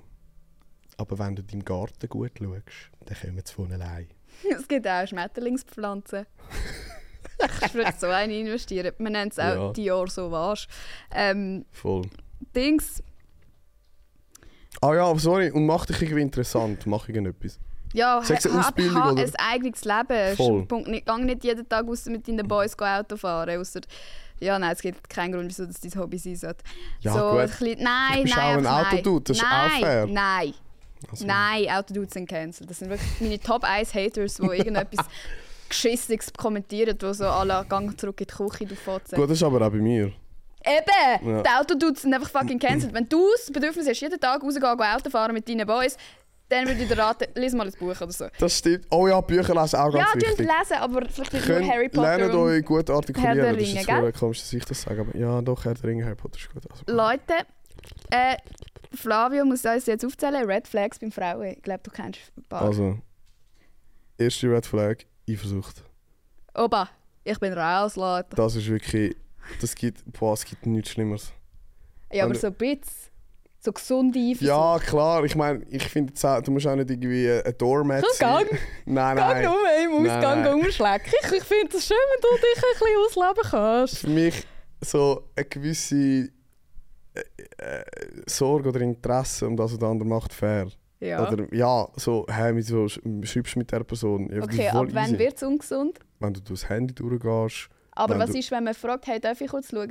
[0.97, 4.07] Aber wenn du deinem Garten gut schaust, dann kommen sie von allein.
[4.55, 6.27] Es gibt auch Schmetterlingspflanzen.
[7.65, 8.93] ich würde so eine investieren.
[8.99, 9.73] Man nennt es auch Ja.
[9.73, 10.67] Dior Sauvage.
[11.11, 12.03] Ähm, Voll.
[12.55, 13.01] Dings.
[14.79, 17.59] Ah ja, aber sorry, und mach dich irgendwie interessant, mach irgendetwas.
[17.97, 19.23] Ja, du ha- Ausbildung, ha oder?
[19.23, 20.35] ein eigenes Leben.
[20.37, 20.65] Voll.
[20.65, 23.59] Punkt nicht, gang nicht jeden Tag raus mit deinen Boys Auto fahren.
[23.59, 23.81] Ausser,
[24.39, 26.63] ja, nein, es gibt keinen Grund, wieso das dein Hobby sein sollte.
[27.01, 27.39] Ja, so, gut.
[27.39, 28.85] Ein bisschen, nein, Du bist nein, auch ein nein.
[28.85, 30.07] Autodude, das ist auch nein, fair.
[30.07, 30.53] Nein,
[31.11, 32.69] Also, nein, Autodudes sind cancelled.
[32.69, 35.05] Das sind wirklich meine Top 1 Haters, die irgendetwas
[35.69, 39.15] Geschissiges kommentieren, die so alle Gang zurück in die Küche du Fotze.
[39.15, 40.11] Gut, das ist aber auch bei mir.
[40.63, 41.29] Eben!
[41.29, 41.41] Ja.
[41.43, 42.93] Die Autodudes sind einfach fucking cancelled.
[42.93, 44.63] Wenn du das Bedürfnis hast, jeden Tag rausgehen,
[44.95, 45.97] Auto fahren mit deinen Boys,
[46.49, 48.27] dann würde ich dir raten, lies mal ein Buch oder so.
[48.39, 48.85] Das stimmt.
[48.89, 50.39] Oh ja, Bücher lesen auch ganz ja, wichtig.
[50.39, 53.37] lesen, aber vielleicht nicht nur Könnt, Harry Potter lernt euch gut Herr artikulieren.
[53.37, 53.99] der das ist Ringe, gell?
[53.99, 55.01] voll komisch, dass ich das sage.
[55.01, 56.63] Aber ja, doch, Herr der Ringe, Harry Potter ist gut.
[56.71, 57.33] Also, Leute,
[58.11, 58.37] äh,
[58.93, 61.47] Flavio muss uns jetzt aufzählen, Red Flags beim Frauen.
[61.47, 62.61] Ich glaube, du kennst ein paar.
[62.61, 62.97] also,
[64.17, 64.97] erste Red Flag,
[65.29, 65.83] Eifersucht.
[66.55, 66.89] Oba,
[67.23, 68.35] ich bin raus, Leute.
[68.35, 69.15] Das ist wirklich...
[69.61, 71.31] Das gibt, boah, es gibt nichts Schlimmeres.
[72.11, 73.11] Ja, aber Und- so ein bisschen.
[73.59, 74.41] So gesunde Eifersucht.
[74.47, 75.23] Ja, klar.
[75.25, 78.45] Ich meine, ich finde, du musst auch nicht irgendwie ein Doormat So, sein.
[78.47, 78.59] gang.
[78.85, 79.43] Nein, Gang nein.
[79.45, 80.53] nur im Nein, Ausgang nein.
[80.53, 81.11] umschlecken.
[81.23, 83.97] Ich, ich finde es schön, wenn du dich ein bisschen ausleben kannst.
[83.99, 84.47] Für mich,
[84.81, 85.95] so eine gewisse
[87.15, 87.21] äh,
[87.57, 87.83] äh,
[88.27, 90.67] Sorge oder Interesse um das, was der andere macht, fair.
[90.99, 91.27] Ja.
[91.27, 94.29] Oder ja, so, hey, wieso sch- schreibst mit der Person?
[94.31, 95.99] Ja, okay, voll ab wann wird es ungesund?
[96.19, 97.69] Wenn du durchs Handy durchgehst.
[97.91, 99.89] Aber was ist, wenn man fragt, hey, darf ich kurz schauen?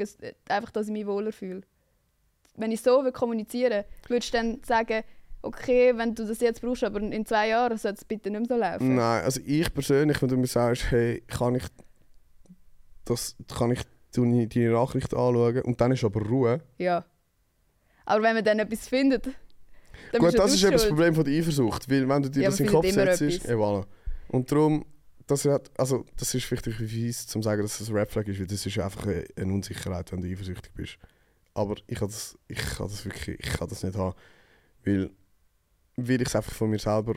[0.49, 1.63] Einfach, dass ich mich wohler fühle.
[2.57, 5.03] Wenn ich so will kommunizieren würdest du dann sagen,
[5.43, 8.49] okay, wenn du das jetzt brauchst, aber in zwei Jahren soll es bitte nicht mehr
[8.49, 8.95] so laufen?
[8.97, 11.65] Nein, also ich persönlich, wenn du mir sagst, hey, kann ich
[13.05, 13.83] das, kann ich
[14.15, 16.61] deine deine Nachricht anschauen und dann ist aber Ruhe.
[16.79, 17.05] Ja.
[18.05, 19.27] Aber wenn man dann etwas findet,
[20.13, 20.89] dann Gut, das ist eben das.
[20.89, 23.55] Problem von der Eifersucht, weil wenn du dir Ja, das in den Kopf setzt, eh,
[23.55, 23.85] voilà.
[24.29, 24.85] Und darum,
[25.27, 28.27] das, hat, also, das ist vielleicht ein fies, zum sagen, dass das ein Red Flag
[28.29, 30.99] ist, weil das ist einfach eine, eine Unsicherheit, wenn du eifersüchtig bist.
[31.57, 34.15] Aber ich kann das, ich kann das wirklich, ich kann das nicht haben,
[34.85, 35.11] weil,
[35.97, 37.15] weil ich es einfach von mir selber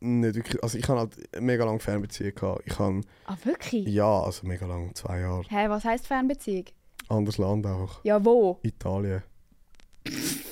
[0.00, 2.62] nicht wirklich, also ich habe halt mega lange Fernbeziehung gehabt.
[2.66, 3.86] Ich habe, Ah, wirklich?
[3.86, 5.44] ja, also mega lang, zwei Jahre.
[5.48, 6.64] Hä, was heisst Fernbeziehung?
[7.08, 8.00] Anderes Land auch.
[8.04, 8.58] Ja, wo?
[8.62, 9.22] Italien.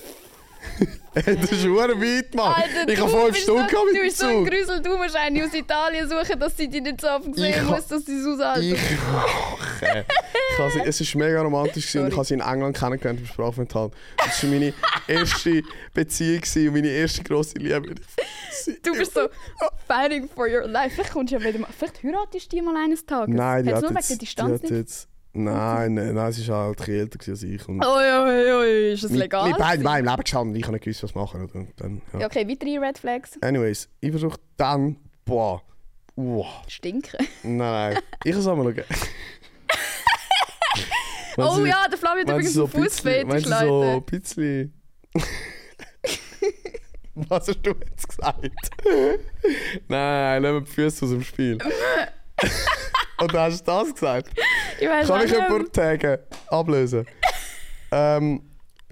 [1.14, 2.52] Das ist verdammt weit, Mann.
[2.54, 4.50] Alter, ich du habe fünf bist Stunden so, mit Du dem bist so ein Zug.
[4.50, 7.86] Grüsel, du musst einen aus Italien suchen, dass sie dich nicht so See ha- muss,
[7.86, 8.74] dass sie es aushalten.
[8.74, 8.80] Ich,
[9.80, 10.04] okay.
[10.58, 11.94] habe sie, es war mega romantisch.
[11.94, 13.92] und Ich habe sie in England kennengelernt im Sprachaufenthalt.
[14.16, 14.74] Das war meine
[15.06, 15.62] erste
[15.92, 17.94] Beziehung und meine erste grosse Liebe.
[18.82, 19.28] Du bist so
[19.86, 20.94] fighting for your life.
[20.96, 21.68] Vielleicht kommst du ja wieder mal.
[21.78, 23.32] Vielleicht heiratest du die mal eines Tages.
[23.34, 24.72] Nein, die Hat's hat, nur jetzt, wegen der die Distanz hat nicht.
[24.72, 25.08] jetzt...
[25.36, 27.68] Nein, nein, nein, sie war halt ein älter als ich.
[27.68, 29.48] Und Oi, oi, oi, ist das wir- legal?
[29.48, 30.54] Wir beide waren im Leben gestanden.
[30.56, 31.50] Ich habe nicht gewusst, was machen.
[31.52, 32.20] Und dann, ja.
[32.20, 33.32] Ja, okay, weitere Red Flags.
[33.42, 34.96] Anyways, ich versuche dann...
[35.24, 35.60] Boah.
[36.16, 36.46] Wow.
[36.68, 37.18] Stinken.
[37.42, 37.98] Nein, nein.
[38.24, 38.84] Ich kann es mal schauen.
[41.36, 43.90] Oh sie- ja, der Flavio hat übrigens so einen Fußfetisch, sie so Leute.
[43.96, 44.72] ein bisschen...
[47.16, 48.50] Was hast du jetzt gesagt?
[49.88, 51.58] Nein, lass mir die Füße aus dem Spiel.
[53.22, 54.30] Oder hast du das gesagt?
[54.80, 56.18] Ich weiß Kann ich jemanden taggen?
[56.48, 57.06] Ablösen.
[57.92, 58.42] ähm,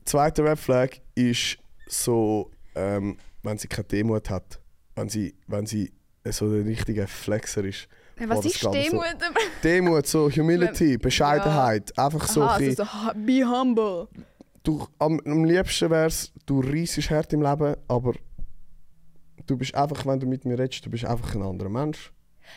[0.05, 1.59] zweiter Red Flag ist
[1.89, 4.61] so, ähm, wenn sie keine Demut hat.
[4.95, 5.93] Wenn sie, wenn sie
[6.25, 7.89] so der richtige Flexer ist.
[8.17, 8.71] Was Boah, das ist geht so.
[8.71, 9.07] Demut?
[9.65, 11.99] Demut, so Humility, Bescheidenheit.
[11.99, 14.07] Einfach so Aha, ein also so, be humble.
[14.63, 18.13] du, am, am liebsten wär's, du reissest hart im Leben, aber
[19.47, 22.13] du bist einfach, wenn du mit mir redest, du bist einfach ein anderer Mensch.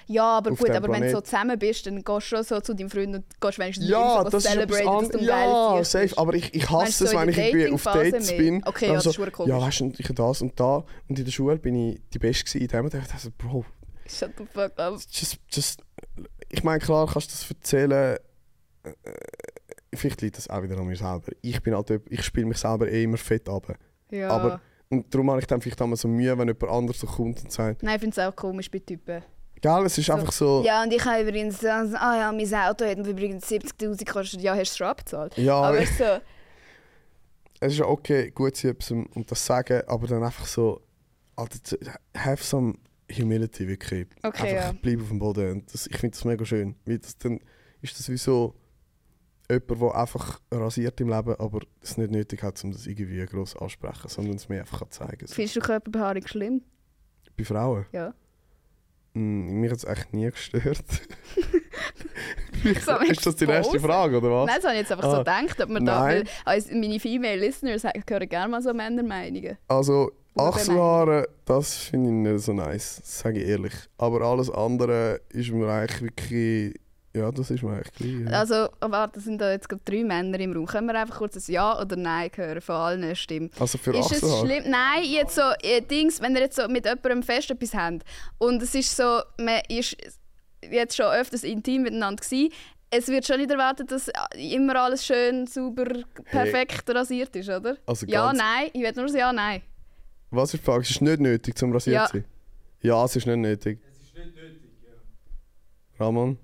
[0.08, 1.26] Ja, aber Auf gut, aber wenn du so Planet.
[1.28, 4.30] zusammen bist, dann gehst du schon so zu deinem Freund und gehst wenigstens Ja, so
[4.30, 6.18] das ist etwas celebraten, dass du Ja, safe.
[6.18, 8.38] Aber ich, ich hasse es, so wenn ich irgendwie auf Dates mehr?
[8.38, 8.64] bin.
[8.66, 10.84] Okay, ja, so, das ist Ja, weißt du, ich das und da.
[11.08, 12.86] Und in der Schule bin ich die Beste in dem.
[12.86, 13.66] Und ich dachte, Bro,
[14.08, 14.94] Shut the fuck up.
[15.12, 15.82] just, just...
[16.50, 18.18] Ich meine, klar kannst du das erzählen.
[18.84, 18.90] äh,
[19.94, 21.32] Vielleicht liegt das auch wieder an mir selber.
[21.42, 23.76] Ich bin halt, ich spiele mich selber eh immer fett ab.
[24.12, 24.30] Ja.
[24.30, 27.42] Aber- Und darum habe ich dann vielleicht einmal so Mühe, wenn jemand anderes so kommt
[27.44, 29.24] und sagt, Nein, ich finde es auch komisch bei Typen.
[29.62, 30.64] Gell, es ist einfach so...
[30.64, 34.42] Ja, und ich habe übrigens, äh, ah ja, mein Auto hat übrigens 70'000 gekostet.
[34.42, 35.38] Ja, hast du schon abgezahlt?
[35.38, 36.04] Ja, Aber so,
[37.60, 40.82] es ist ja okay, gut zu etwas und das sagen, aber dann einfach so,
[41.36, 41.78] Alter,
[42.16, 42.76] have some
[43.12, 44.08] humility wirklich.
[44.24, 44.80] Okay, einfach ja.
[44.82, 45.52] bleib auf dem Boden.
[45.52, 46.76] Und das, ich finde das mega schön.
[46.86, 47.40] Weil das, dann
[47.82, 48.56] ist das wie so
[49.50, 53.56] jemand, der einfach rasiert im Leben, aber es nicht nötig hat, um das irgendwie gross
[53.56, 55.28] ansprechen, sondern es mir einfach zeigen kann.
[55.28, 56.62] findest du Körperbehaarung schlimm?
[57.38, 57.86] Bei Frauen?
[57.92, 58.14] Ja.
[59.16, 60.84] Mm, mich hat es echt nie gestört.
[62.86, 63.82] So ist das die exposed.
[63.86, 64.46] Frage, oder was?
[64.48, 66.18] Nein, das habe ich jetzt einfach Ah, so gedacht, ob man da, nein.
[66.18, 69.58] weil als meine Female Listeners hören gerne mal so Männermeinungen.
[69.68, 73.74] Also, Achselhaare, das finde ich nicht so nice, sage ich ehrlich.
[73.98, 76.76] Aber alles andere ist mir eigentlich wirklich.
[77.16, 78.32] Ja, das ist mir eigentlich gleich.
[78.32, 78.40] Ja.
[78.40, 80.66] Also, oh, warte, es sind da jetzt gerade drei Männer im Raum.
[80.66, 83.50] Können wir einfach kurz ein Ja oder Nein hören von allen Stimmen?
[83.60, 84.46] Also für Ist es Achselhaare.
[84.46, 84.64] schlimm?
[84.70, 88.04] Nein, jetzt so äh, Dings, wenn ihr jetzt so mit jemandem fest etwas habt
[88.38, 89.96] und es ist so, man ist
[90.70, 92.52] jetzt schon öfters intim miteinander gewesen,
[92.92, 95.86] es wird schon nicht erwartet, dass immer alles schön, sauber,
[96.32, 97.78] perfekt rasiert ist, oder?
[97.86, 99.62] Also Ja, nein, ich will nur das Ja, Nein.
[100.32, 100.82] Was ist die Frage?
[100.84, 102.06] Es ist nicht nötig, zum rasiert Ja.
[102.08, 102.26] zu sein?
[102.82, 103.80] Ja, es ist nicht nötig.
[103.90, 106.06] Es ist nicht nötig, ja.
[106.06, 106.38] Ramon?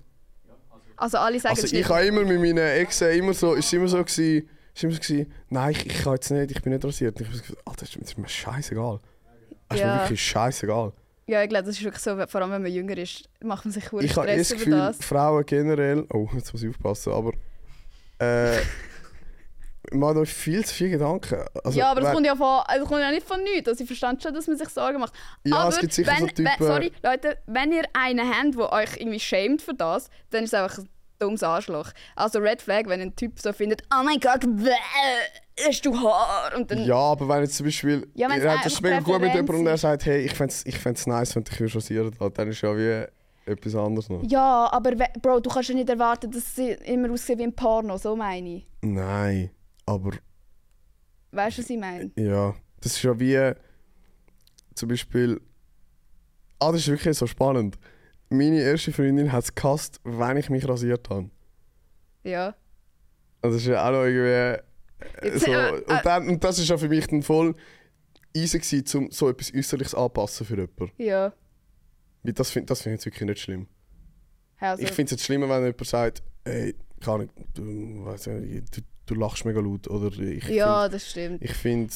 [1.02, 3.88] Also alle sagen Also es ich habe immer mit meinen Exen immer so, ist immer
[3.88, 6.84] so gewesen, ist immer so gewesen, nein, ich, ich kann jetzt nicht, ich bin nicht
[6.84, 7.16] rasiert.
[7.16, 9.00] Und ich habe so gesagt, das ist, das ist mir scheißegal.
[9.68, 10.00] Es ist mir Ja.
[10.02, 10.92] wirklich scheißegal.
[11.26, 13.72] Ja, ich glaube, das ist wirklich so, vor allem wenn man jünger ist, macht man
[13.72, 14.98] sich verdammt Ich habe eh Stress das Gefühl, das.
[15.04, 17.32] Frauen generell, oh, jetzt muss ich aufpassen, aber
[18.20, 18.58] äh,
[19.92, 21.38] man hat euch viel zu viel Gedanken.
[21.64, 23.68] Also, ja, aber das kommt ja, von, also das kommt ja nicht von nichts.
[23.68, 25.14] Also ich verstand schon, dass man sich Sorgen macht.
[25.44, 26.44] ja, aber es gibt sicher wenn, so Typen...
[26.58, 30.52] Wenn, sorry, Leute, wenn ihr einen habt, der euch irgendwie schämt für das, dann ist
[30.52, 30.88] es einfach ein
[31.22, 31.90] dummes Arschloch.
[32.16, 34.70] Also Red Flag, wenn ein Typ so findet, oh mein Gott, bäh,
[35.66, 36.52] hast du Haar?
[36.56, 39.34] Und dann, Ja, aber wenn jetzt zum Beispiel, Ja, ihr habt das mega gut mit
[39.34, 42.14] jemandem und er sagt, hey, ich fände es ich fänd's nice, wenn du dich rasieren
[42.18, 43.06] lässt, dann ist ja wie,
[43.44, 44.22] etwas anderes noch.
[44.24, 47.96] Ja, aber Bro, du kannst ja nicht erwarten, dass sie immer aussehen wie ein Porno,
[47.96, 48.66] so meine ich.
[48.82, 49.50] Nein,
[49.86, 50.12] aber
[51.32, 52.10] Weißt du, was ich meine?
[52.16, 53.52] ja, das ist ja wie
[54.74, 55.40] zum Beispiel.
[56.58, 57.78] Ah, das ist wirklich so spannend.
[58.32, 61.30] Meine erste Freundin hat es gehasst, wenn ich mich rasiert habe.
[62.24, 62.54] Ja.
[63.42, 64.30] Also das ist ja auch noch irgendwie.
[64.30, 64.62] äh,
[65.24, 67.54] Jetzt, So, äh, äh, und, dann, und das ist ja für mich dann voll
[68.34, 70.90] easy gewesen, um so etwas Äußerliches anpassen für jemanden.
[70.96, 71.32] Ja.
[72.22, 73.66] Weil Das finde das find ich jetzt wirklich nicht schlimm.
[74.58, 78.76] Also, Ich finde es jetzt schlimmer, wenn jemand sagt, ey, kann ich, du, weiss nicht,
[78.76, 79.88] du, du lachst mega laut.
[79.88, 81.40] Oder ich ja, das stimmt.
[81.40, 81.92] find- ich finde,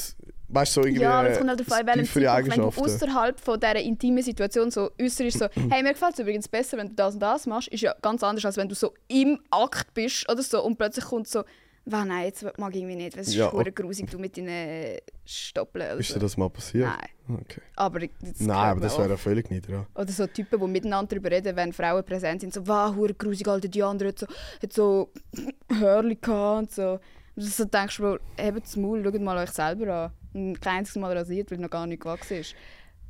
[0.49, 1.03] weißt du, so irgendwie.
[1.03, 4.23] Ja, aber es kommt halt darauf an, welchem Zeitpunkt, wenn du außerhalb von dieser intimen
[4.23, 7.45] Situation so äußerst so «Hey, mir gefällt es übrigens besser, wenn du das und das
[7.47, 10.77] machst», ist ja ganz anders, als wenn du so im Akt bist oder so und
[10.77, 11.43] plötzlich kommt so
[11.89, 14.19] «Wow, nein, jetzt mag ich irgendwie nicht, weil es ist Ja, ja, ok- grusig, du
[14.19, 16.85] mit deinen Stoppeln oder Ist so.» dir das mal passiert?
[16.87, 17.61] Nein, Okay.
[17.75, 18.09] aber das
[18.39, 19.67] Nein, aber das wäre ja völlig nicht.
[19.69, 22.53] Oder so Typen, die miteinander darüber reden, wenn Frauen präsent sind.
[22.53, 24.27] So, wow, hure grusig, Alter, die andere hat so,
[24.61, 25.11] hat so
[25.79, 26.91] Hörli gehabt und so.
[26.91, 27.01] Und
[27.35, 30.11] du so denkst, Bro, hebt das Maul, schaut mal euch selber an.
[30.37, 32.55] Und kein einziges Mal rasiert, weil noch gar nicht gewachsen ist.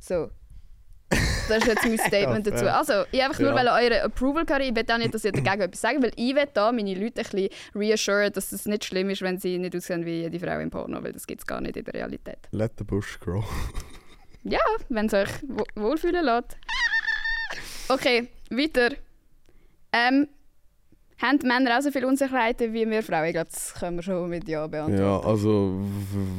[0.00, 0.30] So.
[1.10, 2.70] Das ist jetzt mein Statement dazu.
[2.70, 3.56] Also, ich einfach nur Ja.
[3.56, 4.68] weil eure Approval carry.
[4.68, 7.20] Ich will auch nicht, dass ihr dagegen etwas sagt, weil ich will da meine Leute
[7.20, 10.58] ein bisschen reassuren, dass es nicht schlimm ist, wenn sie nicht aussehen wie jede Frau
[10.58, 12.38] im Porno, weil das gibt es gar nicht in der Realität.
[12.50, 13.44] Let the bush grow.
[14.44, 16.56] Ja, wenn es euch wo- wohlfühlen lässt.
[17.88, 18.90] Okay, weiter.
[19.92, 20.28] Ähm,
[21.20, 23.24] haben die Männer auch so viele Unsicherheiten wie wir Frauen?
[23.26, 25.02] Ich glaube, das können wir schon mit Ja beantworten.
[25.02, 25.80] Ja, also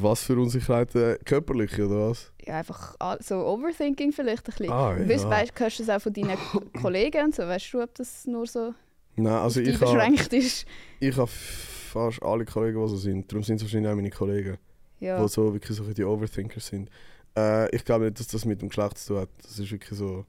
[0.02, 1.18] was für Unsicherheiten?
[1.26, 2.32] Körperliche oder was?
[2.46, 4.72] Ja, einfach so Overthinking vielleicht ein bisschen.
[4.72, 5.30] Ah, ja.
[5.30, 7.44] weißt, hörst du das auch von deinen Ko- Kollegen und so?
[7.44, 8.74] Weißt du, ob das nur so
[9.16, 10.66] Nein, also ich habe beschränkt ist?
[11.00, 13.30] ich ha fast alle Kollegen, die so sind.
[13.32, 14.58] Darum sind es wahrscheinlich auch meine Kollegen,
[15.00, 15.22] Ja.
[15.22, 16.90] die so wirklich so die Overthinkers sind.
[17.38, 19.30] Äh, ich glaube nicht, dass das mit dem Geschlecht zu tun hat.
[19.42, 20.26] Das ist wirklich so...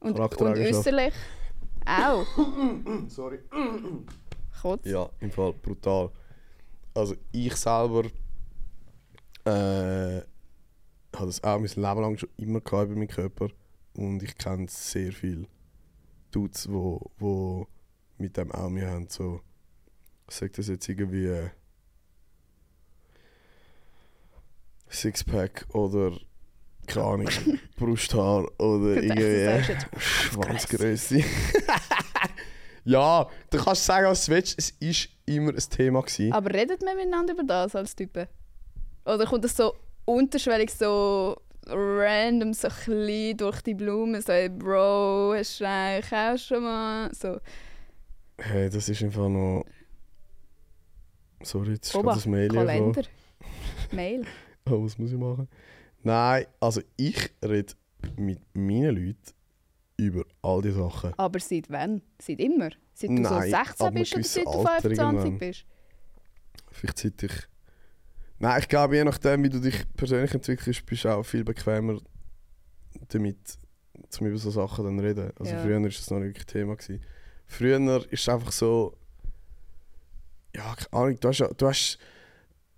[0.00, 1.12] Und, und äußerlich
[1.88, 2.26] auch.
[3.08, 3.38] Sorry.
[4.60, 4.86] Kurz.
[4.86, 6.10] Ja, im Fall brutal.
[6.94, 8.04] Also ich selber
[9.44, 10.22] äh,
[11.14, 13.48] habe das auch mein Leben lang schon immer gehabt über meinen Körper
[13.96, 15.46] und ich kenne sehr viele
[16.30, 17.66] Dudes, wo, wo
[18.18, 19.40] mit dem auch mir haben so
[20.28, 21.50] sagt das jetzt irgendwie äh,
[24.90, 26.12] Sixpack oder
[26.86, 27.28] keine Ahnung
[27.76, 31.24] Brusthaar oder irgendwie jetzt Schwanzgröße.
[32.88, 34.58] ja, du kannst sagen, was du willst.
[34.58, 36.00] Es war immer ein Thema.
[36.00, 36.32] Gewesen.
[36.32, 38.26] Aber redet man miteinander über das als Typen?
[39.04, 39.74] Oder kommt das so
[40.06, 41.36] unterschwellig so
[41.66, 47.14] random so klein durch die Blumen so hey, Bro, hast du eigentlich auch schon mal
[47.14, 47.38] so
[48.38, 49.64] Hey, das ist einfach noch.
[51.42, 53.02] Sorry, jetzt ist Oba, das Mail Kalender,
[53.92, 54.24] Mail.
[54.70, 55.48] Oh, was muss ich machen?
[56.02, 57.72] Nein, also ich rede
[58.16, 59.32] mit meinen Leuten
[59.98, 61.12] über all die Sachen.
[61.16, 62.02] Aber seit wann?
[62.20, 62.70] Seit immer?
[62.94, 65.38] Seit du so Nein, 16 ab einem bist oder seit du Alter 25 irgendwann.
[65.38, 65.64] bist?
[66.70, 67.32] Vielleicht seit ich.
[68.38, 71.98] Nein, ich glaube, je nachdem, wie du dich persönlich entwickelst, bist du auch viel bequemer
[73.08, 73.58] damit,
[74.08, 75.32] zum über so Sachen dann reden.
[75.38, 75.58] Also Ja.
[75.62, 76.76] früher war das noch wirklich Thema.
[76.76, 77.00] Gewesen.
[77.46, 78.96] Früher ist es einfach so.
[80.54, 81.98] Ja, keine Ahnung, du hast, du hast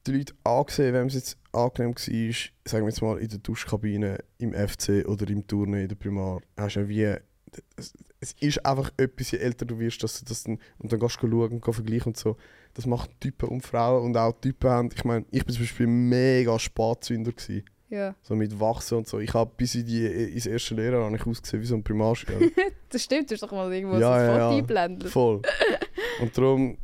[0.06, 4.18] die Leute angesehen, wenn es jetzt angenehm war, sagen wir jetzt mal in der Duschkabine,
[4.38, 6.40] im FC oder im Turnen in der Primar.
[6.56, 7.14] Hast ja wie.
[8.20, 11.16] Es, ist einfach etwas, je älter du wirst, dass du das dann, und dann gehst
[11.22, 12.36] du schauen und vergleichen und so.
[12.74, 14.90] Das macht Typen und Frauen und auch Typen haben.
[14.94, 18.14] Ich meine, ich bin zum Beispiel mega Spatzünder gewesen, Ja.
[18.22, 19.18] so mit Wachsen und so.
[19.20, 22.38] Ich habe bis in die ins erste Lehrer habe ich ausgesehen wie so ein Primarschüler.
[22.90, 25.08] Das stimmt, du hast doch mal irgendwo Ja, so ein ja, Foto ja.
[25.10, 25.42] Voll.
[26.20, 26.76] Und darum,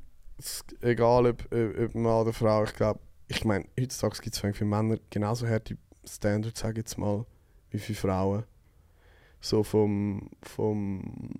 [0.81, 4.65] egal ob, ob, ob Mann oder Frau, ich glaube, ich meine, heutzutage gibt es für
[4.65, 7.25] Männer genauso harte Standards, sage ich jetzt mal,
[7.71, 8.45] wie für Frauen.
[9.41, 11.31] So vom, vom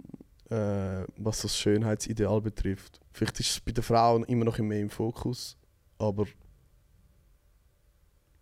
[0.51, 3.01] äh, was das Schönheitsideal betrifft.
[3.13, 5.57] Vielleicht ist es bei den Frauen immer noch mehr im Fokus,
[5.99, 6.27] aber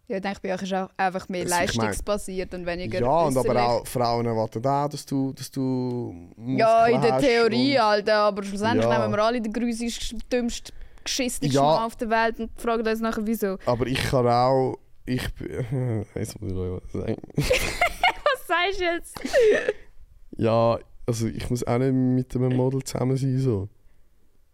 [0.06, 3.00] Ja, ich denke, bei euch ist auch einfach mehr Also, ich mein- leistungsbasiert und weniger
[3.00, 6.14] ja, und aber auch Frauen erwarten auch, dass du, dass du
[6.46, 8.98] Ja, in der Theorie, Alter, aber schlussendlich Ja.
[8.98, 10.74] nehmen wir alle den grüßigsten, dümmsten,
[11.04, 11.62] geschissensten Ja.
[11.62, 13.58] Mann auf der Welt und fragen uns nachher, wieso.
[13.66, 14.76] Aber ich kann auch,
[15.06, 17.16] ich bin, jetzt muss ich euch was sagen.
[17.36, 19.20] Was sagst du jetzt?
[20.36, 23.38] Ja, also ich muss auch nicht mit einem Model zusammen sein.
[23.38, 23.68] So.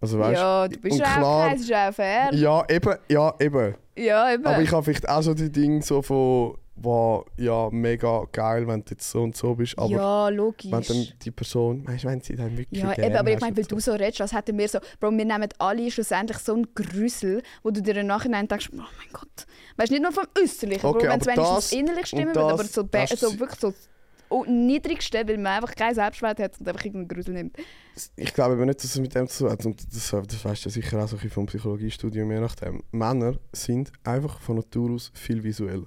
[0.01, 2.31] Also weißt ja, du bist und ja auch klar- auch fair.
[2.35, 3.75] ja, eben, ja, eben.
[3.97, 4.47] Ja, eben.
[4.47, 8.81] Aber ich habe vielleicht auch so die Dinge so von, wow, ja, mega geil, wenn
[8.81, 9.79] du jetzt so und so bist.
[9.79, 10.71] Aber ja, logisch.
[10.71, 13.57] wenn dann die Person, weißt du, wenn sie dann wirklich Ja, eben, aber ich meine,
[13.57, 16.55] weil und du so redest, als hätten wir so, Bro, wir nehmen alle schlussendlich so
[16.55, 19.47] einen Grüssel, wo du dir im Nachhinein denkst, oh mein Gott.
[19.77, 22.65] Weißt du, nicht nur vom Äußerlichen, Okay, Bro, wenn es wenigstens innerlich stimmen würde, aber
[22.65, 23.73] so, so wirklich so
[24.31, 27.57] oh, niedrigsten, weil man einfach keinen Selbstwert hat und einfach irgendeinen Grusel nimmt.
[28.17, 29.67] Ich glaube aber nicht, dass es mit dem zu tun hat.
[29.67, 32.83] Und das, das weißt du sicher auch so ein vom Psychologiestudium, je nachdem.
[32.93, 35.87] Männer sind einfach von Natur aus viel visueller.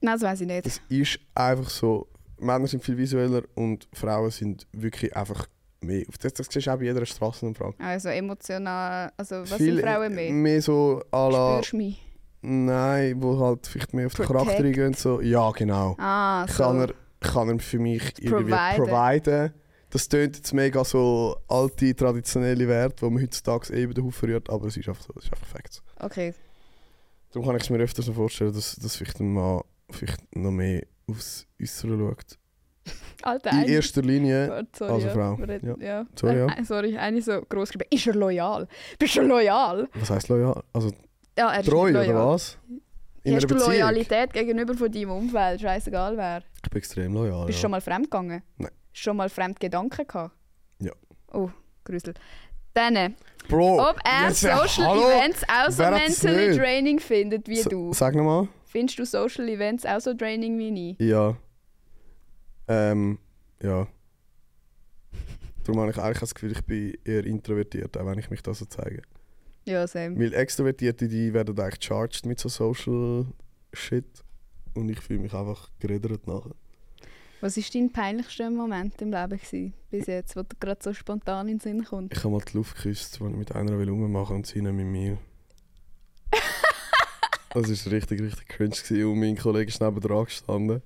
[0.00, 0.66] Nein, das weiß ich nicht.
[0.66, 2.08] Es ist einfach so,
[2.38, 5.46] Männer sind viel visueller und Frauen sind wirklich einfach
[5.80, 6.04] mehr.
[6.20, 7.74] Das, das siehst du auch bei jeder Straßenumfrage.
[7.78, 10.32] Also emotional, also was Viel sind Frauen mehr?
[10.32, 12.04] Mehr so à la, Spürst du mich?
[12.40, 14.46] Nein, wo halt vielleicht mehr auf den Protect.
[14.46, 14.94] Charakter gehen.
[14.94, 15.20] So.
[15.20, 15.96] Ja, genau.
[15.98, 16.62] Ah, so.
[16.62, 18.84] Kann, er, kann er für mich irgendwie Providen.
[18.84, 19.54] providen.
[19.90, 24.50] Das tönt jetzt mega so alte, traditionelle Werte, die man heutzutage eben den Haufen rührt,
[24.50, 25.82] aber es ist einfach so, es ist einfach Fakt.
[25.98, 26.34] Okay.
[27.32, 30.50] Darum kann ich es mir öfters noch vorstellen, dass, dass vielleicht ein Mann vielleicht noch
[30.50, 32.38] mehr aufs Äußere schaut.
[33.22, 34.46] Alter, In erster Linie.
[34.48, 35.12] Gott, sorry, also ja.
[35.14, 36.06] Frau, reden- ja.
[36.14, 36.46] Sorry, ja.
[36.46, 37.88] Äh, sorry, eine so groß geschrieben.
[37.90, 38.66] Ist er loyal?
[38.98, 39.88] Bist du loyal?
[39.94, 40.62] Was heisst loyal?
[40.72, 40.92] Also
[41.38, 42.08] Ja, treu loyal.
[42.08, 42.56] oder was?
[43.24, 43.72] In Hast du Beziehung?
[43.72, 45.60] Loyalität gegenüber von deinem Umfeld?
[45.60, 46.42] Scheißegal wer.
[46.64, 47.44] Ich bin extrem loyal.
[47.46, 47.62] Bist du ja.
[47.62, 48.42] schon mal fremd gegangen?
[48.56, 48.70] Nein.
[48.92, 50.34] Schon mal fremd Gedanken gehabt?
[50.78, 50.92] Ja.
[51.32, 51.50] Oh,
[51.84, 52.14] Grüsel.
[52.72, 53.16] Dann,
[53.48, 55.08] Bro, ob er Social hallo?
[55.10, 57.92] Events auch so mentally draining findet wie Sa- du.
[57.92, 58.48] Sag nochmal.
[58.68, 60.98] Findest du Social Events auch so draining wie ich?
[61.00, 61.36] Ja.
[62.68, 63.18] Ähm,
[63.62, 63.88] ja.
[65.64, 68.52] Darum habe ich eigentlich das Gefühl, ich bin eher introvertiert, auch wenn ich mich da
[68.52, 69.02] so zeige.
[69.66, 70.18] Ja, same.
[70.18, 73.26] Weil Extrovertierte, die werden eigentlich charged mit so Social
[73.72, 74.06] Shit.
[74.74, 76.54] Und ich fühle mich einfach geredet nachher.
[77.40, 81.48] Was war dein peinlichster Moment im Leben gewesen, bis jetzt, wo dir gerade so spontan
[81.48, 82.12] in den Sinn kommt?
[82.12, 84.74] Ich habe mal die Luft geküsst, als ich mit einer will rummachen und sie nicht
[84.74, 85.18] mit mir.
[87.54, 88.70] das war richtig, richtig cringe.
[88.70, 89.04] Gewesen.
[89.04, 90.82] Und mein Kollege ist neben dran gestanden.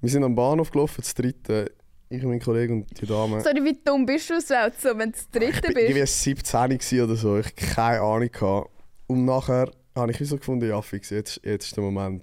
[0.00, 1.72] Wir sind am Bahnhof gelaufen, das dritte.
[2.10, 3.40] Ich und mein Kollege und die Dame.
[3.40, 5.88] Sorry, wie dumm bist du selbst, so, wenn du das Ich Dritte bin bist?
[5.88, 8.30] irgendwie 17 gewesen oder so, ich hatte keine Ahnung.
[8.30, 8.70] Gehabt.
[9.06, 12.22] Und nachher habe ich so gefunden, ja fix, jetzt, jetzt ist der Moment,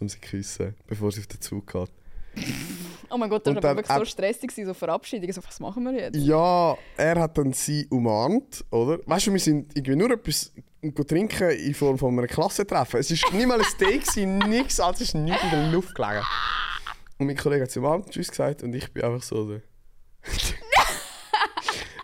[0.00, 1.90] um sie zu küssen, bevor sie auf den Zug geht.
[3.10, 5.30] Oh mein Gott, das war wirklich so stressig, so Verabschiedung.
[5.32, 6.16] So, was machen wir jetzt?
[6.16, 9.00] Ja, er hat dann sie umarmt, oder?
[9.04, 10.50] Weißt du, wir sind irgendwie nur etwas
[11.06, 13.00] trinken in Form von einem Klassentreffen.
[13.00, 14.16] Es war nicht mal ein Steak,
[14.48, 16.22] nichts, als ist nichts in der Luft gelegen.
[17.18, 19.62] Und mein Kollege hat sie umarmt, Tschüss gesagt und ich bin einfach so der...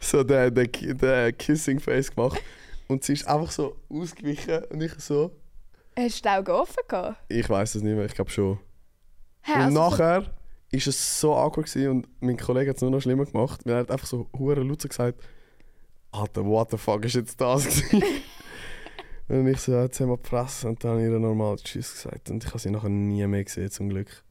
[0.00, 2.40] so der, der, der Kissing Face gemacht.
[2.86, 5.32] Und sie ist einfach so ausgewichen und ich so...
[5.98, 7.16] Hast du die Augen offen gehabt?
[7.28, 8.60] Ich weiß es nicht mehr, ich glaube schon.
[9.42, 10.30] Hä, und also so- nachher war
[10.72, 13.78] es so awkward gewesen und mein Kollege hat es nur noch schlimmer gemacht, weil er
[13.80, 15.20] hat einfach so hure laut so gesagt,
[16.12, 17.66] Alter, what the fuck ist jetzt das
[19.28, 21.56] und ich so, ja, jetzt haben wir die Fresse und dann habe ich ihr normal
[21.56, 22.30] Tschüss gesagt.
[22.30, 24.22] Und ich habe sie nachher nie mehr gesehen, zum Glück.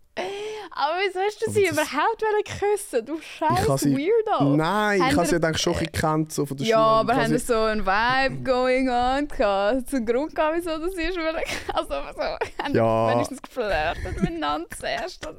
[0.72, 2.24] Aber wieso hast du sie das- überhaupt
[2.60, 3.06] küssen?
[3.06, 4.56] Du Ich scheiß sie- Weirdo.
[4.56, 6.86] Nein, Haben ich habe sie ihr- dann schon gekannt, so von der ja, Schule.
[6.86, 9.90] aber Ich habe haben wir sie- so einen Vibe going on gehabt?
[9.90, 11.18] Zum Grund gehabt, wieso das ist?
[11.18, 13.10] Weil- Also, so, haben Ja.
[13.12, 15.26] wenigstens geflirtet miteinander zuerst.
[15.28, 15.38] Und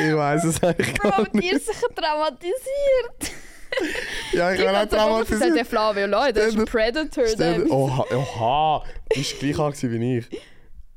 [0.00, 1.52] Ich weiß es eigentlich Bro, gar nicht.
[1.52, 3.32] ist sicher traumatisiert.
[4.32, 5.66] Ja, ich bin auch so gesagt, der traumatisiert.
[5.66, 7.26] Flavio, Leute, das ist ein Predator.
[7.26, 10.26] Stell Oha, oha, du bist gleich alt wie ich.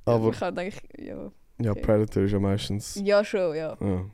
[0.06, 1.32] Aber Ich kann eigentlich, ja.
[1.64, 1.82] Ja, okay.
[1.82, 2.96] Predator ist ja meistens...
[3.04, 3.78] Ja, schon, ja.
[3.80, 4.06] Ja.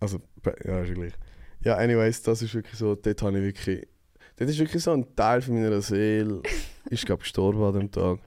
[0.00, 0.18] Also,
[0.64, 1.12] ja, ist ja gleich.
[1.64, 3.86] Ja, anyways, das ist wirklich so, dort habe ich wirklich...
[4.36, 6.42] Dort ist wirklich so ein Teil von meiner Seele,
[6.90, 8.18] ist glaube gestorben an dem Tag.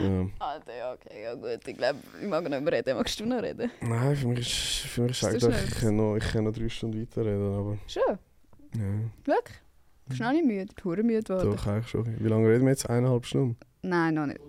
[0.00, 0.26] Ja.
[0.38, 1.66] Alter, ja, okay, ja gut.
[1.66, 2.96] Ich glaube, ich mag nicht mehr reden.
[2.96, 3.70] Magst du noch reden?
[3.80, 6.68] Nein, für mich ist, für mich ist eigentlich, ich kann, noch, ich kann noch drei
[6.68, 8.18] Stunden weiterreden, aber Schon?
[8.74, 8.80] ja,
[9.24, 9.58] Wirklich?
[10.06, 10.74] Bist du noch nicht müde?
[10.76, 11.50] Du müde geworden?
[11.52, 12.06] doch eigentlich schon.
[12.18, 12.88] Wie lange reden wir jetzt?
[12.90, 13.56] Eineinhalb Stunden?
[13.82, 14.40] Nein, noch nicht.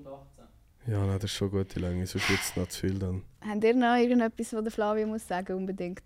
[0.87, 3.23] Ja, nein, das ist schon gute Länge, sonst wird es noch zu viel dann.
[3.41, 6.03] Habt ihr noch irgendetwas, was der Flavio muss sagen unbedingt?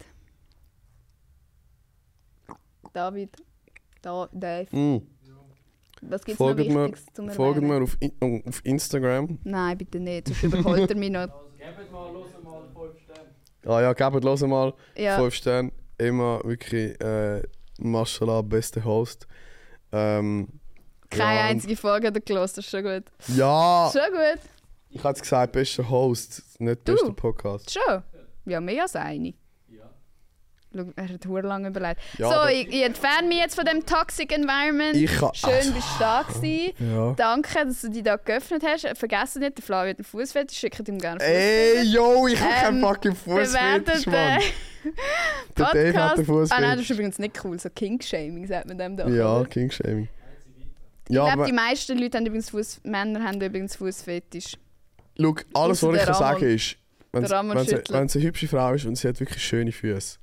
[2.94, 3.36] David?
[4.02, 4.74] Da, Dave?
[4.76, 5.02] Mm.
[6.02, 9.38] Was gibt es noch Folgt mir- Wichtiges zum Folgt mir auf, oh, auf Instagram.
[9.44, 11.28] Nein, bitte nicht, sonst überholt er mich noch.
[11.60, 13.30] Gebt mal, hört mal 5 Sterne.
[13.66, 14.74] Ah ja, gebt los mal.
[14.96, 15.72] Ja, 5 Sterne.
[15.98, 17.44] Immer wirklich, äh,
[17.80, 19.28] Mashallah, beste Host.
[19.92, 20.48] Ähm,
[21.10, 23.04] keine ja, einzige Folge hat er gehört, das ist schon gut.
[23.36, 24.40] Ja, Schon gut?
[24.90, 26.94] Ich hätte gesagt, bester Host, nicht Du?
[26.94, 27.72] bester Podcast.
[27.72, 28.04] Schon?
[28.46, 29.34] Ja, mehr als eine.
[29.68, 29.90] Ja.
[30.76, 32.00] Schau, er hat verdammt lange überlegt.
[32.18, 34.96] Ja, so, ich, ich entferne mich jetzt von dem Toxic Environment.
[34.96, 36.74] Ich kann- Schön, bist du da gewesen.
[36.80, 37.14] Ja.
[37.14, 38.88] Danke, dass du dich da geöffnet hast.
[38.98, 42.78] Vergessen nicht, der Flavio hat einen Fußfetisch, schickt ihm gerne Ey, yo, ich hab keinen
[42.78, 44.40] Ähm, fucking Fußfetisch, Mann.
[45.58, 46.54] Der Dave hat den Podcast.
[46.54, 46.82] Ah nein, das Fußfetisch.
[46.82, 47.60] ist übrigens nicht cool.
[47.60, 49.08] So King-Shaming sagt man dem da.
[49.10, 49.44] Ja?
[49.44, 50.08] King-Shaming.
[51.10, 54.54] Ich Ja, glaube, aber die meisten Leute haben übrigens Fuß, Männer haben übrigens Fußfetisch.
[55.20, 56.76] Schau, alles, Ausser was ich kann sagen ist,
[57.12, 60.18] wenn sie eine hübsche Frau ist und sie hat wirklich schöne Füße,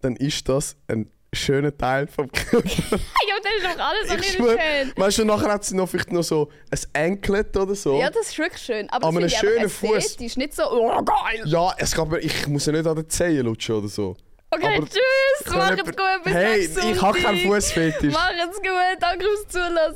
[0.00, 2.68] dann ist das ein schönen Teil vom Körper.
[2.68, 4.92] Ja, das ist doch alles so Ich nicht schwör- schön.
[4.96, 7.98] Weißt du, nachher hat sie noch vielleicht noch so ein Anklet oder so.
[7.98, 8.88] Ja, das ist wirklich schön.
[8.90, 9.96] Aber Aber einen schönen Fuß.
[9.96, 11.42] ästhetisch, nicht so, oh geil.
[11.46, 14.16] Ja, es gab, ich muss ja nicht an den Zehen lutschen oder so.
[14.50, 17.38] Okay, Aber- tschüss, Kann macht's gut, bis Hey, ich habe keinen.
[17.50, 18.12] Fußfetisch.
[18.12, 19.94] Macht's gut, danke fürs Zuhören.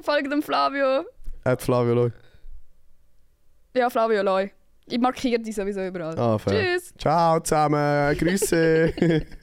[0.00, 1.04] Folgt dem Flavio.
[1.44, 2.10] Hat Flavio Loy.
[3.74, 4.50] Ja, Flavio Loy.
[4.86, 6.18] Ich markiere die sowieso überall.
[6.18, 6.36] Ah.
[6.44, 6.92] Tschüss.
[6.98, 8.16] Ciao zusammen.
[8.18, 8.92] Grüße.